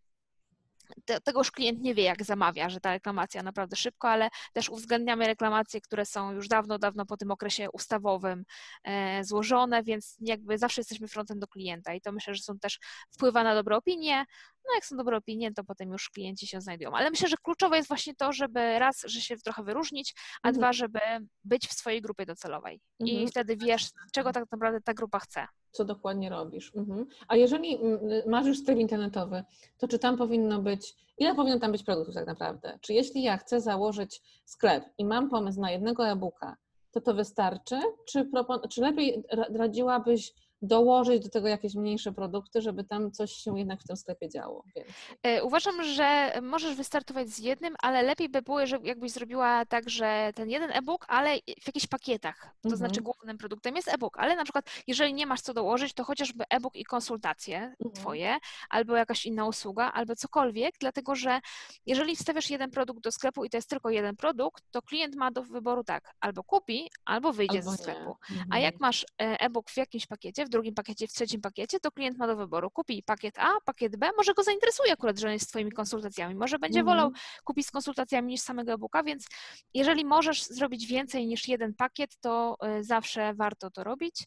te, 1.05 1.21
tego 1.21 1.41
już 1.41 1.51
klient 1.51 1.81
nie 1.81 1.95
wie, 1.95 2.03
jak 2.03 2.25
zamawia, 2.25 2.69
że 2.71 2.81
ta 2.81 2.93
reklamacja 2.93 3.43
naprawdę 3.43 3.77
szybko, 3.77 4.09
ale 4.09 4.29
też 4.53 4.69
uwzględniamy 4.69 5.27
reklamacje, 5.27 5.81
które 5.81 6.07
są 6.07 6.33
już 6.33 6.49
dawno, 6.49 6.79
dawno 6.79 7.07
po 7.07 7.17
tym 7.17 7.31
okresie 7.31 7.71
ustawowym 7.71 8.45
e, 8.85 9.25
złożone, 9.25 9.83
więc 9.83 10.17
jakby 10.21 10.59
zawsze 10.59 10.81
jesteśmy 10.81 11.09
frontem 11.09 11.39
do 11.39 11.47
klienta 11.47 11.95
i 11.95 12.01
to 12.01 12.13
myślę, 12.13 12.35
że 12.35 12.43
są 12.43 12.59
też 12.59 12.79
wpływa 13.11 13.45
na 13.45 13.55
dobre 13.55 13.77
opinie. 13.77 14.25
No 14.69 14.75
jak 14.75 14.85
są 14.85 14.97
dobre 14.97 15.17
opinie, 15.17 15.53
to 15.53 15.65
potem 15.65 15.93
już 15.93 16.11
klienci 16.11 16.47
się 16.47 16.61
znajdują. 16.61 16.93
Ale 16.93 17.11
myślę, 17.11 17.29
że 17.29 17.37
kluczowe 17.43 17.77
jest 17.77 17.89
właśnie 17.89 18.15
to, 18.15 18.33
żeby 18.33 18.79
raz, 18.79 19.03
że 19.05 19.21
się 19.21 19.37
trochę 19.37 19.63
wyróżnić, 19.63 20.15
a 20.43 20.49
mhm. 20.49 20.61
dwa, 20.61 20.73
żeby 20.73 21.01
być 21.45 21.67
w 21.67 21.73
swojej 21.73 22.03
grupie 22.03 22.27
docelowej. 22.27 22.81
I 23.01 23.11
mhm. 23.11 23.29
wtedy 23.29 23.57
wiesz, 23.57 23.91
czego 24.13 24.33
tak 24.33 24.45
naprawdę 24.53 24.81
ta 24.81 24.95
grupa 24.95 25.19
chce 25.19 25.47
co 25.75 25.85
dokładnie 25.85 26.31
robisz. 26.31 26.73
Mhm. 26.77 27.07
A 27.29 27.37
jeżeli 27.37 27.79
masz 28.27 28.47
już 28.47 28.59
sklep 28.59 28.79
internetowy, 28.79 29.45
to 29.79 29.89
czy 29.89 29.99
tam 29.99 30.17
powinno 30.17 30.63
być, 30.63 30.95
ile 31.19 31.35
powinno 31.35 31.59
tam 31.59 31.73
być 31.73 31.83
produktów 31.83 32.15
tak 32.15 32.27
naprawdę? 32.27 32.79
Czy 32.81 32.95
jeśli 32.95 33.23
ja 33.23 33.37
chcę 33.37 33.61
założyć 33.61 34.23
sklep 34.45 34.85
i 34.99 35.05
mam 35.05 35.31
pomysł 35.31 35.61
na 35.61 35.71
jednego 35.71 36.09
e-booka, 36.09 36.57
to 36.91 37.01
to 37.01 37.15
wystarczy? 37.15 37.81
Czy, 38.07 38.31
czy 38.71 38.81
lepiej 38.81 39.25
radziłabyś 39.31 40.35
dołożyć 40.67 41.23
do 41.23 41.31
tego 41.31 41.49
jakieś 41.49 41.75
mniejsze 41.75 42.13
produkty, 42.13 42.63
żeby 42.63 42.85
tam 42.85 43.11
coś 43.11 43.33
się 43.33 43.59
jednak 43.59 43.81
w 43.81 43.87
tym 43.87 43.97
sklepie 43.97 44.29
działo. 44.29 44.65
Więc. 44.77 44.89
E, 45.23 45.45
uważam, 45.45 45.83
że 45.83 46.33
możesz 46.43 46.77
wystartować 46.77 47.29
z 47.29 47.39
jednym, 47.39 47.75
ale 47.83 48.03
lepiej 48.03 48.29
by 48.29 48.43
było, 48.43 48.67
żeby 48.67 48.89
jakbyś 48.89 49.13
zrobiła 49.13 49.67
tak, 49.67 49.91
że 49.91 50.33
ten 50.35 50.51
jeden 50.51 50.71
e-book, 50.71 51.05
ale 51.09 51.37
w 51.61 51.67
jakichś 51.67 51.87
pakietach. 51.87 52.41
To 52.41 52.69
mhm. 52.69 52.77
znaczy 52.77 53.01
głównym 53.01 53.39
produktem 53.39 53.77
jest 53.77 53.89
e-book, 53.89 54.19
ale 54.19 54.37
na 54.37 54.45
przykład 54.45 54.65
jeżeli 54.87 55.15
nie 55.15 55.27
masz 55.27 55.41
co 55.41 55.55
dołożyć, 55.55 55.93
to 55.93 56.05
chociażby 56.05 56.45
e-book 56.51 56.77
i 56.77 56.85
konsultacje 56.85 57.57
mhm. 57.57 57.93
twoje, 57.95 58.39
albo 58.71 58.97
jakaś 58.97 59.27
inna 59.27 59.47
usługa, 59.47 59.93
albo 59.93 60.17
cokolwiek, 60.17 60.75
dlatego 60.81 61.15
że 61.15 61.41
jeżeli 61.87 62.17
wstawiasz 62.17 62.51
jeden 62.51 62.71
produkt 62.71 63.01
do 63.01 63.13
sklepu 63.13 63.45
i 63.45 63.51
to 63.51 63.57
jest 63.57 63.71
tylko 63.71 63.91
jeden 63.91 64.17
produkt, 64.17 64.65
to 64.71 64.83
klient 64.83 65.15
ma 65.17 65.31
do 65.31 65.43
wyboru 65.43 65.85
tak, 65.85 66.15
albo 66.21 66.45
kupi, 66.45 66.91
albo 67.05 67.33
wyjdzie 67.33 67.59
albo 67.59 67.71
ze 67.71 67.77
sklepu. 67.77 68.17
Mhm. 68.31 68.49
A 68.53 68.59
jak 68.59 68.81
masz 68.81 69.05
e, 69.05 69.41
e-book 69.41 69.71
w 69.71 69.77
jakimś 69.77 70.07
pakiecie, 70.07 70.47
w 70.47 70.49
drugim 70.55 70.75
pakiecie, 70.75 71.07
w 71.09 71.13
trzecim 71.13 71.41
pakiecie, 71.41 71.81
to 71.81 71.91
klient 71.91 72.19
ma 72.19 72.27
do 72.27 72.37
wyboru. 72.37 72.71
Kupi 72.71 73.03
pakiet 73.03 73.39
A, 73.39 73.53
pakiet 73.65 73.97
B, 73.97 74.11
może 74.17 74.35
go 74.35 74.43
zainteresuje 74.43 74.93
akurat, 74.93 75.19
że 75.19 75.33
jest 75.33 75.45
z 75.45 75.49
Twoimi 75.49 75.73
konsultacjami, 75.73 76.35
może 76.35 76.59
będzie 76.59 76.81
-hmm. 76.81 76.87
wolał 76.87 77.11
kupić 77.45 77.67
z 77.67 77.71
konsultacjami 77.71 78.29
niż 78.29 78.41
samego 78.41 78.73
e-booka, 78.73 79.03
więc 79.03 79.27
jeżeli 79.75 80.05
możesz 80.05 80.43
zrobić 80.43 80.87
więcej 80.87 81.27
niż 81.27 81.49
jeden 81.49 81.75
pakiet, 81.75 82.17
to 82.21 82.57
y, 82.79 82.85
zawsze 82.85 83.35
warto 83.35 83.71
to 83.71 83.85
robić. 83.85 84.27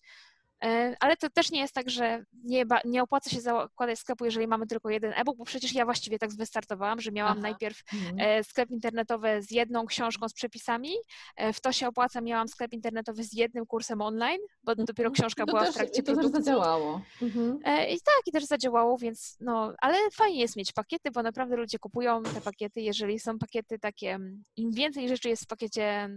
E, 0.63 0.95
ale 0.99 1.17
to 1.17 1.29
też 1.29 1.51
nie 1.51 1.59
jest 1.59 1.73
tak, 1.73 1.89
że 1.89 2.23
nie, 2.43 2.65
nie 2.85 3.03
opłaca 3.03 3.29
się 3.29 3.41
zakładać 3.41 3.99
sklepu, 3.99 4.25
jeżeli 4.25 4.47
mamy 4.47 4.67
tylko 4.67 4.89
jeden 4.89 5.13
e-book, 5.15 5.37
bo 5.37 5.45
przecież 5.45 5.73
ja 5.73 5.85
właściwie 5.85 6.19
tak 6.19 6.29
wystartowałam, 6.33 7.01
że 7.01 7.11
miałam 7.11 7.31
Aha. 7.31 7.41
najpierw 7.41 7.81
mhm. 7.93 8.15
E, 8.19 8.43
sklep 8.43 8.69
internetowy 8.69 9.41
z 9.41 9.51
jedną 9.51 9.85
książką 9.85 10.29
z 10.29 10.33
przepisami, 10.33 10.91
e, 11.35 11.53
w 11.53 11.61
to 11.61 11.71
się 11.71 11.87
opłaca, 11.87 12.21
miałam 12.21 12.47
sklep 12.47 12.73
internetowy 12.73 13.23
z 13.23 13.33
jednym 13.33 13.65
kursem 13.65 14.01
online, 14.01 14.41
bo 14.63 14.71
mhm. 14.71 14.85
dopiero 14.85 15.11
książka 15.11 15.45
to 15.45 15.51
była 15.51 15.65
też, 15.65 15.73
w 15.73 15.77
trakcie 15.77 16.01
i 16.01 16.03
to 16.03 16.13
produkcji. 16.13 16.33
też 16.33 16.45
zadziałało. 16.45 17.01
Mhm. 17.21 17.59
I 17.89 18.01
tak, 18.01 18.21
i 18.25 18.31
też 18.31 18.45
zadziałało, 18.45 18.97
więc 18.97 19.37
no, 19.39 19.73
ale 19.81 19.97
fajnie 20.13 20.39
jest 20.39 20.55
mieć 20.55 20.71
pakiety, 20.71 21.11
bo 21.11 21.23
naprawdę 21.23 21.55
ludzie 21.55 21.79
kupują 21.79 22.23
te 22.23 22.41
pakiety, 22.41 22.81
jeżeli 22.81 23.19
są 23.19 23.39
pakiety 23.39 23.79
takie, 23.79 24.19
im 24.55 24.71
więcej 24.71 25.09
rzeczy 25.09 25.29
jest 25.29 25.43
w 25.43 25.47
pakiecie 25.47 26.09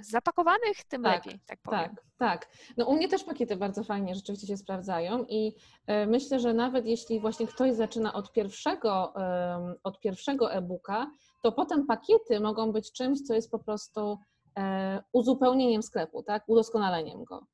zapakowanych, 0.00 0.84
tym 0.88 1.02
tak, 1.02 1.26
lepiej, 1.26 1.40
tak 1.46 1.58
powiem. 1.62 1.80
Tak, 1.80 2.04
tak. 2.18 2.48
No 2.76 2.86
u 2.86 2.96
mnie 2.96 3.08
też 3.08 3.24
pakiety 3.24 3.56
bardzo 3.58 3.84
fajnie 3.84 4.14
rzeczywiście 4.14 4.46
się 4.46 4.56
sprawdzają 4.56 5.24
i 5.28 5.54
e, 5.86 6.06
myślę, 6.06 6.40
że 6.40 6.54
nawet 6.54 6.86
jeśli 6.86 7.20
właśnie 7.20 7.46
ktoś 7.46 7.74
zaczyna 7.74 8.14
od 8.14 8.32
pierwszego, 8.32 9.14
od 9.84 10.00
pierwszego 10.00 10.52
e-booka, 10.52 11.10
to 11.42 11.52
potem 11.52 11.86
pakiety 11.86 12.40
mogą 12.40 12.72
być 12.72 12.92
czymś, 12.92 13.20
co 13.20 13.34
jest 13.34 13.50
po 13.50 13.58
prostu 13.58 14.18
e, 14.58 15.02
uzupełnieniem 15.12 15.82
sklepu, 15.82 16.22
tak? 16.22 16.44
Udoskonaleniem 16.46 17.24
go. 17.24 17.46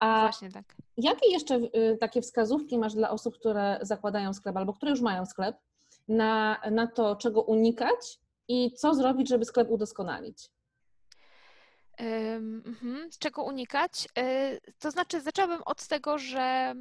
A 0.00 0.20
Właśnie 0.20 0.50
tak. 0.50 0.76
Jakie 0.96 1.32
jeszcze 1.32 1.54
y, 1.54 1.98
takie 2.00 2.22
wskazówki 2.22 2.78
masz 2.78 2.94
dla 2.94 3.10
osób, 3.10 3.34
które 3.34 3.78
zakładają 3.82 4.34
sklep 4.34 4.56
albo 4.56 4.72
które 4.72 4.90
już 4.90 5.00
mają 5.00 5.26
sklep, 5.26 5.56
na, 6.08 6.60
na 6.70 6.86
to, 6.86 7.16
czego 7.16 7.42
unikać 7.42 8.20
i 8.48 8.72
co 8.72 8.94
zrobić, 8.94 9.28
żeby 9.28 9.44
sklep 9.44 9.70
udoskonalić? 9.70 10.50
Z 13.10 13.18
czego 13.18 13.42
unikać? 13.42 14.08
E, 14.18 14.58
to 14.78 14.90
znaczy, 14.90 15.20
zaczęłabym 15.20 15.62
od 15.66 15.86
tego, 15.86 16.18
że 16.18 16.74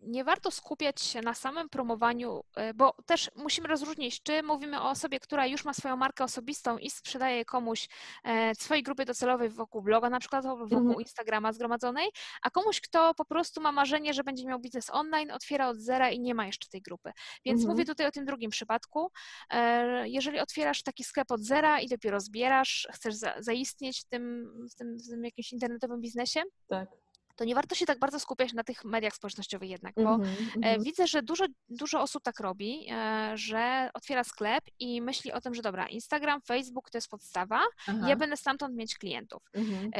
nie 0.00 0.24
warto 0.24 0.50
skupiać 0.50 1.00
się 1.00 1.20
na 1.20 1.34
samym 1.34 1.68
promowaniu, 1.68 2.44
e, 2.56 2.74
bo 2.74 2.94
też 3.06 3.30
musimy 3.36 3.68
rozróżnić, 3.68 4.22
czy 4.22 4.42
mówimy 4.42 4.80
o 4.80 4.90
osobie, 4.90 5.20
która 5.20 5.46
już 5.46 5.64
ma 5.64 5.74
swoją 5.74 5.96
markę 5.96 6.24
osobistą 6.24 6.78
i 6.78 6.90
sprzedaje 6.90 7.44
komuś 7.44 7.88
e, 8.24 8.54
swojej 8.54 8.82
grupy 8.82 9.04
docelowej 9.04 9.48
wokół 9.48 9.82
bloga, 9.82 10.10
na 10.10 10.20
przykład 10.20 10.44
wokół 10.44 10.78
mhm. 10.78 11.00
Instagrama 11.00 11.52
zgromadzonej, 11.52 12.08
a 12.42 12.50
komuś, 12.50 12.80
kto 12.80 13.14
po 13.14 13.24
prostu 13.24 13.60
ma 13.60 13.72
marzenie, 13.72 14.14
że 14.14 14.24
będzie 14.24 14.46
miał 14.46 14.58
biznes 14.58 14.90
online, 14.90 15.30
otwiera 15.30 15.68
od 15.68 15.78
zera 15.78 16.10
i 16.10 16.20
nie 16.20 16.34
ma 16.34 16.46
jeszcze 16.46 16.68
tej 16.68 16.82
grupy. 16.82 17.12
Więc 17.44 17.60
mhm. 17.60 17.74
mówię 17.74 17.84
tutaj 17.84 18.06
o 18.06 18.10
tym 18.10 18.24
drugim 18.24 18.50
przypadku. 18.50 19.10
Jeżeli 20.04 20.40
otwierasz 20.40 20.82
taki 20.82 21.04
sklep 21.04 21.30
od 21.30 21.40
zera 21.40 21.80
i 21.80 21.88
dopiero 21.88 22.20
zbierasz, 22.20 22.88
chcesz 22.94 23.14
zaistnieć 23.38 24.00
w 24.00 24.04
tym, 24.04 24.52
w 24.70 24.74
tym, 24.74 24.98
w 24.98 25.08
tym 25.08 25.24
jakimś 25.24 25.52
internetowym 25.52 26.00
biznesie, 26.00 26.42
tak 26.68 26.88
to 27.38 27.44
nie 27.44 27.54
warto 27.54 27.74
się 27.74 27.86
tak 27.86 27.98
bardzo 27.98 28.20
skupiać 28.20 28.52
na 28.52 28.64
tych 28.64 28.84
mediach 28.84 29.14
społecznościowych 29.14 29.70
jednak, 29.70 29.94
bo 29.94 30.14
mm 30.14 30.20
-hmm. 30.20 30.82
widzę, 30.82 31.06
że 31.06 31.22
dużo, 31.22 31.44
dużo 31.68 32.00
osób 32.00 32.22
tak 32.22 32.40
robi, 32.40 32.86
e, 32.90 33.32
że 33.34 33.90
otwiera 33.94 34.24
sklep 34.24 34.64
i 34.78 35.02
myśli 35.02 35.32
o 35.32 35.40
tym, 35.40 35.54
że 35.54 35.62
dobra, 35.62 35.86
Instagram, 35.86 36.40
Facebook 36.42 36.90
to 36.90 36.98
jest 36.98 37.08
podstawa, 37.08 37.60
Aha. 37.86 38.08
ja 38.08 38.16
będę 38.16 38.36
stamtąd 38.36 38.76
mieć 38.76 38.98
klientów. 38.98 39.42
Mm 39.54 39.68
-hmm. 39.68 39.90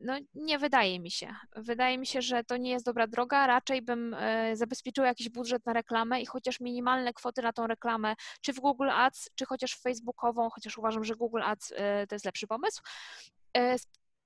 No 0.00 0.18
nie 0.34 0.58
wydaje 0.58 1.00
mi 1.00 1.10
się. 1.10 1.34
Wydaje 1.56 1.98
mi 1.98 2.06
się, 2.06 2.22
że 2.22 2.44
to 2.44 2.56
nie 2.56 2.70
jest 2.70 2.84
dobra 2.84 3.06
droga, 3.06 3.46
raczej 3.46 3.82
bym 3.82 4.16
zabezpieczyła 4.54 5.06
jakiś 5.06 5.28
budżet 5.28 5.66
na 5.66 5.72
reklamę 5.72 6.20
i 6.20 6.26
chociaż 6.26 6.60
minimalne 6.60 7.12
kwoty 7.12 7.42
na 7.42 7.52
tą 7.52 7.66
reklamę, 7.66 8.14
czy 8.40 8.52
w 8.52 8.60
Google 8.60 8.90
Ads, 8.90 9.30
czy 9.34 9.46
chociaż 9.46 9.76
Facebookową, 9.80 10.50
chociaż 10.50 10.78
uważam, 10.78 11.04
że 11.04 11.14
Google 11.14 11.42
Ads 11.42 11.68
to 12.08 12.14
jest 12.14 12.24
lepszy 12.24 12.46
pomysł, 12.46 12.82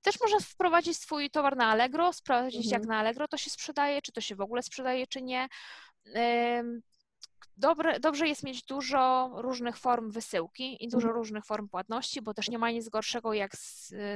też 0.03 0.21
można 0.21 0.39
wprowadzić 0.39 0.97
swój 0.97 1.29
towar 1.29 1.57
na 1.57 1.65
Allegro, 1.65 2.13
sprawdzić 2.13 2.65
mhm. 2.65 2.81
jak 2.81 2.89
na 2.89 2.97
Allegro 2.97 3.27
to 3.27 3.37
się 3.37 3.49
sprzedaje, 3.49 4.01
czy 4.01 4.11
to 4.11 4.21
się 4.21 4.35
w 4.35 4.41
ogóle 4.41 4.63
sprzedaje, 4.63 5.07
czy 5.07 5.21
nie. 5.21 5.47
Dobre, 7.57 7.99
dobrze 7.99 8.27
jest 8.27 8.43
mieć 8.43 8.63
dużo 8.63 9.31
różnych 9.35 9.77
form 9.77 10.11
wysyłki 10.11 10.85
i 10.85 10.89
dużo 10.89 11.07
mhm. 11.07 11.15
różnych 11.15 11.45
form 11.45 11.69
płatności, 11.69 12.21
bo 12.21 12.33
też 12.33 12.49
nie 12.49 12.57
ma 12.57 12.71
nic 12.71 12.89
gorszego, 12.89 13.33
jak 13.33 13.51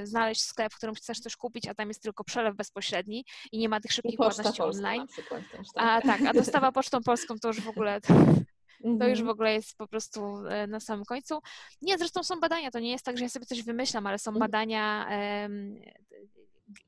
znaleźć 0.03 0.43
sklep, 0.43 0.73
w 0.73 0.77
którym 0.77 0.95
chcesz 0.95 1.19
coś 1.19 1.35
kupić, 1.35 1.67
a 1.67 1.73
tam 1.73 1.87
jest 1.87 2.01
tylko 2.01 2.23
przelew 2.23 2.55
bezpośredni 2.55 3.25
i 3.51 3.57
nie 3.57 3.69
ma 3.69 3.79
tych 3.79 3.91
szybkich 3.91 4.17
płatności 4.17 4.61
online. 4.61 5.07
Przykład, 5.07 5.41
też, 5.51 5.67
tak? 5.73 5.83
A 5.85 6.01
tak, 6.01 6.21
a 6.21 6.33
dostawa 6.33 6.71
pocztą 6.71 7.03
polską 7.03 7.35
to 7.39 7.47
już 7.47 7.61
w 7.61 7.69
ogóle 7.69 7.99
to 8.83 9.07
już 9.07 9.19
w 9.19 9.21
mhm. 9.21 9.29
ogóle 9.29 9.53
jest 9.53 9.77
po 9.77 9.87
prostu 9.87 10.47
e, 10.47 10.67
na 10.67 10.79
samym 10.79 11.05
końcu. 11.05 11.39
Nie, 11.81 11.97
zresztą 11.97 12.23
są 12.23 12.39
badania, 12.39 12.71
to 12.71 12.79
nie 12.79 12.91
jest 12.91 13.05
tak, 13.05 13.17
że 13.17 13.23
ja 13.23 13.29
sobie 13.29 13.45
coś 13.45 13.63
wymyślam, 13.63 14.07
ale 14.07 14.19
są 14.19 14.31
mhm. 14.31 14.39
badania 14.39 15.07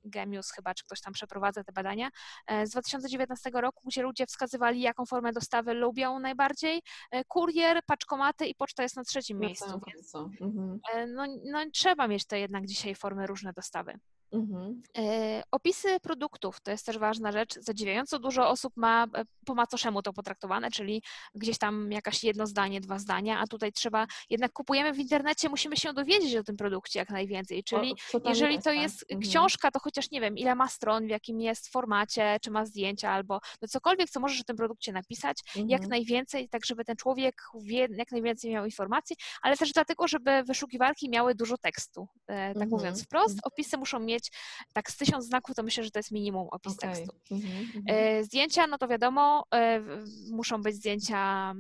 Gemius 0.06 0.52
chyba, 0.52 0.73
czy 0.73 0.86
ktoś 0.86 1.02
tam 1.02 1.13
przeprowadza 1.13 1.63
te 1.63 1.71
badania, 1.71 2.10
e, 2.47 2.67
z 2.67 2.69
2019 2.69 3.49
roku, 3.54 3.82
gdzie 3.88 4.02
ludzie 4.02 4.25
wskazywali, 4.25 4.82
jaką 4.82 5.06
formę 5.06 5.34
dostawy 5.34 5.73
lubią 5.73 6.19
najbardziej. 6.19 6.82
E, 7.12 7.23
kurier, 7.25 7.80
paczkomaty 7.86 8.45
i 8.45 8.56
poczta 8.56 8.84
jest 8.84 8.95
na 8.95 9.04
trzecim 9.04 9.39
no 9.39 9.47
miejscu. 9.47 9.82
Więc, 9.88 10.15
mhm. 10.15 10.80
no, 11.08 11.25
no, 11.52 11.60
trzeba 11.73 12.08
mieć 12.08 12.25
te 12.25 12.39
jednak 12.39 12.65
dzisiaj 12.65 12.95
formy 12.95 13.28
różne 13.28 13.54
dostawy. 13.54 13.99
Mhm. 14.32 14.82
E, 14.98 15.44
opisy 15.52 16.00
produktów 16.00 16.62
to 16.62 16.72
jest 16.72 16.86
też 16.86 16.98
ważna 16.98 17.32
rzecz. 17.32 17.56
Zadziwiająco 17.60 18.20
dużo 18.20 18.50
osób 18.50 18.74
ma 18.76 19.04
e, 19.04 19.26
po 19.46 19.56
macoszemu 19.56 20.02
to 20.02 20.13
potraktowane, 20.13 20.72
czyli 20.72 21.04
gdzieś 21.36 21.58
tam 21.58 21.92
jakaś 21.92 22.24
jedno 22.24 22.48
zdanie, 22.48 22.82
dwa 22.82 23.00
zdania, 23.00 23.39
a 23.39 23.48
tutaj 23.48 23.72
trzeba, 23.72 24.08
jednak 24.30 24.54
kupujemy 24.54 24.94
w 24.94 25.00
internecie, 25.00 25.50
musimy 25.50 25.78
się 25.78 25.94
dowiedzieć 25.94 26.36
o 26.36 26.44
tym 26.44 26.58
produkcie 26.58 27.00
jak 27.00 27.10
najwięcej. 27.10 27.63
Czyli 27.63 27.96
o, 28.13 28.30
jeżeli 28.30 28.62
to 28.62 28.72
jest 28.72 29.00
tak? 29.00 29.12
Mhm. 29.12 29.32
książka, 29.32 29.72
to 29.72 29.80
chociaż 29.80 30.12
nie 30.12 30.22
wiem, 30.22 30.38
ile 30.38 30.56
ma 30.56 30.68
stron, 30.68 31.08
w 31.08 31.10
jakim 31.10 31.42
jest 31.42 31.72
formacie, 31.72 32.38
czy 32.42 32.52
ma 32.52 32.65
zdjęcia, 32.65 33.12
albo 33.12 33.39
no 33.62 33.68
cokolwiek, 33.68 34.10
co 34.10 34.20
możesz 34.20 34.42
o 34.42 34.44
tym 34.44 34.56
produkcie 34.56 34.92
napisać, 34.92 35.38
mhm. 35.48 35.70
jak 35.70 35.88
najwięcej, 35.88 36.50
tak 36.50 36.65
żeby 36.65 36.86
ten 36.86 36.96
człowiek 36.96 37.42
wie, 37.62 37.88
jak 37.92 38.12
najwięcej 38.12 38.52
miał 38.52 38.65
informacji, 38.65 39.15
ale 39.42 39.58
też 39.58 39.72
dlatego, 39.72 40.08
żeby 40.08 40.44
wyszukiwarki 40.44 41.10
miały 41.10 41.36
dużo 41.36 41.58
tekstu. 41.58 42.08
E, 42.28 42.54
tak 42.54 42.70
mówiąc 42.70 43.04
wprost, 43.04 43.36
mhm. 43.36 43.42
opisy 43.44 43.78
muszą 43.78 44.00
mieć 44.00 44.19
mieć 44.20 44.32
tak 44.74 44.92
z 44.92 44.98
tysiąc 44.98 45.26
znaków, 45.26 45.56
to 45.56 45.64
myślę, 45.64 45.84
że 45.84 45.92
to 45.92 46.00
jest 46.00 46.12
minimum 46.12 46.48
opis 46.52 46.74
okay. 46.74 46.90
tekstu. 46.90 47.16
Mhm, 47.32 47.54
mhm. 47.76 47.84
E, 47.88 48.24
zdjęcia, 48.24 48.68
no 48.68 48.78
to 48.78 48.88
wiadomo, 48.88 49.46
e, 49.54 49.82
muszą 50.32 50.62
być 50.62 50.76
zdjęcia, 50.76 51.54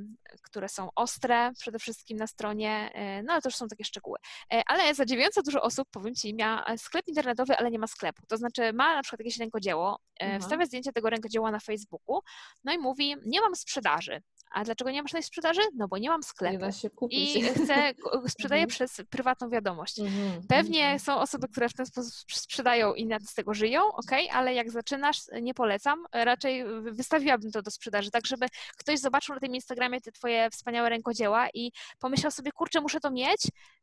które 0.43 0.69
są 0.69 0.89
ostre 0.95 1.51
przede 1.59 1.79
wszystkim 1.79 2.17
na 2.17 2.27
stronie, 2.27 2.91
e, 2.93 3.23
no 3.23 3.33
ale 3.33 3.41
to 3.41 3.49
już 3.49 3.55
są 3.55 3.67
takie 3.67 3.83
szczegóły. 3.83 4.17
Ale 4.65 4.95
zadziwiająco 4.95 5.41
dużo 5.41 5.61
osób, 5.61 5.87
powiem 5.91 6.15
Ci, 6.15 6.35
ma 6.35 6.65
sklep 6.77 7.07
internetowy, 7.07 7.57
ale 7.57 7.71
nie 7.71 7.79
ma 7.79 7.87
sklepu. 7.87 8.23
To 8.27 8.37
znaczy 8.37 8.73
ma 8.73 8.95
na 8.95 9.01
przykład 9.01 9.19
jakieś 9.19 9.37
rękodzieło, 9.37 9.99
mhm. 10.19 10.41
wstawia 10.41 10.65
zdjęcie 10.65 10.93
tego 10.93 11.09
rękodzieła 11.09 11.51
na 11.51 11.59
Facebooku, 11.59 12.19
no 12.63 12.73
i 12.73 12.77
mówi, 12.77 13.15
nie 13.25 13.41
mam 13.41 13.55
sprzedaży. 13.55 14.21
A 14.51 14.63
dlaczego 14.63 14.91
nie 14.91 15.01
masz 15.01 15.11
tej 15.11 15.23
sprzedaży? 15.23 15.61
No 15.75 15.87
bo 15.87 15.97
nie 15.97 16.09
mam 16.09 16.23
sklepu. 16.23 16.53
Nie 16.53 16.59
da 16.59 16.71
się 16.71 16.89
kupić. 16.89 17.35
I 17.35 17.41
chcę, 17.41 17.93
sprzedaję 18.27 18.63
mhm. 18.63 18.67
przez 18.69 19.01
prywatną 19.09 19.49
wiadomość. 19.49 19.99
Mhm. 19.99 20.47
Pewnie 20.47 20.99
są 20.99 21.19
osoby, 21.19 21.47
które 21.47 21.69
w 21.69 21.73
ten 21.73 21.85
sposób 21.85 22.13
sprzedają 22.49 22.93
i 22.93 23.09
z 23.27 23.33
tego 23.33 23.53
żyją, 23.53 23.81
ok, 23.87 24.11
ale 24.31 24.53
jak 24.53 24.71
zaczynasz, 24.71 25.17
nie 25.41 25.53
polecam. 25.53 26.05
Raczej 26.13 26.65
wystawiłabym 26.81 27.51
to 27.51 27.61
do 27.61 27.71
sprzedaży, 27.71 28.11
tak 28.11 28.27
żeby 28.27 28.47
ktoś 28.77 28.99
zobaczył 28.99 29.35
na 29.35 29.41
tym 29.41 29.55
Instagramie 29.55 30.01
te 30.01 30.11
twoje 30.11 30.49
wspaniałe 30.49 30.89
rękodzieła 30.89 31.47
i 31.53 31.71
pomyślał 31.99 32.31
sobie, 32.31 32.51
kurczę, 32.51 32.81
muszę 32.81 32.99
to 32.99 33.11
mieć, 33.11 33.41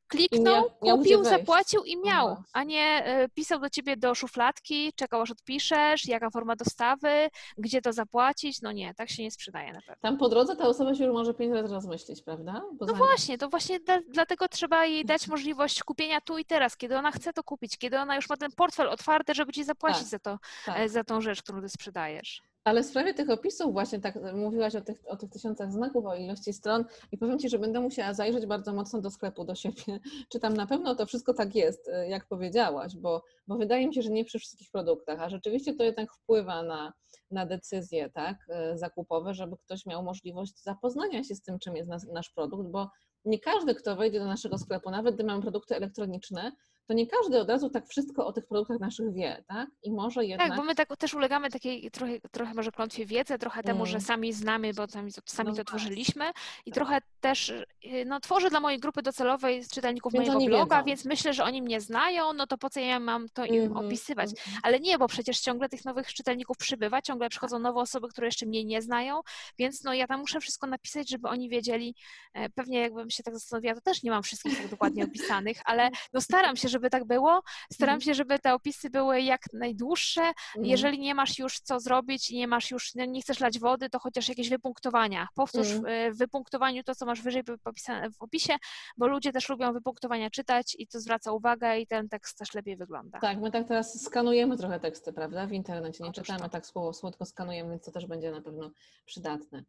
kliknął, 0.08 0.70
miał, 0.82 0.98
kupił, 0.98 1.24
zapłacił 1.24 1.84
i 1.84 1.96
miał, 1.96 2.28
no 2.28 2.42
a 2.52 2.64
nie 2.64 3.04
e, 3.04 3.28
pisał 3.28 3.60
do 3.60 3.70
ciebie 3.70 3.96
do 3.96 4.14
szufladki, 4.14 4.92
czekał 4.92 5.22
aż 5.22 5.30
odpiszesz, 5.30 6.06
jaka 6.08 6.30
forma 6.30 6.56
dostawy, 6.56 7.28
gdzie 7.58 7.82
to 7.82 7.92
zapłacić. 7.92 8.62
No 8.62 8.72
nie, 8.72 8.94
tak 8.94 9.10
się 9.10 9.22
nie 9.22 9.30
sprzedaje 9.30 9.72
na 9.72 9.80
pewno. 9.80 9.96
Tam 10.00 10.18
po 10.18 10.28
drodze 10.28 10.56
ta 10.56 10.68
osoba 10.68 10.94
się 10.94 11.04
już 11.04 11.12
może 11.12 11.34
pięć 11.34 11.52
razy 11.52 11.74
rozmyślić, 11.74 12.22
prawda? 12.22 12.62
Bo 12.72 12.86
no 12.86 12.94
właśnie, 12.94 13.38
to 13.38 13.48
właśnie 13.48 13.80
dla, 13.80 13.98
dlatego 14.08 14.48
trzeba 14.48 14.86
jej 14.86 15.04
dać 15.04 15.28
możliwość 15.28 15.82
kupienia 15.82 16.20
tu 16.20 16.38
i 16.38 16.44
teraz, 16.44 16.76
kiedy 16.76 16.98
ona 16.98 17.12
chce 17.12 17.32
to 17.32 17.42
kupić, 17.42 17.78
kiedy 17.78 17.98
ona 17.98 18.16
już 18.16 18.28
ma 18.28 18.36
ten 18.36 18.52
portfel 18.52 18.88
otwarty, 18.88 19.34
żeby 19.34 19.52
ci 19.52 19.64
zapłacić 19.64 20.00
tak, 20.00 20.08
za 20.08 20.18
to, 20.18 20.38
tak. 20.66 20.78
E, 20.78 20.88
za 20.88 21.04
tą 21.04 21.20
rzecz, 21.20 21.42
którą 21.42 21.60
ty 21.60 21.68
sprzedajesz. 21.68 22.42
Ale 22.66 22.82
w 22.82 22.86
sprawie 22.86 23.14
tych 23.14 23.30
opisów 23.30 23.72
właśnie 23.72 24.00
tak 24.00 24.18
mówiłaś 24.34 24.74
o 24.74 24.80
tych, 24.80 25.02
o 25.06 25.16
tych 25.16 25.30
tysiącach 25.30 25.72
znaków, 25.72 26.06
o 26.06 26.16
ilości 26.16 26.52
stron 26.52 26.84
i 27.12 27.18
powiem 27.18 27.38
Ci, 27.38 27.48
że 27.48 27.58
będę 27.58 27.80
musiała 27.80 28.14
zajrzeć 28.14 28.46
bardzo 28.46 28.72
mocno 28.72 29.00
do 29.00 29.10
sklepu, 29.10 29.44
do 29.44 29.54
siebie, 29.54 30.00
czy 30.32 30.40
tam 30.40 30.54
na 30.54 30.66
pewno 30.66 30.94
to 30.94 31.06
wszystko 31.06 31.34
tak 31.34 31.54
jest, 31.54 31.88
y, 31.88 32.08
jak 32.08 32.26
powiedziałaś, 32.26 32.96
bo, 32.96 33.22
bo 33.46 33.56
wydaje 33.56 33.86
mi 33.86 33.94
się, 33.94 34.02
że 34.02 34.10
nie 34.10 34.24
przy 34.24 34.38
wszystkich 34.38 34.70
produktach, 34.70 35.20
a 35.20 35.28
rzeczywiście 35.28 35.74
to 35.74 35.84
jednak 35.84 36.12
wpływa 36.12 36.62
na, 36.62 36.92
na 37.30 37.46
decyzje 37.46 38.10
tak, 38.10 38.36
y, 38.74 38.78
zakupowe, 38.78 39.34
żeby 39.34 39.56
ktoś 39.56 39.86
miał 39.86 40.02
możliwość 40.02 40.62
zapoznania 40.62 41.24
się 41.24 41.34
z 41.34 41.42
tym, 41.42 41.58
czym 41.58 41.76
jest 41.76 41.88
nas, 41.88 42.06
nasz 42.12 42.30
produkt, 42.30 42.68
bo 42.70 42.90
nie 43.24 43.38
każdy, 43.38 43.74
kto 43.74 43.96
wejdzie 43.96 44.18
do 44.18 44.26
naszego 44.26 44.58
sklepu, 44.58 44.90
nawet 44.90 45.14
gdy 45.14 45.24
mamy 45.24 45.42
produkty 45.42 45.76
elektroniczne, 45.76 46.52
to 46.86 46.94
nie 46.94 47.06
każdy 47.06 47.40
od 47.40 47.48
razu 47.48 47.70
tak 47.70 47.86
wszystko 47.86 48.26
o 48.26 48.32
tych 48.32 48.46
produktach 48.46 48.80
naszych 48.80 49.12
wie, 49.14 49.44
tak? 49.48 49.68
I 49.82 49.90
może 49.90 50.24
jednak... 50.24 50.48
Tak, 50.48 50.56
bo 50.56 50.64
my 50.64 50.74
tak 50.74 50.96
też 50.96 51.14
ulegamy 51.14 51.50
takiej 51.50 51.90
trochę, 51.90 52.20
trochę 52.30 52.54
może 52.54 52.72
klątwie 52.72 53.06
wiedzy, 53.06 53.38
trochę 53.38 53.62
temu, 53.62 53.80
mm. 53.80 53.86
że 53.86 54.00
sami 54.00 54.32
znamy, 54.32 54.74
bo 54.74 54.88
sami, 54.88 55.10
sami 55.24 55.50
no 55.50 55.56
to 55.56 55.64
tworzyliśmy 55.64 56.24
i 56.66 56.70
tak. 56.70 56.74
trochę 56.74 56.98
też 57.20 57.48
y, 57.48 57.66
no, 58.06 58.20
tworzę 58.20 58.50
dla 58.50 58.60
mojej 58.60 58.80
grupy 58.80 59.02
docelowej 59.02 59.64
czytelników 59.72 60.12
więc 60.12 60.26
mojego 60.26 60.46
bloga, 60.46 60.76
wiedzą. 60.76 60.86
więc 60.86 61.04
myślę, 61.04 61.34
że 61.34 61.44
oni 61.44 61.62
mnie 61.62 61.80
znają, 61.80 62.32
no 62.32 62.46
to 62.46 62.58
po 62.58 62.70
co 62.70 62.80
ja 62.80 63.00
mam 63.00 63.28
to 63.28 63.44
im 63.44 63.54
mm 63.54 63.72
-hmm. 63.72 63.86
opisywać? 63.86 64.30
-hmm. 64.30 64.58
Ale 64.62 64.80
nie, 64.80 64.98
bo 64.98 65.08
przecież 65.08 65.40
ciągle 65.40 65.68
tych 65.68 65.84
nowych 65.84 66.14
czytelników 66.14 66.56
przybywa, 66.56 67.02
ciągle 67.02 67.28
przychodzą 67.28 67.58
nowe 67.58 67.80
osoby, 67.80 68.08
które 68.08 68.26
jeszcze 68.26 68.46
mnie 68.46 68.64
nie 68.64 68.82
znają, 68.82 69.20
więc 69.58 69.84
no 69.84 69.94
ja 69.94 70.06
tam 70.06 70.20
muszę 70.20 70.40
wszystko 70.40 70.66
napisać, 70.66 71.10
żeby 71.10 71.28
oni 71.28 71.48
wiedzieli, 71.48 71.94
e, 72.34 72.48
pewnie 72.48 72.80
jakbym 72.80 73.10
się 73.10 73.22
tak 73.22 73.34
zastanowiła, 73.34 73.74
to 73.74 73.80
też 73.80 74.02
nie 74.02 74.10
mam 74.10 74.22
wszystkich 74.22 74.58
tak 74.58 74.68
dokładnie 74.68 75.04
opisanych, 75.04 75.56
ale 75.64 75.90
no 76.12 76.20
staram 76.20 76.56
się, 76.56 76.68
żeby 76.68 76.75
tak 76.90 77.04
było. 77.04 77.42
Staram 77.72 77.94
mhm. 77.94 78.00
się, 78.00 78.14
żeby 78.14 78.38
te 78.38 78.54
opisy 78.54 78.90
były 78.90 79.20
jak 79.20 79.40
najdłuższe. 79.52 80.22
Mhm. 80.22 80.64
Jeżeli 80.64 80.98
nie 80.98 81.14
masz 81.14 81.38
już 81.38 81.60
co 81.60 81.80
zrobić 81.80 82.30
i 82.30 82.36
nie 82.36 82.48
masz 82.48 82.70
już, 82.70 82.94
nie 82.94 83.20
chcesz 83.20 83.40
lać 83.40 83.58
wody, 83.58 83.90
to 83.90 83.98
chociaż 83.98 84.28
jakieś 84.28 84.48
wypunktowania. 84.48 85.28
Powtórz 85.34 85.70
mhm. 85.70 86.14
w 86.14 86.18
wypunktowaniu 86.18 86.82
to, 86.82 86.94
co 86.94 87.06
masz 87.06 87.22
wyżej 87.22 87.42
opisane 87.64 88.10
w 88.10 88.22
opisie, 88.22 88.56
bo 88.96 89.06
ludzie 89.06 89.32
też 89.32 89.48
lubią 89.48 89.72
wypunktowania 89.72 90.30
czytać 90.30 90.76
i 90.78 90.86
to 90.86 91.00
zwraca 91.00 91.32
uwagę 91.32 91.78
i 91.78 91.86
ten 91.86 92.08
tekst 92.08 92.38
też 92.38 92.54
lepiej 92.54 92.76
wygląda. 92.76 93.18
Tak, 93.20 93.38
my 93.38 93.50
tak 93.50 93.68
teraz 93.68 94.02
skanujemy 94.02 94.56
trochę 94.56 94.80
teksty, 94.80 95.12
prawda, 95.12 95.46
w 95.46 95.52
internecie, 95.52 96.04
nie 96.04 96.10
Otóż 96.10 96.26
czytamy 96.26 96.44
to. 96.44 96.48
tak 96.48 96.66
słowo 96.66 96.92
słodko 96.92 97.24
skanujemy, 97.24 97.70
więc 97.70 97.84
to 97.84 97.92
też 97.92 98.06
będzie 98.06 98.30
na 98.30 98.40
pewno 98.40 98.70
przydatne. 99.06 99.64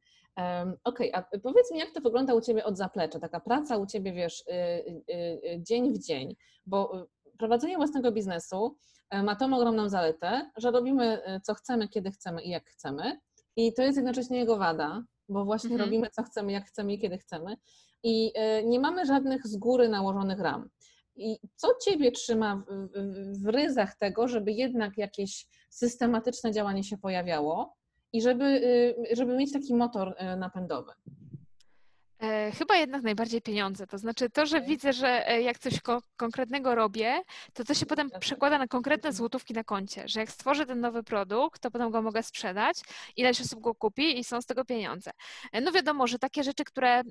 Okej, 0.84 1.12
okay, 1.12 1.26
a 1.34 1.40
powiedz 1.40 1.72
mi, 1.72 1.80
jak 1.80 1.92
to 1.92 2.02
wygląda 2.02 2.34
u 2.34 2.42
Ciebie 2.42 2.66
od 2.66 2.78
zaplecza, 2.78 3.20
taka 3.20 3.40
praca 3.40 3.78
u 3.78 3.86
Ciebie, 3.86 4.14
wiesz, 4.14 4.42
y, 4.42 4.54
y, 4.54 5.14
y, 5.14 5.64
dzień 5.64 5.94
w 5.94 6.00
dzień, 6.00 6.36
bo 6.66 7.08
prowadzenie 7.38 7.78
własnego 7.78 8.12
biznesu 8.12 8.78
e, 9.10 9.24
ma 9.24 9.36
tą 9.36 9.56
ogromną 9.56 9.90
zaletę, 9.90 10.52
że 10.58 10.72
robimy 10.72 11.24
e, 11.24 11.42
co 11.42 11.54
chcemy, 11.54 11.88
kiedy 11.88 12.12
chcemy 12.12 12.44
i 12.44 12.50
jak 12.50 12.70
chcemy. 12.70 13.20
I 13.56 13.74
to 13.74 13.82
jest 13.82 13.98
jednocześnie 13.98 14.38
jego 14.38 14.58
wada, 14.58 15.04
bo 15.30 15.46
właśnie 15.46 15.72
mhm. 15.72 15.90
robimy 15.90 16.10
co 16.10 16.24
chcemy, 16.24 16.52
jak 16.52 16.66
chcemy 16.66 16.94
i 16.94 17.00
kiedy 17.00 17.18
chcemy. 17.18 17.58
I 18.04 18.32
e, 18.36 18.64
nie 18.64 18.80
mamy 18.80 19.06
żadnych 19.06 19.48
z 19.48 19.58
góry 19.58 19.90
nałożonych 19.90 20.40
ram. 20.40 20.70
I 21.16 21.40
co 21.56 21.68
Ciebie 21.86 22.12
trzyma 22.12 22.56
w, 22.56 22.90
w, 22.96 23.44
w 23.44 23.48
ryzach 23.48 23.98
tego, 23.98 24.28
żeby 24.28 24.52
jednak 24.52 24.98
jakieś 24.98 25.48
systematyczne 25.70 26.52
działanie 26.52 26.84
się 26.84 26.98
pojawiało? 26.98 27.77
I 28.14 28.22
żeby, 28.22 28.62
żeby 29.12 29.38
mieć 29.38 29.54
taki 29.54 29.74
motor 29.74 30.16
napędowy? 30.38 30.92
E, 32.20 32.52
chyba 32.52 32.76
jednak 32.76 33.04
najbardziej 33.04 33.42
pieniądze. 33.42 33.88
To 33.88 33.98
znaczy 33.98 34.30
to, 34.30 34.46
że 34.46 34.62
widzę, 34.62 34.94
że 34.94 35.28
e, 35.30 35.42
jak 35.42 35.60
coś 35.60 35.82
ko 35.82 36.02
konkretnego 36.16 36.76
robię, 36.76 37.22
to 37.54 37.64
to 37.64 37.74
się 37.74 37.86
potem 37.86 38.10
przekłada 38.20 38.58
na 38.58 38.68
konkretne 38.68 39.14
złotówki 39.14 39.54
na 39.54 39.64
koncie, 39.64 40.04
że 40.08 40.20
jak 40.20 40.32
stworzę 40.32 40.66
ten 40.66 40.80
nowy 40.80 41.04
produkt, 41.04 41.62
to 41.62 41.72
potem 41.72 41.92
go 41.92 42.02
mogę 42.02 42.24
sprzedać, 42.24 42.78
ileś 43.16 43.42
osób 43.42 43.62
go 43.62 43.76
kupi 43.76 44.20
i 44.20 44.24
są 44.24 44.42
z 44.42 44.46
tego 44.46 44.66
pieniądze. 44.66 45.12
E, 45.52 45.62
no 45.62 45.72
wiadomo, 45.72 46.08
że 46.08 46.20
takie 46.20 46.44
rzeczy, 46.44 46.64
które 46.64 47.02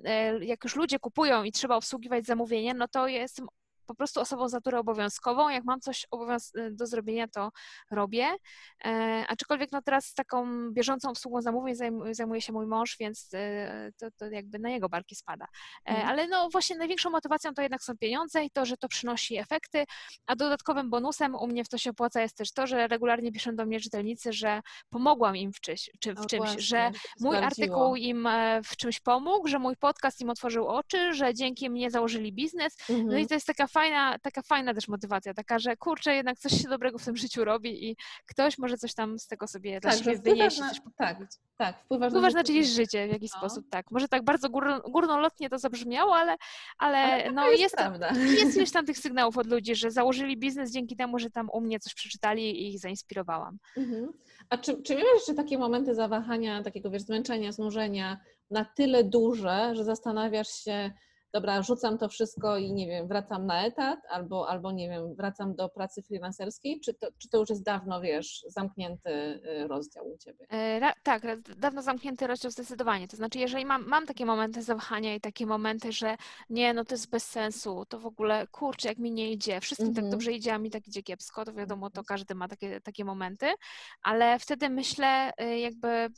jak 0.40 0.64
już 0.64 0.76
ludzie 0.76 0.99
kupują 0.99 1.44
i 1.44 1.53
trzeba 1.53 1.76
obsługiwać 1.76 2.26
zamówienie, 2.26 2.74
no 2.74 2.88
to 2.88 3.09
jestem 3.09 3.47
po 3.87 3.95
prostu 3.95 4.20
osobą 4.20 4.49
z 4.49 4.53
natury 4.53 4.78
obowiązkową. 4.78 5.49
Jak 5.49 5.64
mam 5.64 5.80
coś 5.80 6.07
y, 6.57 6.70
do 6.70 6.87
zrobienia, 6.87 7.28
to 7.28 7.51
robię. 7.91 8.37
E, 8.84 9.24
aczkolwiek 9.28 9.72
no 9.72 9.82
teraz 9.82 10.14
taką 10.14 10.70
bieżącą 10.70 11.11
obsługą 11.11 11.43
zamówień 11.43 11.74
zajmuje 12.11 12.41
się 12.41 12.53
mój 12.53 12.66
mąż, 12.66 12.97
więc 13.01 13.34
y, 13.34 13.93
to, 13.99 14.07
to 14.18 14.26
jakby 14.26 14.59
na 14.59 14.70
jego 14.70 14.89
barki 14.89 15.16
spada. 15.16 15.47
Mm. 15.84 16.07
Ale 16.07 16.28
no 16.28 16.49
właśnie 16.51 16.76
największą 16.76 17.11
motywacją 17.11 17.55
to 17.55 17.62
jednak 17.62 17.82
są 17.82 17.99
pieniądze 17.99 18.45
i 18.45 18.51
to, 18.51 18.64
że 18.64 18.76
to 18.76 18.89
przynosi 18.89 19.37
efekty, 19.37 19.84
a 20.26 20.37
dodatkowym 20.37 20.91
bonusem 20.91 21.34
u 21.34 21.47
mnie 21.47 21.64
w 21.64 21.68
to 21.68 21.78
się 21.78 21.91
opłaca 21.91 22.22
jest 22.22 22.37
też 22.37 22.53
to, 22.53 22.66
że 22.66 22.89
regularnie 22.89 23.32
piszą 23.32 23.57
do 23.57 23.66
mnie 23.66 23.80
czytelnicy, 23.80 24.32
że 24.32 24.61
pomogłam 24.91 25.37
im 25.37 25.53
w, 25.53 25.61
czyś, 25.61 25.91
czy 26.01 26.14
w 26.14 26.26
czymś, 26.26 26.43
właśnie, 26.43 26.61
że 26.61 26.91
mój 27.20 27.37
artykuł 27.37 27.97
im 27.97 28.26
e, 28.26 28.61
w 28.64 28.76
czymś 28.76 29.01
pomógł, 29.01 29.49
że 29.49 29.59
mój 29.59 29.76
podcast 29.76 30.20
im 30.20 30.30
otworzył 30.30 30.68
oczy, 30.68 31.14
że 31.14 31.34
dzięki 31.34 31.70
mnie 31.70 31.91
założyli 31.91 32.32
biznes. 32.32 32.76
No 32.89 32.95
i 32.97 33.01
mhm. 33.01 33.28
to 33.28 33.34
jest 33.34 33.47
taka 33.47 33.66
fajna, 33.76 34.18
taka 34.18 34.42
fajna 34.42 34.74
też 34.74 34.88
motywacja, 34.88 35.34
taka, 35.34 35.58
że 35.58 35.76
kurczę, 35.76 36.14
jednak 36.14 36.38
coś 36.38 36.52
się 36.62 36.68
dobrego 36.68 36.98
w 36.98 37.04
tym 37.04 37.16
życiu 37.16 37.44
robi 37.44 37.90
i 37.90 37.96
ktoś 38.26 38.58
może 38.58 38.76
coś 38.76 38.94
tam 38.94 39.18
z 39.18 39.26
tego 39.26 39.46
sobie 39.46 39.80
tak, 39.80 39.82
dla 39.82 39.92
siebie 39.92 40.18
wynieść. 40.18 40.58
Na, 40.58 40.70
tak, 40.96 41.18
tak, 41.56 41.80
wpływasz, 41.84 42.12
wpływasz 42.12 42.34
na, 42.34 42.40
na 42.40 42.44
czyjeś 42.44 42.66
życie 42.66 43.08
w 43.08 43.12
jakiś 43.12 43.32
no. 43.32 43.38
sposób, 43.38 43.64
tak. 43.70 43.90
Może 43.90 44.08
tak 44.08 44.24
bardzo 44.24 44.50
gór, 44.50 44.82
górnolotnie 44.90 45.50
to 45.50 45.58
zabrzmiało, 45.58 46.16
ale, 46.16 46.36
ale, 46.78 46.98
ale 46.98 47.32
no 47.32 47.50
jest, 47.50 47.76
jest, 48.38 48.56
jest 48.56 48.72
tam 48.72 48.86
tych 48.86 48.98
sygnałów 48.98 49.38
od 49.38 49.46
ludzi, 49.46 49.74
że 49.74 49.90
założyli 49.90 50.36
biznes 50.36 50.72
dzięki 50.72 50.96
temu, 50.96 51.18
że 51.18 51.30
tam 51.30 51.50
u 51.52 51.60
mnie 51.60 51.80
coś 51.80 51.94
przeczytali 51.94 52.62
i 52.62 52.74
ich 52.74 52.80
zainspirowałam. 52.80 53.58
Mhm. 53.76 54.12
A 54.50 54.58
czy, 54.58 54.82
czy 54.82 54.94
miałeś 54.94 55.14
jeszcze 55.14 55.34
takie 55.34 55.58
momenty 55.58 55.94
zawahania, 55.94 56.62
takiego 56.62 56.90
wiesz, 56.90 57.02
zmęczenia, 57.02 57.52
znużenia 57.52 58.20
na 58.50 58.64
tyle 58.64 59.04
duże, 59.04 59.74
że 59.74 59.84
zastanawiasz 59.84 60.48
się, 60.48 60.92
dobra, 61.37 61.62
rzucam 61.62 61.99
to 61.99 62.09
wszystko 62.09 62.57
i 62.57 62.72
nie 62.72 62.87
wiem, 62.87 63.09
wracam 63.09 63.47
na 63.47 63.66
etat, 63.66 64.01
albo, 64.11 64.49
albo 64.49 64.72
nie 64.72 64.89
wiem, 64.89 65.14
wracam 65.14 65.55
do 65.55 65.68
pracy 65.68 66.03
freelancerskiej, 66.03 66.80
czy 66.80 66.95
to, 66.95 67.07
czy 67.18 67.28
to 67.28 67.39
już 67.39 67.51
jest 67.51 67.62
dawno, 67.62 68.01
wiesz, 68.01 68.45
zamknięty 68.49 69.11
y, 69.11 69.68
rozdział 69.68 70.12
u 70.12 70.18
Ciebie? 70.18 70.47
E, 70.51 70.93
tak, 71.03 71.22
dawno 71.57 71.82
zamknięty 71.82 72.26
rozdział 72.26 72.51
zdecydowanie. 72.51 73.09
To 73.09 73.16
znaczy, 73.16 73.39
jeżeli 73.39 73.64
mam, 73.64 73.87
mam 73.87 74.07
takie 74.07 74.26
momenty 74.26 74.62
zawahania 74.62 75.14
i 75.14 75.20
takie 75.20 75.47
momenty, 75.47 75.93
że 75.93 76.16
nie, 76.51 76.74
no 76.74 76.84
to 76.84 76.95
jest 76.95 77.11
bez 77.11 77.24
sensu, 77.24 77.84
to 77.89 77.99
w 77.99 78.07
ogóle, 78.07 78.47
kurczę, 78.47 78.89
jak 78.89 78.99
mi 78.99 79.12
nie 79.12 79.32
idzie, 79.32 79.61
wszystkim 79.61 79.95
tak 79.95 80.05
mhm. 80.05 80.11
dobrze 80.11 80.32
idzie, 80.32 80.55
a 80.55 80.59
mi 80.59 80.70
tak 80.70 80.89
idzie 80.89 81.03
kiepsko, 81.03 81.45
to 81.45 81.53
wiadomo, 81.53 81.91
to 81.91 82.05
każdy 82.05 82.34
ma 82.34 82.49
takie, 82.49 82.80
takie 82.80 83.05
momenty, 83.05 83.47
ale 84.03 84.39
wtedy 84.39 84.68
myślę, 84.68 85.32
y, 85.41 85.59
jakby 85.59 86.09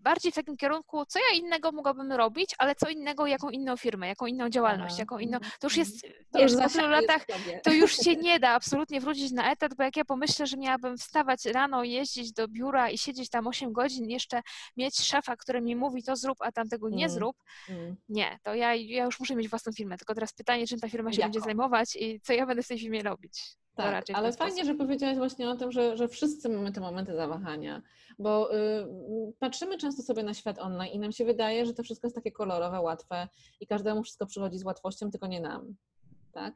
bardziej 0.00 0.32
w 0.32 0.34
takim 0.34 0.56
kierunku, 0.56 1.06
co 1.06 1.18
ja 1.18 1.38
innego 1.38 1.72
mogłabym 1.72 2.12
robić, 2.12 2.54
ale 2.58 2.74
co 2.74 2.88
innego, 2.88 3.26
jaką 3.26 3.50
inną 3.50 3.76
firmę, 3.76 4.08
jaką 4.08 4.26
inną 4.26 4.48
działalność, 4.50 4.92
Aha. 4.92 5.02
jaką 5.02 5.18
inną. 5.18 5.38
To 5.40 5.66
już 5.66 5.76
jest, 5.76 6.02
to 6.02 6.38
wiesz, 6.38 6.52
już 6.52 6.62
po 6.62 6.68
tylu 6.68 6.88
latach 6.88 7.26
to 7.62 7.72
już 7.72 7.96
się 7.96 8.16
nie 8.26 8.40
da 8.40 8.50
absolutnie 8.50 9.00
wrócić 9.00 9.32
na 9.32 9.52
etat, 9.52 9.74
bo 9.74 9.82
jak 9.82 9.96
ja 9.96 10.04
pomyślę, 10.04 10.46
że 10.46 10.56
miałabym 10.56 10.96
wstawać 10.96 11.44
rano, 11.44 11.84
jeździć 11.84 12.32
do 12.32 12.48
biura 12.48 12.90
i 12.90 12.98
siedzieć 12.98 13.30
tam 13.30 13.46
8 13.46 13.72
godzin, 13.72 14.10
jeszcze 14.10 14.42
mieć 14.76 15.00
szefa, 15.00 15.36
który 15.36 15.60
mi 15.60 15.76
mówi 15.76 16.02
to 16.02 16.16
zrób, 16.16 16.38
a 16.40 16.52
tamtego 16.52 16.88
nie 16.88 17.04
mm. 17.04 17.10
zrób, 17.10 17.36
mm. 17.68 17.96
nie, 18.08 18.38
to 18.42 18.54
ja, 18.54 18.74
ja 18.74 19.04
już 19.04 19.20
muszę 19.20 19.36
mieć 19.36 19.48
własną 19.48 19.72
firmę. 19.72 19.98
Tylko 19.98 20.14
teraz 20.14 20.32
pytanie, 20.32 20.66
czym 20.66 20.80
ta 20.80 20.88
firma 20.88 21.12
się 21.12 21.20
Jako? 21.20 21.26
będzie 21.26 21.40
zajmować 21.40 21.96
i 21.96 22.20
co 22.20 22.32
ja 22.32 22.46
będę 22.46 22.62
w 22.62 22.68
tej 22.68 22.78
firmie 22.78 23.02
robić. 23.02 23.42
Tak, 23.82 24.04
ale 24.14 24.32
fajnie, 24.32 24.64
że 24.64 24.74
powiedziałaś 24.74 25.16
właśnie 25.16 25.50
o 25.50 25.56
tym, 25.56 25.72
że, 25.72 25.96
że 25.96 26.08
wszyscy 26.08 26.48
mamy 26.48 26.72
te 26.72 26.80
momenty 26.80 27.16
zawahania, 27.16 27.82
bo 28.18 28.56
y, 28.56 28.86
patrzymy 29.38 29.78
często 29.78 30.02
sobie 30.02 30.22
na 30.22 30.34
świat 30.34 30.58
online 30.58 30.92
i 30.92 30.98
nam 30.98 31.12
się 31.12 31.24
wydaje, 31.24 31.66
że 31.66 31.74
to 31.74 31.82
wszystko 31.82 32.06
jest 32.06 32.14
takie 32.14 32.32
kolorowe, 32.32 32.80
łatwe 32.80 33.28
i 33.60 33.66
każdemu 33.66 34.02
wszystko 34.02 34.26
przychodzi 34.26 34.58
z 34.58 34.64
łatwością, 34.64 35.10
tylko 35.10 35.26
nie 35.26 35.40
nam. 35.40 35.74
Tak? 36.32 36.54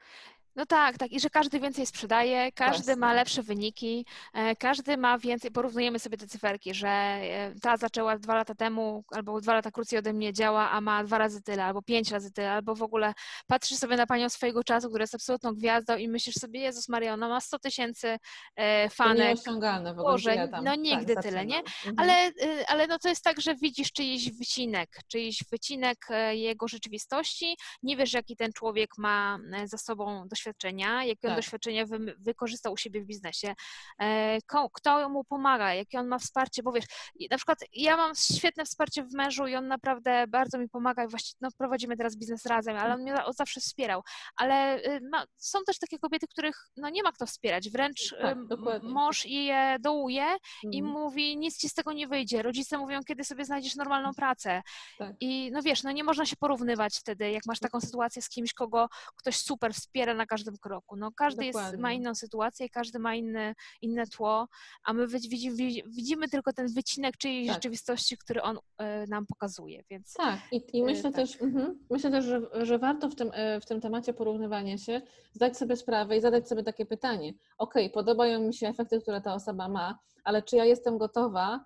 No 0.57 0.67
tak, 0.67 0.99
tak. 0.99 1.13
I 1.13 1.21
że 1.21 1.31
każdy 1.31 1.61
więcej 1.61 1.87
sprzedaje, 1.87 2.53
każdy 2.53 2.85
Właśnie. 2.85 2.97
ma 2.97 3.13
lepsze 3.13 3.43
wyniki, 3.43 4.07
e, 4.35 4.57
każdy 4.57 4.97
ma 4.97 5.19
więcej, 5.19 5.51
porównujemy 5.51 5.99
sobie 5.99 6.17
te 6.17 6.27
cyferki, 6.27 6.75
że 6.75 6.89
e, 6.89 7.55
ta 7.63 7.77
zaczęła 7.77 8.19
dwa 8.19 8.35
lata 8.35 8.55
temu, 8.55 9.05
albo 9.11 9.41
dwa 9.41 9.55
lata 9.55 9.71
krócej 9.71 9.99
ode 9.99 10.13
mnie 10.13 10.33
działa, 10.33 10.71
a 10.71 10.81
ma 10.81 11.05
dwa 11.05 11.19
razy 11.19 11.43
tyle, 11.43 11.65
albo 11.65 11.83
pięć 11.83 12.11
razy 12.11 12.33
tyle, 12.33 12.53
albo 12.53 12.75
w 12.75 12.83
ogóle 12.83 13.13
patrzysz 13.47 13.79
sobie 13.79 13.97
na 13.97 14.07
panią 14.07 14.29
swojego 14.29 14.65
czasu, 14.65 14.89
która 14.89 15.03
jest 15.03 15.15
absolutną 15.15 15.55
gwiazdą 15.55 15.97
i 15.97 16.09
myślisz 16.09 16.35
sobie, 16.35 16.61
Jezus 16.61 16.89
Maria, 16.89 17.15
ona 17.15 17.29
ma 17.29 17.41
100 17.41 17.59
tysięcy 17.59 18.17
e, 18.57 18.89
fanek. 18.91 19.19
To 19.19 19.35
nieosiągalne 19.35 19.95
w 19.95 19.99
ogóle. 19.99 20.13
Boże, 20.13 20.35
ja 20.35 20.49
no 20.63 20.75
nigdy 20.75 21.15
tak, 21.15 21.25
tyle, 21.25 21.47
nie? 21.47 21.59
Mhm. 21.59 21.95
Ale, 21.97 22.29
y, 22.29 22.67
ale 22.67 22.87
no 22.87 22.99
to 22.99 23.09
jest 23.09 23.25
tak, 23.25 23.41
że 23.41 23.55
widzisz 23.55 23.93
czyjś 23.93 24.31
wycinek, 24.31 24.89
czyjś 25.09 25.45
wycinek 25.51 25.99
jego 26.33 26.69
rzeczywistości, 26.69 27.57
nie 27.83 27.97
wiesz, 27.97 28.13
jaki 28.13 28.37
ten 28.37 28.53
człowiek 28.53 28.91
ma 28.99 29.39
za 29.65 29.79
sobą 29.79 30.29
doświadczenie 30.29 30.42
doświadczenia, 30.43 31.05
jakie 31.05 31.29
on 31.29 31.35
tak. 31.35 31.39
doświadczenia 31.39 31.87
wy, 31.87 32.15
wykorzystał 32.19 32.73
u 32.73 32.77
siebie 32.77 33.03
w 33.03 33.07
biznesie, 33.07 33.55
e, 33.99 34.39
kto 34.73 35.09
mu 35.09 35.25
pomaga, 35.25 35.75
jakie 35.75 35.99
on 35.99 36.09
ma 36.09 36.19
wsparcie, 36.19 36.63
bo 36.63 36.73
wiesz, 36.73 36.85
na 37.31 37.37
przykład 37.37 37.59
ja 37.73 37.97
mam 37.97 38.15
świetne 38.15 38.65
wsparcie 38.65 39.05
w 39.05 39.15
mężu 39.15 39.47
i 39.47 39.55
on 39.55 39.69
naprawdę 39.69 40.25
bardzo 40.29 40.59
mi 40.59 40.69
pomaga 40.69 41.05
i 41.05 41.09
właściwie 41.09 41.39
no, 41.41 41.49
prowadzimy 41.59 41.97
teraz 41.97 42.17
biznes 42.17 42.47
razem, 42.47 42.77
ale 42.77 42.95
on 42.95 43.03
mnie 43.03 43.15
zawsze 43.37 43.61
wspierał, 43.61 44.03
ale 44.37 44.79
y, 44.79 45.01
są 45.37 45.59
też 45.67 45.79
takie 45.79 45.99
kobiety, 45.99 46.27
których 46.27 46.57
no, 46.77 46.89
nie 46.89 47.03
ma 47.03 47.13
kto 47.13 47.27
wspierać, 47.27 47.71
wręcz 47.71 48.15
tak, 48.21 48.39
mąż 48.83 49.27
je 49.27 49.77
dołuje 49.81 50.25
mhm. 50.25 50.73
i 50.73 50.83
mówi, 50.83 51.37
nic 51.37 51.59
ci 51.59 51.69
z 51.69 51.75
tego 51.75 51.93
nie 51.93 52.09
wyjdzie, 52.09 52.43
rodzice 52.43 52.79
mówią, 52.79 53.01
kiedy 53.09 53.25
sobie 53.25 53.45
znajdziesz 53.45 53.77
normalną 53.77 54.15
pracę 54.15 54.63
tak. 54.99 55.13
i 55.21 55.51
no 55.53 55.63
wiesz, 55.63 55.83
no 55.83 55.93
nie 55.93 56.05
można 56.05 56.27
się 56.27 56.37
porównywać 56.37 56.99
wtedy, 56.99 57.31
jak 57.31 57.43
masz 57.47 57.59
taką 57.59 57.81
sytuację 57.81 58.23
z 58.23 58.29
kimś, 58.29 58.53
kogo 58.53 58.89
ktoś 59.17 59.37
super 59.37 59.75
wspiera 59.75 60.15
na 60.15 60.27
każdym 60.33 60.57
kroku. 60.59 60.97
No, 60.97 61.11
każdy 61.17 61.45
jest, 61.45 61.79
ma 61.79 61.93
inną 61.93 62.15
sytuację, 62.15 62.69
każdy 62.69 62.99
ma 62.99 63.15
inne, 63.15 63.55
inne 63.83 64.07
tło, 64.07 64.49
a 64.85 64.93
my 64.93 65.07
widzimy, 65.09 65.57
widzimy 65.87 66.29
tylko 66.29 66.53
ten 66.53 66.67
wycinek 66.75 67.17
czyjejś 67.17 67.47
tak. 67.47 67.57
rzeczywistości, 67.57 68.17
który 68.17 68.43
on 68.43 68.57
y, 68.57 68.61
nam 69.09 69.27
pokazuje. 69.27 69.83
Więc, 69.91 70.15
tak, 70.15 70.41
i, 70.53 70.63
i 70.73 70.81
e, 70.81 70.85
myślę, 70.85 71.11
y, 71.11 71.13
też, 71.13 71.43
mm, 71.43 71.79
myślę 71.91 72.11
też, 72.11 72.25
że, 72.25 72.67
że 72.67 72.79
warto 72.79 73.09
w 73.09 73.15
tym, 73.15 73.31
e, 73.35 73.61
w 73.61 73.67
tym 73.67 73.81
temacie 73.81 74.15
porównywania 74.15 74.79
się 74.79 75.03
zdać 75.33 75.57
sobie 75.57 75.77
sprawę 75.77 76.17
i 76.17 76.21
zadać 76.21 76.49
sobie 76.49 76.63
takie 76.63 76.87
pytanie. 76.87 77.35
Ok, 77.59 77.75
podobają 77.93 78.41
mi 78.41 78.55
się 78.55 78.69
efekty, 78.69 79.01
które 79.01 79.21
ta 79.21 79.35
osoba 79.35 79.69
ma, 79.69 79.99
ale 80.25 80.43
czy 80.43 80.57
ja 80.57 80.65
jestem 80.65 80.99
gotowa 80.99 81.65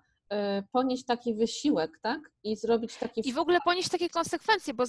ponieść 0.71 1.05
taki 1.05 1.33
wysiłek, 1.33 1.99
tak? 2.01 2.19
I 2.43 2.55
zrobić 2.55 2.95
taki. 2.95 3.29
I 3.29 3.33
w 3.33 3.37
ogóle 3.37 3.59
ponieść 3.65 3.89
takie 3.89 4.09
konsekwencje, 4.09 4.73
bo 4.73 4.83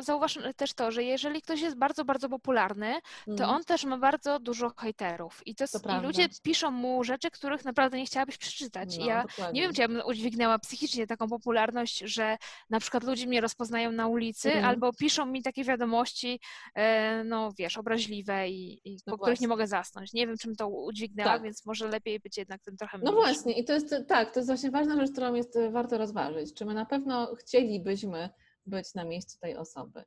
zauważ 0.00 0.38
też 0.56 0.74
to, 0.74 0.90
że 0.90 1.02
jeżeli 1.02 1.42
ktoś 1.42 1.60
jest 1.60 1.76
bardzo, 1.76 2.04
bardzo 2.04 2.28
popularny, 2.28 2.94
to 3.26 3.44
mm. 3.44 3.50
on 3.50 3.64
też 3.64 3.84
ma 3.84 3.98
bardzo 3.98 4.38
dużo 4.38 4.70
hejterów. 4.76 5.46
I, 5.46 5.54
to, 5.54 5.64
to 5.68 5.98
i 5.98 6.02
ludzie 6.02 6.28
piszą 6.42 6.70
mu 6.70 7.04
rzeczy, 7.04 7.30
których 7.30 7.64
naprawdę 7.64 7.96
nie 7.96 8.06
chciałabyś 8.06 8.38
przeczytać. 8.38 8.98
No, 8.98 9.06
ja 9.06 9.22
dokładnie. 9.22 9.60
nie 9.60 9.66
wiem, 9.66 9.74
czy 9.74 9.80
ja 9.80 9.88
bym 9.88 10.02
udźwignęła 10.06 10.58
psychicznie 10.58 11.06
taką 11.06 11.28
popularność, 11.28 11.98
że 11.98 12.36
na 12.70 12.80
przykład 12.80 13.04
ludzie 13.04 13.26
mnie 13.26 13.40
rozpoznają 13.40 13.92
na 13.92 14.08
ulicy, 14.08 14.52
mm. 14.52 14.64
albo 14.64 14.92
piszą 14.92 15.26
mi 15.26 15.42
takie 15.42 15.64
wiadomości, 15.64 16.40
e, 16.74 17.24
no 17.24 17.52
wiesz, 17.58 17.78
obraźliwe 17.78 18.48
i, 18.48 18.80
i 18.84 18.98
no 19.06 19.12
po 19.12 19.18
których 19.18 19.40
nie 19.40 19.48
mogę 19.48 19.66
zasnąć. 19.66 20.12
Nie 20.12 20.26
wiem, 20.26 20.36
czym 20.36 20.56
to 20.56 20.68
udźwignęła, 20.68 21.30
tak. 21.30 21.42
więc 21.42 21.66
może 21.66 21.88
lepiej 21.88 22.20
być 22.20 22.36
jednak 22.36 22.62
tym 22.62 22.76
trochę 22.76 22.98
No 23.02 23.12
właśnie, 23.12 23.58
i 23.58 23.64
to 23.64 23.72
jest 23.72 23.94
tak, 24.08 24.34
to 24.34 24.40
jest 24.40 24.53
właśnie 24.54 24.70
ważna 24.70 24.96
rzecz, 24.96 25.12
którą 25.12 25.34
jest 25.34 25.56
e, 25.56 25.70
warto 25.70 25.98
rozważyć. 25.98 26.54
Czy 26.54 26.64
my 26.64 26.74
na 26.74 26.86
pewno 26.86 27.34
chcielibyśmy 27.34 28.30
być 28.66 28.94
na 28.94 29.04
miejscu 29.04 29.38
tej 29.40 29.56
osoby? 29.56 30.04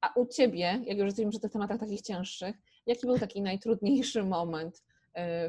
A 0.00 0.12
u 0.16 0.26
Ciebie, 0.26 0.82
jak 0.84 0.98
już 0.98 1.06
jesteśmy 1.06 1.30
przy 1.30 1.40
tych 1.40 1.52
tematach 1.52 1.80
takich 1.80 2.02
cięższych, 2.02 2.56
jaki 2.86 3.06
był 3.06 3.18
taki 3.18 3.42
najtrudniejszy 3.42 4.22
moment 4.22 4.82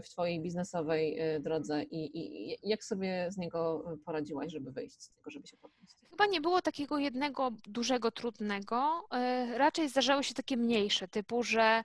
w 0.03 0.09
Twojej 0.09 0.39
biznesowej 0.39 1.19
e, 1.19 1.39
drodze 1.39 1.83
i, 1.83 2.19
i 2.19 2.57
jak 2.63 2.83
sobie 2.83 3.27
z 3.29 3.37
niego 3.37 3.83
poradziłaś, 4.05 4.51
żeby 4.51 4.71
wyjść 4.71 5.01
z 5.01 5.09
tego, 5.09 5.29
żeby 5.29 5.47
się 5.47 5.57
podnieść? 5.57 5.99
chyba 6.19 6.31
nie 6.31 6.41
było 6.41 6.61
takiego 6.61 6.97
jednego 6.97 7.51
dużego, 7.67 8.11
trudnego. 8.11 9.07
E, 9.11 9.57
raczej 9.57 9.89
zdarzały 9.89 10.23
się 10.23 10.33
takie 10.33 10.57
mniejsze, 10.57 11.07
typu, 11.07 11.43
że 11.43 11.83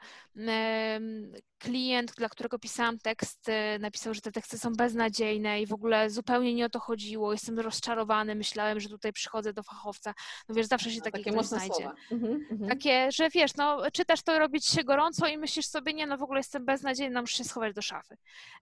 klient, 1.58 2.12
dla 2.16 2.28
którego 2.28 2.58
pisałam 2.58 2.98
tekst, 2.98 3.50
napisał, 3.80 4.14
że 4.14 4.20
te 4.20 4.32
teksty 4.32 4.58
są 4.58 4.72
beznadziejne 4.72 5.62
i 5.62 5.66
w 5.66 5.72
ogóle 5.72 6.10
zupełnie 6.10 6.54
nie 6.54 6.66
o 6.66 6.68
to 6.68 6.80
chodziło. 6.80 7.32
Jestem 7.32 7.60
rozczarowany, 7.60 8.34
myślałem, 8.34 8.80
że 8.80 8.88
tutaj 8.88 9.12
przychodzę 9.12 9.52
do 9.52 9.62
fachowca. 9.62 10.14
No 10.48 10.54
wiesz, 10.54 10.66
zawsze 10.66 10.90
się 10.90 11.00
taki 11.00 11.18
takie 11.18 11.32
mocne 11.32 11.58
znajdzie. 11.58 11.90
Mhm, 12.12 12.46
mhm. 12.50 12.70
Takie, 12.70 13.12
że 13.12 13.30
wiesz, 13.30 13.56
no 13.56 13.90
czytasz 13.92 14.22
to, 14.22 14.38
robić 14.38 14.66
się 14.66 14.84
gorąco 14.84 15.26
i 15.26 15.38
myślisz 15.38 15.66
sobie, 15.66 15.94
nie, 15.94 16.06
no 16.06 16.18
w 16.18 16.22
ogóle 16.22 16.40
jestem 16.40 16.64
beznadziejna, 16.64 17.20
muszę 17.20 17.36
się 17.36 17.44
schować 17.44 17.73
do 17.74 17.82
szafy. 17.82 18.14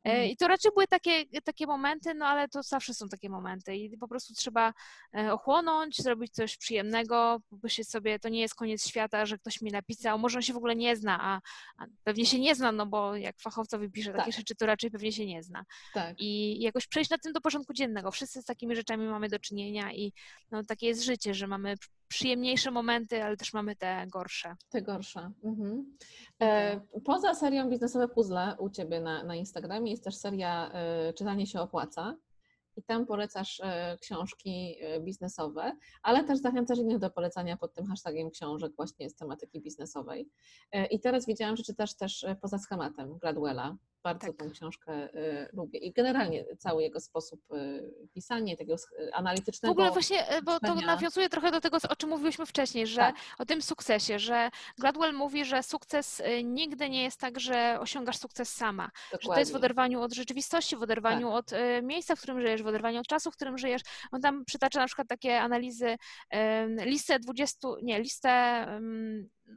E, 0.05 0.11
Mhm. 0.11 0.31
I 0.31 0.37
to 0.37 0.49
raczej 0.49 0.71
były 0.75 0.87
takie, 0.87 1.25
takie 1.45 1.67
momenty, 1.67 2.15
no 2.15 2.27
ale 2.27 2.49
to 2.49 2.63
zawsze 2.63 2.95
są 2.95 3.09
takie 3.09 3.29
momenty 3.31 3.77
i 3.77 3.99
po 3.99 4.09
prostu 4.09 4.35
trzeba 4.35 4.73
e, 5.17 5.33
ochłonąć, 5.33 5.97
zrobić 6.03 6.33
coś 6.35 6.57
przyjemnego, 6.57 7.41
pomyśleć 7.51 7.89
sobie, 7.89 8.19
to 8.19 8.29
nie 8.29 8.41
jest 8.41 8.55
koniec 8.55 8.89
świata, 8.89 9.27
że 9.27 9.39
ktoś 9.39 9.61
mi 9.63 9.71
napisał, 9.71 10.19
może 10.19 10.39
on 10.39 10.43
się 10.43 10.53
w 10.53 10.57
ogóle 10.57 10.77
nie 10.77 10.97
zna, 10.97 11.19
a, 11.23 11.41
a 11.79 11.87
pewnie 12.05 12.27
się 12.27 12.39
nie 12.41 12.55
zna, 12.55 12.73
no 12.73 12.87
bo 12.87 13.17
jak 13.17 13.41
fachowcowi 13.41 13.91
pisze 13.91 14.13
takie 14.13 14.25
Tak. 14.25 14.35
rzeczy, 14.35 14.55
to 14.55 14.67
raczej 14.67 14.91
pewnie 14.91 15.13
się 15.13 15.27
nie 15.27 15.43
zna. 15.43 15.65
Tak. 15.95 16.15
I 16.19 16.61
jakoś 16.61 16.87
przejść 16.87 17.11
na 17.11 17.19
tym 17.19 17.33
do 17.33 17.41
porządku 17.41 17.73
dziennego. 17.73 18.11
Wszyscy 18.11 18.43
z 18.43 18.45
takimi 18.45 18.77
rzeczami 18.77 19.07
mamy 19.07 19.29
do 19.29 19.39
czynienia 19.39 19.93
i 19.93 20.13
no, 20.51 20.65
takie 20.65 20.87
jest 20.87 21.03
życie, 21.05 21.35
że 21.35 21.47
mamy 21.47 21.75
przyjemniejsze 22.09 22.71
momenty, 22.71 23.25
ale 23.25 23.37
też 23.37 23.53
mamy 23.53 23.77
te 23.77 24.07
gorsze. 24.13 24.57
Te 24.71 24.83
gorsze. 24.83 25.31
Mhm. 25.45 25.97
E, 26.43 26.81
poza 27.05 27.35
serią 27.35 27.71
Biznesowe 27.71 28.09
Puzzle 28.09 28.57
u 28.59 28.71
Ciebie 28.71 28.91
na, 29.01 29.24
na 29.24 29.36
Instagramie 29.36 29.90
jest 29.90 30.05
też 30.05 30.16
seria 30.16 30.70
e, 30.72 31.12
Czytanie 31.12 31.47
się 31.47 31.61
opłaca. 31.61 32.16
I 32.76 32.82
tam 32.82 33.07
polecasz 33.07 33.61
e, 33.61 33.99
książki 34.01 34.76
e, 34.80 35.01
biznesowe, 35.01 35.76
ale 36.03 36.24
też 36.24 36.38
zachęcasz 36.38 36.78
innych 36.78 36.99
do 36.99 37.11
polecania 37.11 37.57
pod 37.57 37.74
tym 37.74 37.86
hashtagiem 37.86 38.30
książek 38.30 38.72
właśnie 38.76 39.11
z 39.11 39.14
tematyki 39.14 39.61
biznesowej. 39.61 40.28
I 40.90 41.01
teraz 41.01 41.26
widziałam, 41.26 41.57
że 41.57 41.62
czytasz 41.62 41.95
też 41.95 42.26
Poza 42.40 42.59
schematem 42.59 43.18
Gladwella. 43.18 43.76
Bardzo 44.05 44.26
Tak. 44.26 44.36
tę 44.36 44.50
książkę 44.50 44.92
e, 44.92 45.48
lubię. 45.53 45.78
I 45.78 45.92
generalnie 45.92 46.44
cały 46.59 46.82
jego 46.82 47.00
sposób 47.00 47.40
e, 47.53 47.57
pisania, 48.14 48.57
takiego 48.57 48.74
sch- 48.74 49.11
W 49.11 49.14
analitycznego. 49.14 49.72
ogóle 49.72 49.90
właśnie, 49.90 50.28
e, 50.28 50.42
bo 50.42 50.61
to 50.61 50.74
nawiązuje 50.74 51.28
trochę 51.28 51.50
do 51.50 51.61
tego, 51.61 51.78
o 51.88 51.96
czym 51.96 52.11
mówiłyśmy 52.11 52.46
wcześniej, 52.46 52.86
że 52.86 52.96
Tak. 53.00 53.14
o 53.38 53.46
tym 53.46 53.62
sukcesie, 53.62 54.18
że 54.18 54.50
Gladwell 54.78 55.12
mówi, 55.14 55.44
że 55.44 55.62
sukces 55.62 56.22
nigdy 56.44 56.90
nie 56.90 57.03
jest 57.03 57.20
tak, 57.20 57.40
że 57.40 57.78
osiągasz 57.80 58.18
sukces 58.18 58.55
sama, 58.55 58.90
że 58.94 59.11
to 59.11 59.16
jest 59.16 59.22
w 59.22 59.24
Dokładnie. 59.34 59.57
oderwaniu 59.57 60.00
od 60.00 60.12
rzeczywistości, 60.14 60.76
w 60.76 60.82
oderwaniu 60.82 61.26
Tak. 61.28 61.36
od 61.38 61.50
miejsca, 61.82 62.16
w 62.16 62.18
którym 62.18 62.40
żyjesz, 62.40 62.62
w 62.62 62.66
oderwaniu 62.66 63.00
od 63.00 63.07
czasu, 63.07 63.30
w 63.30 63.34
którym 63.36 63.59
żyjesz. 63.59 63.82
On 64.12 64.20
tam 64.20 64.44
przytacza 64.44 64.80
na 64.80 64.86
przykład 64.86 65.09
takie 65.09 65.40
analizy, 65.40 65.96
listę 66.84 67.18
20, 67.18 67.68
nie, 67.82 68.00
listę 68.00 68.66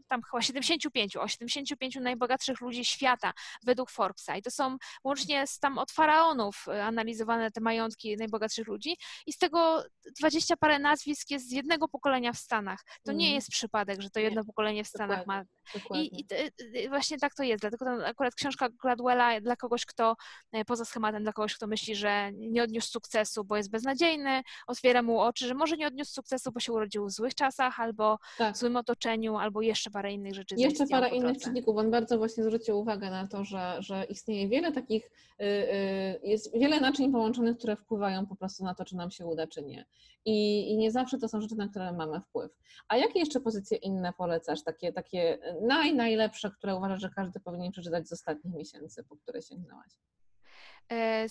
tam 0.07 0.21
chyba 0.31 0.41
75, 0.41 1.17
o 1.17 1.27
75 1.27 1.95
najbogatszych 1.95 2.61
ludzi 2.61 2.85
świata 2.85 3.33
według 3.63 3.89
Forbesa. 3.91 4.35
I 4.35 4.41
to 4.41 4.51
są 4.51 4.77
łącznie 5.03 5.47
z 5.47 5.59
tam 5.59 5.77
od 5.77 5.91
faraonów 5.91 6.65
e, 6.67 6.85
analizowane 6.85 7.51
te 7.51 7.61
majątki 7.61 8.17
najbogatszych 8.17 8.67
ludzi 8.67 8.97
i 9.25 9.33
z 9.33 9.37
tego 9.37 9.83
20 10.19 10.57
parę 10.57 10.79
nazwisk 10.79 11.29
jest 11.31 11.49
z 11.49 11.51
jednego 11.51 11.87
pokolenia 11.87 12.33
w 12.33 12.37
Stanach. 12.37 12.79
To 13.03 13.11
nie 13.11 13.25
Mhm. 13.25 13.35
jest 13.35 13.49
przypadek, 13.49 14.01
że 14.01 14.09
to 14.09 14.19
Nie, 14.19 14.25
jedno 14.25 14.45
pokolenie 14.45 14.83
w 14.83 14.87
Stanach 14.87 15.25
ma 15.27 15.43
Dokładnie. 15.73 15.81
Dokładnie. 15.83 16.05
i, 16.07 16.21
i 16.21 16.25
t- 16.25 16.49
y, 16.83 16.89
właśnie 16.89 17.17
tak 17.17 17.35
to 17.35 17.43
jest. 17.43 17.61
Dlatego 17.61 17.85
akurat 18.07 18.35
książka 18.35 18.69
Gladwella 18.69 19.41
dla 19.41 19.55
kogoś, 19.55 19.85
kto 19.85 20.15
e, 20.51 20.65
poza 20.65 20.85
schematem, 20.85 21.23
dla 21.23 21.33
kogoś, 21.33 21.55
kto 21.55 21.67
myśli, 21.67 21.95
że 21.95 22.31
nie 22.33 22.63
odniósł 22.63 22.87
sukcesu, 22.91 23.43
bo 23.43 23.57
jest 23.57 23.71
beznadziejny, 23.71 24.41
otwiera 24.67 25.01
mu 25.01 25.19
oczy, 25.19 25.47
że 25.47 25.53
może 25.53 25.77
nie 25.77 25.87
odniósł 25.87 26.13
sukcesu, 26.13 26.51
bo 26.51 26.59
się 26.59 26.73
urodził 26.73 27.05
w 27.05 27.11
złych 27.11 27.35
czasach, 27.35 27.79
albo 27.79 28.17
Tak. 28.37 28.55
w 28.55 28.57
złym 28.57 28.75
otoczeniu, 28.75 29.37
albo 29.37 29.61
jeszcze 29.61 29.74
parę 29.89 30.13
innych 30.13 30.35
rzeczy. 30.35 30.55
Jeszcze 30.57 30.87
parę 30.87 31.09
innych 31.09 31.37
czynników. 31.37 31.77
On 31.77 31.91
bardzo 31.91 32.17
właśnie 32.17 32.43
zwrócił 32.43 32.79
uwagę 32.79 33.09
na 33.09 33.27
to, 33.27 33.43
że, 33.43 33.75
że 33.79 34.03
istnieje 34.09 34.47
wiele 34.47 34.71
takich, 34.71 35.11
y, 35.41 35.45
y, 35.45 36.19
jest 36.23 36.53
wiele 36.53 36.79
naczyń 36.79 37.11
połączonych, 37.11 37.57
które 37.57 37.75
wpływają 37.75 38.25
po 38.25 38.35
prostu 38.35 38.63
na 38.63 38.75
to, 38.75 38.85
czy 38.85 38.95
nam 38.95 39.11
się 39.11 39.25
uda, 39.25 39.47
czy 39.47 39.63
nie. 39.63 39.85
I, 40.25 40.69
I 40.71 40.77
nie 40.77 40.91
zawsze 40.91 41.17
to 41.17 41.27
są 41.27 41.41
rzeczy, 41.41 41.55
na 41.55 41.67
które 41.67 41.93
mamy 41.93 42.21
wpływ. 42.21 42.51
A 42.87 42.97
jakie 42.97 43.19
jeszcze 43.19 43.39
pozycje 43.39 43.77
inne 43.77 44.13
polecasz? 44.13 44.63
Takie, 44.63 44.93
takie 44.93 45.37
naj, 45.61 45.95
najlepsze, 45.95 46.51
które 46.51 46.75
uważasz, 46.75 47.01
że 47.01 47.09
każdy 47.09 47.39
powinien 47.39 47.71
przeczytać 47.71 48.07
z 48.07 48.13
ostatnich 48.13 48.53
miesięcy, 48.55 49.03
po 49.03 49.15
które 49.15 49.41
sięgnęłaś? 49.41 49.91
E, 50.91 50.95
e, 50.95 51.27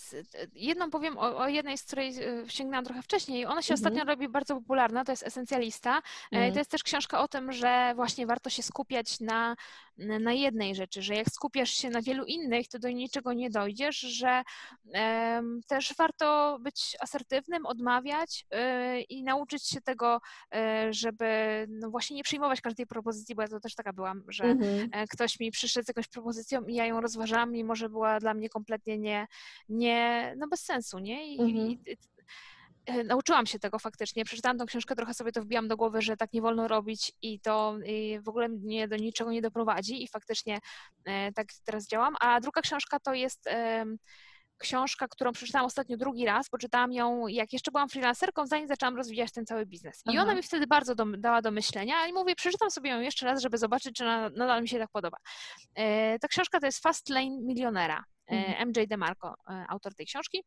Jedną 0.55 0.90
powiem 0.90 1.18
o, 1.18 1.36
o 1.36 1.48
jednej, 1.48 1.78
z 1.78 1.84
której 1.84 2.09
e, 2.09 2.50
sięgnęłam 2.50 2.84
trochę 2.84 3.02
wcześniej. 3.02 3.46
Ona 3.46 3.62
się 3.62 3.74
Mhm. 3.74 3.78
ostatnio 3.80 4.05
robi 4.12 4.28
bardzo 4.28 4.55
popularna, 4.55 5.05
to 5.05 5.12
jest 5.12 5.22
Esencjalista. 5.22 6.02
Mhm. 6.32 6.52
To 6.52 6.59
jest 6.59 6.70
też 6.70 6.82
książka 6.82 7.20
o 7.20 7.28
tym, 7.28 7.52
że 7.52 7.92
właśnie 7.94 8.26
warto 8.26 8.50
się 8.50 8.62
skupiać 8.62 9.20
na, 9.20 9.57
na 9.99 10.32
jednej 10.32 10.74
rzeczy, 10.74 11.03
że 11.03 11.14
jak 11.14 11.26
skupiasz 11.30 11.70
się 11.70 11.90
na 11.90 12.03
wielu 12.03 12.24
innych, 12.24 12.68
to 12.68 12.78
do 12.78 12.90
niczego 12.90 13.32
nie 13.32 13.51
dojdziesz, 13.51 13.97
że 13.99 14.42
też 15.66 15.95
warto 15.99 16.59
być 16.61 16.97
asertywnym, 17.01 17.66
odmawiać 17.66 18.47
e, 18.51 19.01
i 19.01 19.22
nauczyć 19.22 19.68
się 19.68 19.80
tego, 19.80 20.20
e, 20.55 20.92
żeby 20.92 21.26
no 21.68 21.90
właśnie 21.90 22.16
nie 22.16 22.22
przyjmować 22.22 22.61
każdej 22.61 22.86
propozycji, 22.86 23.34
bo 23.34 23.42
ja 23.42 23.49
to 23.49 23.61
też 23.61 23.74
taka 23.74 23.92
byłam, 23.92 24.22
że 24.28 24.45
Mhm. 24.45 24.88
e, 24.92 25.07
ktoś 25.07 25.40
mi 25.40 25.51
przyszedł 25.51 25.84
z 25.84 25.88
jakąś 25.88 26.09
propozycją 26.09 26.64
i 26.66 26.74
ja 26.74 26.86
ją 26.86 27.01
rozważałam, 27.01 27.53
mimo 27.53 27.74
że 27.76 27.88
była 27.88 28.20
dla 28.20 28.34
mnie 28.34 28.49
kompletnie 28.49 28.99
nie, 28.99 29.26
nie 29.68 30.34
no 30.38 30.49
bez 30.49 30.61
sensu, 30.64 30.99
nie? 30.99 31.34
I, 31.34 31.40
Mhm. 31.40 31.57
i, 31.68 31.72
i, 31.72 31.97
Nauczyłam 33.05 33.47
się 33.47 33.59
tego 33.59 33.78
faktycznie. 33.78 34.24
Przeczytałam 34.24 34.59
tą 34.59 34.66
książkę, 34.66 34.97
trochę 34.97 35.14
sobie 35.14 35.32
to 35.32 35.43
wbijam 35.43 35.68
do 35.68 35.76
głowy, 35.76 36.03
że 36.03 36.16
tak 36.16 36.32
nie 36.32 36.43
wolno 36.43 36.68
robić 36.68 37.12
i 37.22 37.41
to 37.41 37.76
i 37.87 38.18
w 38.20 38.28
ogóle 38.28 38.49
mnie 38.49 38.89
do 38.89 38.97
niczego 38.97 39.32
nie 39.32 39.43
doprowadzi 39.43 40.03
i 40.03 40.09
faktycznie 40.09 40.59
e, 41.05 41.32
tak 41.32 41.47
teraz 41.64 41.89
działam. 41.89 42.14
A 42.20 42.41
druga 42.41 42.61
książka 42.61 43.01
to 43.01 43.14
jest 43.14 43.49
książka, 44.59 45.09
którą 45.09 45.32
przeczytałam 45.32 45.66
ostatnio 45.66 45.97
drugi 45.97 46.26
raz, 46.26 46.49
bo 46.49 46.59
czytałam 46.59 46.93
ją 46.93 47.26
jak 47.28 47.53
jeszcze 47.53 47.70
byłam 47.70 47.89
freelancerką, 47.89 48.47
zanim 48.47 48.68
zaczęłam 48.68 48.97
rozwijać 48.97 49.32
ten 49.32 49.47
cały 49.47 49.66
biznes. 49.66 50.03
I 50.07 50.11
Aha. 50.11 50.22
ona 50.22 50.35
mi 50.35 50.43
wtedy 50.43 50.66
bardzo 50.66 50.95
do, 50.95 51.05
dała 51.05 51.43
do 51.43 51.51
myślenia 51.51 52.07
i 52.07 52.12
mówię, 52.12 52.35
przeczytam 52.35 52.70
sobie 52.70 52.91
ją 52.91 53.01
jeszcze 53.01 53.26
raz, 53.26 53.43
żeby 53.43 53.59
zobaczyć, 53.59 53.97
czy 53.97 54.05
na, 54.05 54.30
nadal 54.30 54.62
mi 54.62 54.68
się 54.68 54.78
tak 54.78 54.91
podoba. 54.93 55.16
E, 55.74 56.18
ta 56.18 56.28
książka 56.28 56.61
to 56.61 56.66
jest 56.66 56.82
Fast 56.82 57.09
Lane 57.09 57.41
Milionera. 57.43 58.05
Mhm. 58.26 58.62
E, 58.62 58.66
MJ 58.66 58.87
DeMarco, 58.89 59.35
e, 59.49 59.64
autor 59.68 59.95
tej 59.95 60.07
książki. 60.07 60.45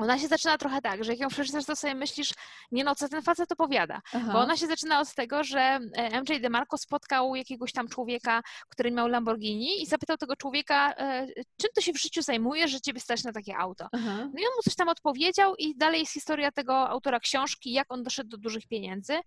Ona 0.00 0.18
się 0.18 0.28
zaczyna 0.28 0.58
trochę 0.58 0.80
tak, 0.80 1.04
że 1.04 1.12
jak 1.12 1.20
ją 1.20 1.28
przeczytasz, 1.28 1.64
to 1.64 1.76
sobie 1.76 1.94
myślisz, 1.94 2.32
nie 2.72 2.84
no, 2.84 2.94
co 2.94 3.08
ten 3.08 3.22
facet 3.22 3.52
opowiada. 3.52 4.00
Aha. 4.12 4.32
Bo 4.32 4.38
ona 4.38 4.56
się 4.56 4.66
zaczyna 4.66 5.00
od 5.00 5.14
tego, 5.14 5.44
że 5.44 5.60
e, 5.60 6.20
MJ 6.20 6.40
DeMarco 6.40 6.78
spotkał 6.78 7.34
jakiegoś 7.34 7.72
tam 7.72 7.88
człowieka, 7.88 8.42
który 8.68 8.90
miał 8.90 9.08
Lamborghini 9.08 9.82
i 9.82 9.86
zapytał 9.86 10.16
tego 10.16 10.36
człowieka, 10.36 10.94
e, 10.96 11.26
czym 11.36 11.70
ty 11.74 11.82
się 11.82 11.92
w 11.92 12.00
życiu 12.00 12.22
zajmujesz, 12.22 12.70
że 12.70 12.80
ciebie 12.80 13.00
stać 13.00 13.24
na 13.24 13.32
takie 13.32 13.56
auto. 13.56 13.88
Aha. 13.92 14.16
No 14.16 14.40
i 14.40 14.46
on 14.46 14.52
mu 14.56 14.62
coś 14.64 14.74
tam 14.74 14.88
odpowiedział 14.88 15.54
i 15.56 15.76
dalej 15.76 16.00
jest 16.00 16.12
historia 16.12 16.52
tego 16.52 16.88
autora 16.88 17.20
książki, 17.20 17.72
jak 17.72 17.92
on 17.92 18.02
doszedł 18.02 18.30
do 18.30 18.36
dużych 18.36 18.66
pieniędzy, 18.66 19.20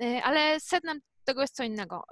E, 0.00 0.22
ale 0.22 0.60
sednem 0.60 1.00
tego 1.24 1.40
jest 1.40 1.56
co 1.56 1.64
innego. 1.64 2.04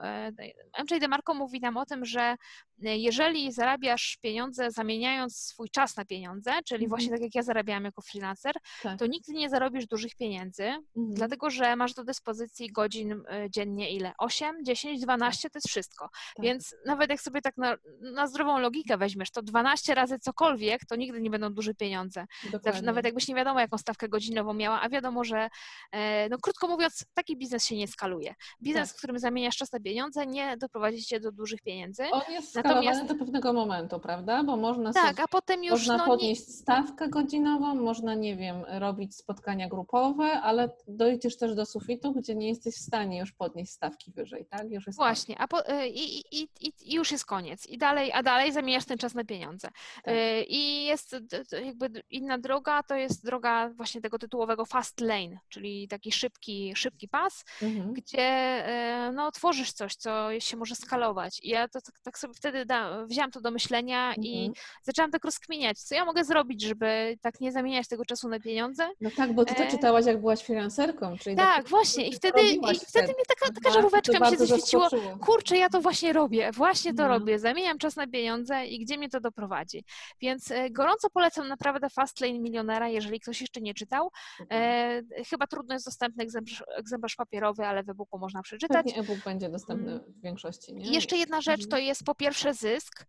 MJ 0.85 1.01
DeMarco 1.01 1.35
mówi 1.35 1.61
nam 1.61 1.77
o 1.77 1.87
tym, 1.87 2.05
że 2.05 2.37
jeżeli 2.83 3.53
zarabiasz 3.53 4.19
pieniądze 4.21 4.71
zamieniając 4.71 5.37
swój 5.37 5.71
czas 5.71 5.97
na 5.97 6.05
pieniądze, 6.05 6.51
czyli 6.65 6.85
Mhm. 6.85 6.89
właśnie 6.89 7.11
tak 7.11 7.21
jak 7.21 7.35
ja 7.35 7.43
zarabiałam 7.43 7.85
jako 7.85 8.03
freelancer, 8.03 8.55
Tak. 8.83 8.99
to 8.99 9.07
nigdy 9.07 9.33
nie 9.33 9.49
zarobisz 9.51 9.87
dużych 9.87 10.15
pieniędzy, 10.17 10.65
Mhm. 10.65 10.85
dlatego 11.15 11.51
że 11.51 11.77
masz 11.77 11.95
do 11.95 12.05
dyspozycji 12.05 12.69
godzin 12.73 13.13
e, 13.29 13.51
dziennie 13.51 13.91
ile? 13.91 14.13
8, 14.19 14.57
10, 14.65 15.01
12 15.01 15.51
to 15.51 15.57
jest 15.59 15.69
wszystko. 15.69 16.09
Tak. 16.37 16.45
Więc 16.47 16.75
nawet 16.87 17.11
jak 17.11 17.21
sobie 17.21 17.41
tak 17.41 17.57
na, 17.57 17.77
na 18.01 18.27
zdrową 18.27 18.59
logikę 18.59 18.97
weźmiesz, 18.99 19.31
to 19.31 19.43
12 19.43 19.95
razy 19.95 20.19
cokolwiek, 20.19 20.81
to 20.89 20.97
nigdy 20.97 21.21
nie 21.21 21.31
będą 21.31 21.51
duże 21.55 21.75
pieniądze. 21.75 22.27
Zawsze, 22.65 22.83
nawet 22.83 23.05
jakbyś 23.05 23.29
nie 23.29 23.35
wiadomo, 23.35 23.61
jaką 23.61 23.79
stawkę 23.79 24.09
godzinową 24.09 24.55
miała, 24.55 24.81
a 24.81 24.89
wiadomo, 24.89 25.25
że 25.25 25.49
e, 25.93 26.29
no 26.29 26.39
krótko 26.39 26.69
mówiąc, 26.69 27.05
taki 27.15 27.37
biznes 27.37 27.67
się 27.67 27.77
nie 27.77 27.89
skaluje. 27.89 28.35
Biznes, 28.63 28.89
Tak. 28.89 28.95
w 28.97 28.99
którym 28.99 29.19
zamieniasz 29.19 29.57
czas 29.57 29.73
na 29.73 29.81
pieniądze, 29.81 30.27
nie 30.27 30.57
doprowadzi 30.57 31.03
cię 31.05 31.21
do 31.21 31.33
dużych 31.33 31.63
pieniędzy. 31.63 32.03
On 32.13 32.23
jest 32.33 32.55
Natomiast- 32.75 33.07
do 33.07 33.15
pewnego 33.15 33.53
momentu, 33.53 34.01
prawda? 34.01 34.43
Bo 34.45 34.57
można 34.57 34.93
Tak, 34.93 35.09
sobie 35.11 35.23
a 35.23 35.29
potem 35.29 35.65
już 35.65 35.71
Można 35.73 35.97
no, 35.97 36.05
nie, 36.05 36.07
podnieść 36.11 36.55
stawkę 36.55 37.09
godzinową, 37.09 37.75
można, 37.75 38.15
nie 38.15 38.37
wiem, 38.37 38.65
robić 38.69 39.17
spotkania 39.17 39.69
grupowe, 39.69 40.25
ale 40.41 40.71
dojdziesz 40.89 41.37
też 41.37 41.55
do 41.55 41.67
sufitu, 41.67 42.13
gdzie 42.13 42.35
nie 42.35 42.49
jesteś 42.49 42.75
w 42.75 42.79
stanie 42.79 43.19
już 43.19 43.33
podnieść 43.33 43.73
stawki 43.73 44.13
wyżej, 44.13 44.47
tak? 44.47 44.71
Już 44.71 44.87
jest 44.87 44.99
Właśnie, 44.99 45.39
a 45.39 45.49
po, 45.49 45.67
e, 45.67 45.89
i, 45.89 46.19
i, 46.19 46.49
i, 46.61 46.73
i 46.83 46.95
już 46.95 47.13
jest 47.13 47.25
koniec. 47.25 47.67
I 47.67 47.79
dalej, 47.79 48.13
a 48.13 48.23
dalej 48.23 48.53
zamieniasz 48.53 48.85
ten 48.85 48.99
czas 48.99 49.15
na 49.15 49.25
pieniądze. 49.25 49.69
Tak. 50.05 50.15
E, 50.15 50.43
I 50.43 50.85
jest 50.85 51.17
jakby 51.65 52.03
inna 52.11 52.39
droga, 52.39 52.83
to 52.83 52.95
jest 52.95 53.25
droga 53.25 53.69
właśnie 53.69 54.01
tego 54.01 54.19
tytułowego 54.19 54.65
fast 54.65 55.01
lane, 55.01 55.39
czyli 55.49 55.89
taki 55.89 56.13
szybki, 56.13 56.73
szybki 56.77 57.09
pas, 57.09 57.45
Mhm. 57.63 57.93
gdzie 57.95 58.23
e, 58.23 59.13
no, 59.15 59.33
tworzysz 59.33 59.73
coś, 59.73 59.95
co 59.97 60.29
się 60.41 60.57
może 60.57 60.75
skalować. 60.75 61.41
I 61.43 61.49
ja 61.49 61.69
to 61.69 61.81
tak, 61.81 62.01
tak 62.01 62.19
sobie 62.19 62.35
wtedy 62.35 62.58
wtedy 62.59 62.67
da, 62.67 63.07
wzięłam 63.07 63.31
to 63.31 63.41
do 63.41 63.51
myślenia 63.51 64.09
mhm. 64.09 64.27
i 64.27 64.53
zaczęłam 64.83 65.11
tak 65.11 65.25
rozkminiać, 65.25 65.79
co 65.79 65.95
ja 65.95 66.05
mogę 66.05 66.25
zrobić, 66.25 66.63
żeby 66.63 67.19
tak 67.21 67.41
nie 67.41 67.53
zamieniać 67.53 67.89
tego 67.89 68.05
czasu 68.05 68.29
na 68.29 68.41
pieniądze. 68.41 68.89
No 69.01 69.11
tak, 69.17 69.33
bo 69.35 69.45
ty 69.45 69.55
to 69.55 69.63
e, 69.63 69.71
czytałaś, 69.71 70.07
jak 70.07 70.21
byłaś 70.21 70.41
freelancerką. 70.41 71.19
Czyli 71.19 71.37
tak, 71.37 71.69
właśnie. 71.69 72.09
I 72.09 72.15
wtedy, 72.15 72.41
i 72.43 72.79
wtedy 72.89 73.09
mi 73.09 73.25
taka, 73.29 73.55
taka 73.55 73.71
żaróweczka 73.71 74.19
mi 74.21 74.37
się 74.37 74.47
zaświeciło. 74.47 74.89
Kurczę, 75.21 75.57
ja 75.57 75.69
to 75.69 75.81
właśnie 75.81 76.13
robię, 76.13 76.51
właśnie 76.53 76.95
to 76.95 77.03
no. 77.03 77.09
robię. 77.09 77.39
Zamieniam 77.39 77.79
czas 77.79 77.97
na 77.97 78.07
pieniądze 78.07 78.67
i 78.67 78.79
gdzie 78.79 78.99
mnie 78.99 79.09
to 79.09 79.21
doprowadzi. 79.21 79.85
Więc 80.21 80.51
e, 80.51 80.71
gorąco 80.71 81.11
polecam 81.11 81.49
naprawdę 81.49 81.91
Fastlane 81.91 82.39
Milionera, 82.39 82.89
jeżeli 82.89 83.21
ktoś 83.21 83.41
jeszcze 83.41 83.61
nie 83.61 83.75
czytał. 83.75 84.11
E, 84.51 85.03
chyba 85.31 85.47
trudno 85.47 85.75
jest 85.75 85.87
dostępny 85.87 86.23
egzemplarz, 86.25 86.65
egzemplarz 86.77 87.17
papierowy, 87.17 87.67
ale 87.67 87.83
w 87.83 87.89
e-booku 87.89 88.19
można 88.19 88.43
przeczytać. 88.43 88.87
Pewnie 88.87 89.01
e-book 89.01 89.25
będzie 89.25 89.49
dostępny 89.49 89.93
mm. 89.93 90.05
w 90.09 90.23
większości. 90.23 90.75
Nie? 90.75 90.91
Jeszcze 90.91 91.17
jedna 91.17 91.41
rzecz 91.41 91.65
mhm. 91.65 91.71
to 91.71 91.79
jest 91.79 92.05
po 92.05 92.15
pierwsze 92.15 92.48
zysk. 92.55 93.07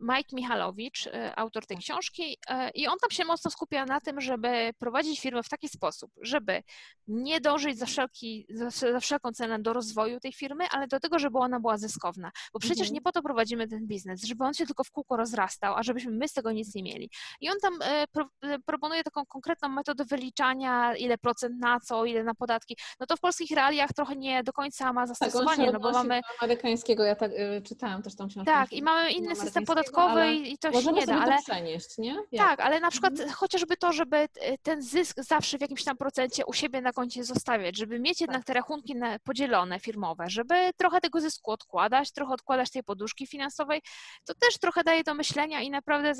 Mike 0.00 0.36
Michalowicz, 0.36 1.06
e, 1.06 1.38
autor 1.38 1.66
tej 1.66 1.76
książki, 1.76 2.38
i 2.74 2.86
on 2.86 2.98
tam 2.98 3.10
się 3.10 3.24
mocno 3.24 3.50
skupia 3.50 3.84
na 3.84 4.00
tym, 4.00 4.20
żeby 4.20 4.70
prowadzić 4.78 5.20
firmę 5.20 5.42
w 5.42 5.48
taki 5.48 5.68
sposób, 5.68 6.10
żeby 6.22 6.62
nie 7.06 7.40
dążyć 7.40 7.78
za, 7.78 7.86
wszelki, 7.86 8.46
za, 8.50 9.00
wszelką 9.00 9.32
cenę 9.32 9.58
do 9.58 9.72
rozwoju 9.72 10.20
tej 10.20 10.32
firmy, 10.32 10.64
ale 10.70 10.86
do 10.86 11.00
tego, 11.00 11.18
żeby 11.18 11.38
ona 11.38 11.60
była 11.60 11.78
zyskowna. 11.78 12.30
Bo 12.52 12.58
przecież 12.58 12.80
mhm. 12.80 12.94
nie 12.94 13.00
po 13.00 13.12
to 13.12 13.22
prowadzimy 13.22 13.68
ten 13.68 13.86
biznes, 13.86 14.24
żeby 14.24 14.44
on 14.44 14.54
się 14.54 14.66
tylko 14.66 14.84
w 14.84 14.90
kółko 14.90 15.16
rozrastał, 15.16 15.74
a 15.74 15.82
żebyśmy 15.82 16.12
my 16.12 16.28
z 16.28 16.32
tego 16.32 16.52
nic 16.52 16.74
nie 16.74 16.82
mieli. 16.82 17.10
I 17.40 17.50
on 17.50 17.56
tam 17.62 17.78
pro, 18.12 18.28
proponuje 18.66 19.02
taką 19.02 19.26
konkretną 19.26 19.68
metodę 19.68 20.04
wyliczania, 20.04 20.96
ile 20.96 21.18
procent 21.18 21.58
na 21.60 21.80
co, 21.80 22.04
ile 22.04 22.24
na 22.24 22.34
podatki. 22.34 22.76
No 23.00 23.06
to 23.06 23.16
w 23.16 23.20
polskich 23.20 23.50
realiach 23.50 23.90
trochę 23.92 24.16
nie 24.16 24.42
do 24.42 24.52
końca 24.52 24.92
ma 24.92 25.00
tak, 25.00 25.08
zastosowanie, 25.08 25.64
tak, 25.64 25.74
no 25.74 25.80
bo 25.80 25.92
mamy... 25.92 26.20
amerykańskiego, 26.40 27.04
ja 27.04 27.14
tak 27.14 27.30
czytałam 27.64 28.02
też 28.02 28.16
tą 28.16 28.28
książkę. 28.28 28.45
Tak, 28.46 28.72
i 28.72 28.82
mamy 28.82 29.12
inny 29.12 29.36
system 29.36 29.64
podatkowy 29.64 30.34
i 30.34 30.58
to 30.58 30.82
się 30.82 30.92
nie 30.92 31.06
da, 31.06 31.20
ale... 31.20 31.36
To 31.36 31.42
przenieść, 31.42 31.98
nie? 31.98 32.14
Jak? 32.32 32.48
Tak, 32.48 32.60
ale 32.60 32.80
na 32.80 32.90
przykład 32.90 33.12
mhm. 33.12 33.30
chociażby 33.30 33.76
to, 33.76 33.92
żeby 33.92 34.28
ten 34.62 34.82
zysk 34.82 35.16
zawsze 35.20 35.58
w 35.58 35.60
jakimś 35.60 35.84
tam 35.84 35.96
procencie 35.96 36.46
u 36.46 36.52
siebie 36.52 36.80
na 36.80 36.92
koncie 36.92 37.24
zostawiać, 37.24 37.76
żeby 37.76 37.98
mieć 38.00 38.20
jednak 38.20 38.38
tak. 38.38 38.46
te 38.46 38.54
rachunki 38.54 38.94
podzielone 39.24 39.80
firmowe, 39.80 40.24
żeby 40.28 40.70
trochę 40.76 41.00
tego 41.00 41.20
zysku 41.20 41.50
odkładać, 41.50 42.12
trochę 42.12 42.34
odkładać 42.34 42.70
tej 42.70 42.82
poduszki 42.82 43.26
finansowej, 43.26 43.82
to 44.24 44.34
też 44.34 44.58
trochę 44.58 44.84
daje 44.84 45.04
do 45.04 45.14
myślenia 45.14 45.60
i 45.60 45.70
naprawdę 45.70 46.12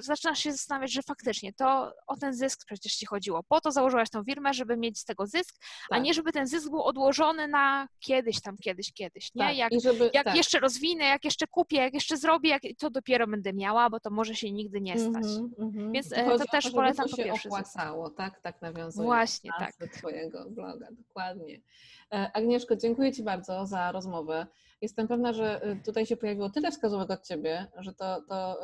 zaczynasz 0.00 0.38
się 0.38 0.52
zastanawiać, 0.52 0.92
że 0.92 1.02
faktycznie 1.02 1.52
to 1.52 1.92
o 2.06 2.16
ten 2.16 2.34
zysk 2.34 2.64
przecież 2.66 2.92
ci 2.92 3.06
chodziło. 3.06 3.42
Po 3.48 3.60
to 3.60 3.72
założyłaś 3.72 4.10
tą 4.10 4.24
firmę, 4.24 4.54
żeby 4.54 4.76
mieć 4.76 4.98
z 4.98 5.04
tego 5.04 5.26
zysk, 5.26 5.54
tak. 5.58 5.98
a 5.98 5.98
nie 5.98 6.14
żeby 6.14 6.32
ten 6.32 6.46
zysk 6.46 6.70
był 6.70 6.82
odłożony 6.82 7.48
na 7.48 7.88
kiedyś 8.00 8.42
tam, 8.42 8.56
kiedyś, 8.56 8.92
kiedyś, 8.92 9.34
nie? 9.34 9.46
Tak. 9.46 9.56
Jak, 9.56 9.72
żeby, 9.82 10.10
jak 10.14 10.24
tak. 10.24 10.36
jeszcze 10.36 10.60
rozwinę, 10.60 11.04
jak 11.04 11.24
jeszcze 11.24 11.46
kupię, 11.58 11.76
jak 11.76 11.94
jeszcze 11.94 12.16
zrobię, 12.16 12.50
jak, 12.50 12.62
to 12.78 12.90
dopiero 12.90 13.26
będę 13.26 13.52
miała, 13.52 13.90
bo 13.90 14.00
to 14.00 14.10
może 14.10 14.34
się 14.34 14.52
nigdy 14.52 14.80
nie 14.80 14.98
stać. 14.98 15.24
Mm 15.58 15.70
-hmm, 15.72 15.92
Więc 15.92 16.12
e, 16.12 16.38
to 16.38 16.44
też 16.52 16.70
polecam 16.70 17.08
to 17.08 17.16
po 17.16 17.22
pierwsze. 17.22 17.48
opłacało, 17.48 18.10
tak? 18.10 18.40
Tak 18.40 18.62
nawiązując 18.62 19.06
Właśnie, 19.06 19.50
tak. 19.58 19.72
twojego 19.92 20.50
bloga, 20.50 20.88
dokładnie. 20.90 21.60
E, 22.12 22.30
Agnieszko, 22.34 22.76
dziękuję 22.76 23.12
Ci 23.12 23.22
bardzo 23.22 23.66
za 23.66 23.92
rozmowę. 23.92 24.46
Jestem 24.80 25.08
pewna, 25.08 25.32
że 25.32 25.62
e, 25.62 25.76
tutaj 25.76 26.06
się 26.06 26.16
pojawiło 26.16 26.50
tyle 26.50 26.70
wskazówek 26.70 27.10
od 27.10 27.26
Ciebie, 27.26 27.66
że 27.78 27.94
to, 27.94 28.22
to 28.28 28.60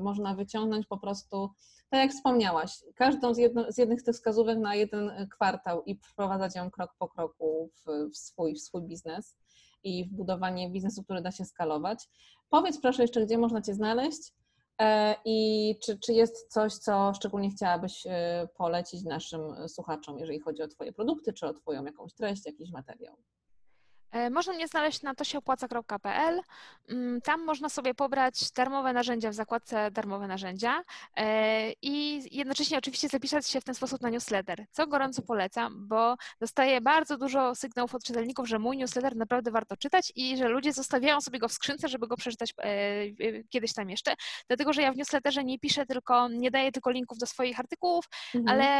można 0.00 0.34
wyciągnąć 0.34 0.86
po 0.86 0.98
prostu 0.98 1.50
tak 1.90 2.00
jak 2.00 2.10
wspomniałaś, 2.10 2.84
każdą 2.94 3.34
z, 3.34 3.38
jedno, 3.38 3.72
z 3.72 3.78
jednych 3.78 4.00
z 4.00 4.04
tych 4.04 4.14
wskazówek 4.14 4.58
na 4.58 4.74
jeden 4.74 5.28
kwartał 5.30 5.82
i 5.82 5.96
wprowadzać 5.96 6.56
ją 6.56 6.70
krok 6.70 6.90
po 6.98 7.08
kroku 7.08 7.70
w, 7.74 8.10
w, 8.10 8.16
swój, 8.16 8.54
w 8.54 8.60
swój 8.60 8.82
biznes 8.82 9.36
i 9.84 10.04
w 10.04 10.08
budowanie 10.08 10.70
biznesu, 10.70 11.04
który 11.04 11.22
da 11.22 11.30
się 11.30 11.44
skalować. 11.44 12.08
Powiedz 12.48 12.80
proszę 12.80 13.02
jeszcze, 13.02 13.26
gdzie 13.26 13.38
można 13.38 13.62
Cię 13.62 13.74
znaleźć 13.74 14.32
e, 14.78 15.14
i 15.24 15.78
czy, 15.84 15.98
czy 15.98 16.12
jest 16.12 16.52
coś, 16.52 16.74
co 16.74 17.14
szczególnie 17.14 17.50
chciałabyś 17.50 18.06
e, 18.06 18.48
polecić 18.56 19.04
naszym 19.04 19.68
słuchaczom, 19.68 20.18
jeżeli 20.18 20.40
chodzi 20.40 20.62
o 20.62 20.68
Twoje 20.68 20.92
produkty, 20.92 21.32
czy 21.32 21.46
o 21.46 21.54
Twoją 21.54 21.84
jakąś 21.84 22.14
treść, 22.14 22.46
jakiś 22.46 22.70
materiał? 22.70 23.16
E, 24.12 24.30
można 24.30 24.52
mnie 24.52 24.68
znaleźć 24.68 25.02
na 25.02 25.14
tosieopłaca.pl. 25.14 26.40
Mm, 26.88 27.20
tam 27.20 27.44
można 27.44 27.68
sobie 27.68 27.94
pobrać 27.94 28.52
darmowe 28.52 28.92
narzędzia 28.92 29.30
w 29.30 29.34
zakładce 29.34 29.90
darmowe 29.90 30.26
narzędzia 30.26 30.82
e, 31.16 31.72
i 31.82 32.22
jednocześnie 32.36 32.78
oczywiście 32.78 33.08
zapisać 33.08 33.48
się 33.48 33.60
w 33.60 33.64
ten 33.64 33.74
sposób 33.74 34.00
na 34.00 34.10
newsletter, 34.10 34.64
co 34.70 34.86
gorąco 34.86 35.22
polecam, 35.22 35.88
bo 35.88 36.16
dostaję 36.40 36.80
bardzo 36.80 37.18
dużo 37.18 37.54
sygnałów 37.54 37.94
od 37.94 38.04
czytelników, 38.04 38.48
że 38.48 38.58
mój 38.58 38.76
newsletter 38.76 39.16
naprawdę 39.16 39.50
warto 39.50 39.76
czytać 39.76 40.12
i 40.16 40.36
że 40.36 40.48
ludzie 40.48 40.72
zostawiają 40.72 41.20
sobie 41.20 41.38
go 41.38 41.48
w 41.48 41.52
skrzynce, 41.52 41.88
żeby 41.88 42.08
go 42.08 42.16
przeczytać 42.16 42.54
e, 42.58 43.44
kiedyś 43.48 43.72
tam 43.74 43.90
jeszcze, 43.90 44.14
dlatego 44.48 44.72
że 44.72 44.82
ja 44.82 44.92
w 44.92 44.96
newsletterze 44.96 45.44
nie 45.44 45.58
piszę 45.58 45.86
tylko, 45.86 46.28
nie 46.28 46.50
daję 46.50 46.72
tylko 46.72 46.90
linków 46.90 47.18
do 47.18 47.26
swoich 47.26 47.60
artykułów, 47.60 48.04
mhm. 48.34 48.48
ale 48.48 48.72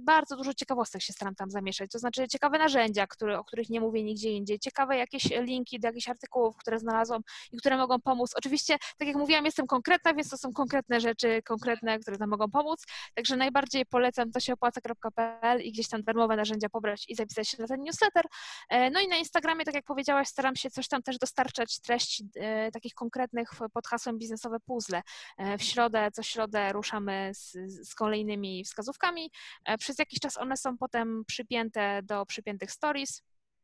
bardzo 0.00 0.36
dużo 0.36 0.54
ciekawostek 0.54 1.02
się 1.02 1.12
staram 1.12 1.34
tam 1.34 1.50
zamieszać, 1.50 1.90
to 1.90 1.98
znaczy 1.98 2.28
ciekawe 2.28 2.58
narzędzia, 2.58 3.06
które, 3.06 3.38
o 3.38 3.44
których 3.44 3.70
nie 3.70 3.80
mówię 3.80 4.02
nigdzie 4.02 4.30
indziej, 4.30 4.58
ciekawe 4.72 4.96
jakieś 4.96 5.24
linki 5.24 5.80
do 5.80 5.88
jakichś 5.88 6.08
artykułów, 6.08 6.56
które 6.56 6.78
znalazłam 6.78 7.22
i 7.52 7.56
które 7.56 7.76
mogą 7.76 8.00
pomóc. 8.00 8.32
Oczywiście, 8.36 8.76
tak 8.98 9.08
jak 9.08 9.16
mówiłam, 9.16 9.44
jestem 9.44 9.66
konkretna, 9.66 10.14
więc 10.14 10.28
to 10.28 10.38
są 10.38 10.52
konkretne 10.52 11.00
rzeczy, 11.00 11.42
konkretne, 11.42 11.98
które 11.98 12.18
tam 12.18 12.30
mogą 12.30 12.50
pomóc. 12.50 12.84
Także 13.14 13.36
najbardziej 13.36 13.86
polecam 13.86 14.30
to 14.30 14.40
się 14.40 14.52
opłaca.pl 14.52 15.60
i 15.60 15.72
gdzieś 15.72 15.88
tam 15.88 16.02
darmowe 16.02 16.36
narzędzia 16.36 16.68
pobrać 16.68 17.04
i 17.08 17.14
zapisać 17.14 17.48
się 17.48 17.56
na 17.60 17.68
ten 17.68 17.80
newsletter. 17.82 18.24
E, 18.68 18.90
no 18.90 19.00
i 19.00 19.08
na 19.08 19.16
Instagramie, 19.16 19.64
tak 19.64 19.74
jak 19.74 19.84
powiedziałaś, 19.84 20.28
staram 20.28 20.56
się 20.56 20.70
coś 20.70 20.88
tam 20.88 21.02
też 21.02 21.18
dostarczać 21.18 21.80
treści 21.80 22.28
e, 22.36 22.70
takich 22.70 22.94
konkretnych 22.94 23.50
pod 23.72 23.86
hasłem 23.86 24.18
biznesowe 24.18 24.60
puzzle. 24.60 25.02
E, 25.38 25.58
w 25.58 25.62
środę, 25.62 26.08
co 26.12 26.22
środę 26.22 26.72
ruszamy 26.72 27.30
z, 27.34 27.52
z 27.88 27.94
kolejnymi 27.94 28.64
wskazówkami. 28.64 29.30
Przez 29.78 29.98
jakiś 29.98 30.20
czas 30.20 30.38
one 30.38 30.56
są 30.56 30.78
potem 30.78 31.24
przypięte 31.26 32.00
do 32.02 32.26
przypiętych 32.26 32.70
stories. 32.70 33.22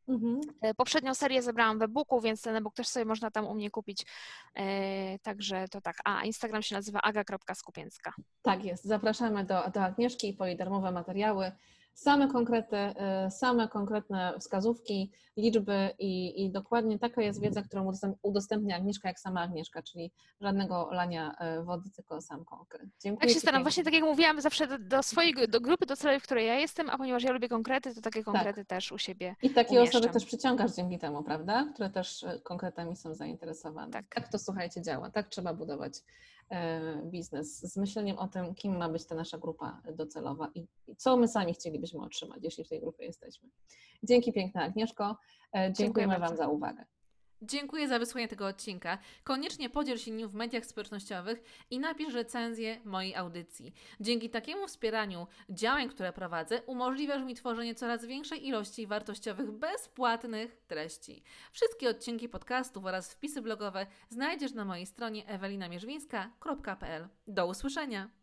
Mhm. 0.09 0.41
E, 0.61 0.75
poprzednią 0.75 1.15
serię 1.15 1.43
zebrałam 1.43 1.79
w 1.79 1.83
e-booku, 1.83 2.21
więc 2.21 2.43
ten 2.43 2.57
e-book 2.57 2.75
też 2.75 2.89
sobie 2.89 3.05
można 3.05 3.31
tam 3.31 3.47
u 3.47 3.55
mnie 3.55 3.71
kupić. 3.71 4.07
E, 4.55 5.19
także 5.19 5.69
to 5.69 5.81
tak. 5.81 5.97
A 6.05 6.25
Instagram 6.25 6.63
się 6.63 6.75
nazywa 6.75 7.01
aga.skupięcka. 7.01 8.13
Tak 8.43 8.65
jest. 8.65 8.85
Zapraszamy 8.85 9.45
do, 9.45 9.71
do 9.75 9.83
Agnieszki 9.83 10.33
po 10.33 10.47
jej 10.47 10.57
darmowe 10.57 10.93
materiały 10.93 11.53
same 11.99 12.29
konkretne, 12.29 12.95
same 13.31 13.69
konkretne 13.69 14.35
wskazówki, 14.41 15.11
liczby 15.37 15.91
i, 15.99 16.45
i, 16.45 16.51
dokładnie 16.51 16.99
taka 16.99 17.23
jest 17.23 17.41
wiedza, 17.41 17.63
którą 17.63 17.93
udostępnia 18.23 18.77
Agnieszka, 18.77 19.09
jak 19.09 19.21
sama 19.21 19.41
Agnieszka, 19.41 19.83
czyli 19.83 20.13
żadnego 20.41 20.89
lania 20.93 21.35
e, 21.39 21.63
wody, 21.63 21.91
tylko 21.91 22.21
sam 22.21 22.45
konkret. 22.45 22.89
Dziękuję. 23.01 23.27
Tak 23.27 23.35
się 23.35 23.41
staram. 23.41 23.63
Właśnie 23.63 23.85
tak 23.85 23.95
jak 23.95 24.03
mówiłam, 24.03 24.41
zawsze 24.41 24.67
do, 24.67 24.79
do 24.79 25.03
swojej 25.03 25.35
do 25.49 25.61
grupy 25.61 25.87
docelowej, 25.87 26.21
w 26.21 26.23
której 26.23 26.47
ja 26.47 26.55
jestem, 26.55 26.91
a 26.91 26.99
ponieważ 26.99 27.23
ja 27.23 27.33
lubię 27.33 27.49
konkrety, 27.49 27.95
to 27.95 28.01
takie 28.01 28.25
konkrety 28.25 28.61
tak. 28.61 28.67
też 28.67 28.93
u 28.93 28.99
siebie 28.99 29.37
I 29.43 29.51
takie 29.51 29.79
umieszczam. 29.79 30.01
osoby 30.01 30.15
też 30.15 30.25
przyciągasz 30.25 30.73
dzięki 30.73 30.99
temu, 30.99 31.23
prawda? 31.23 31.67
Które 31.75 31.91
też 31.91 32.25
e, 32.25 32.41
konkretami 32.41 32.97
są 32.97 33.15
zainteresowane. 33.15 33.93
Tak. 33.93 34.15
tak 34.15 34.29
to, 34.29 34.39
słuchajcie, 34.39 34.83
działa. 34.83 35.11
Tak 35.11 35.29
trzeba 35.29 35.55
budować 35.55 35.93
biznes, 37.05 37.61
z 37.73 37.77
myśleniem 37.77 38.19
o 38.19 38.29
tym, 38.29 38.55
kim 38.55 38.77
ma 38.77 38.89
być 38.89 39.07
ta 39.07 39.15
nasza 39.15 39.39
grupa 39.39 39.83
docelowa 39.95 40.51
i 40.55 40.67
co 40.97 41.17
my 41.17 41.29
sami 41.29 41.55
chcielibyśmy 41.55 42.01
otrzymać, 42.01 42.39
jeśli 42.43 42.65
w 42.65 42.69
tej 42.69 42.81
grupie 42.81 43.05
jesteśmy. 43.05 43.49
Dzięki 44.03 44.33
piękna 44.33 44.63
Agnieszko. 44.63 45.17
E, 45.53 45.73
dziękujemy 45.73 46.13
Dziękuję 46.13 46.29
Wam 46.29 46.37
za 46.37 46.49
uwagę. 46.49 46.85
Dziękuję 47.43 47.89
za 47.89 47.99
wysłuchanie 47.99 48.28
tego 48.28 48.47
odcinka. 48.47 48.99
Koniecznie 49.24 49.70
podziel 49.70 49.99
się 49.99 50.11
nim 50.11 50.28
w 50.28 50.34
mediach 50.34 50.66
społecznościowych 50.66 51.43
i 51.70 51.78
napisz 51.78 52.14
recenzję 52.14 52.80
mojej 52.84 53.16
audycji. 53.16 53.74
Dzięki 54.01 54.30
takiemu 54.30 54.66
wspieraniu 54.66 55.26
działań, 55.51 55.89
które 55.89 56.12
prowadzę, 56.12 56.62
umożliwiasz 56.62 57.22
mi 57.22 57.34
tworzenie 57.34 57.74
coraz 57.74 58.05
większej 58.05 58.47
ilości 58.47 58.86
wartościowych, 58.86 59.51
bezpłatnych 59.51 60.57
treści. 60.66 61.22
Wszystkie 61.53 61.91
odcinki 61.91 62.28
podcastów 62.28 62.84
oraz 62.84 63.14
wpisy 63.14 63.43
blogowe 63.43 63.86
znajdziesz 64.09 64.53
na 64.53 64.64
mojej 64.64 64.86
stronie 64.86 65.26
ewelinamierzwińska.pl. 65.26 67.09
Do 67.26 67.47
usłyszenia! 67.47 68.18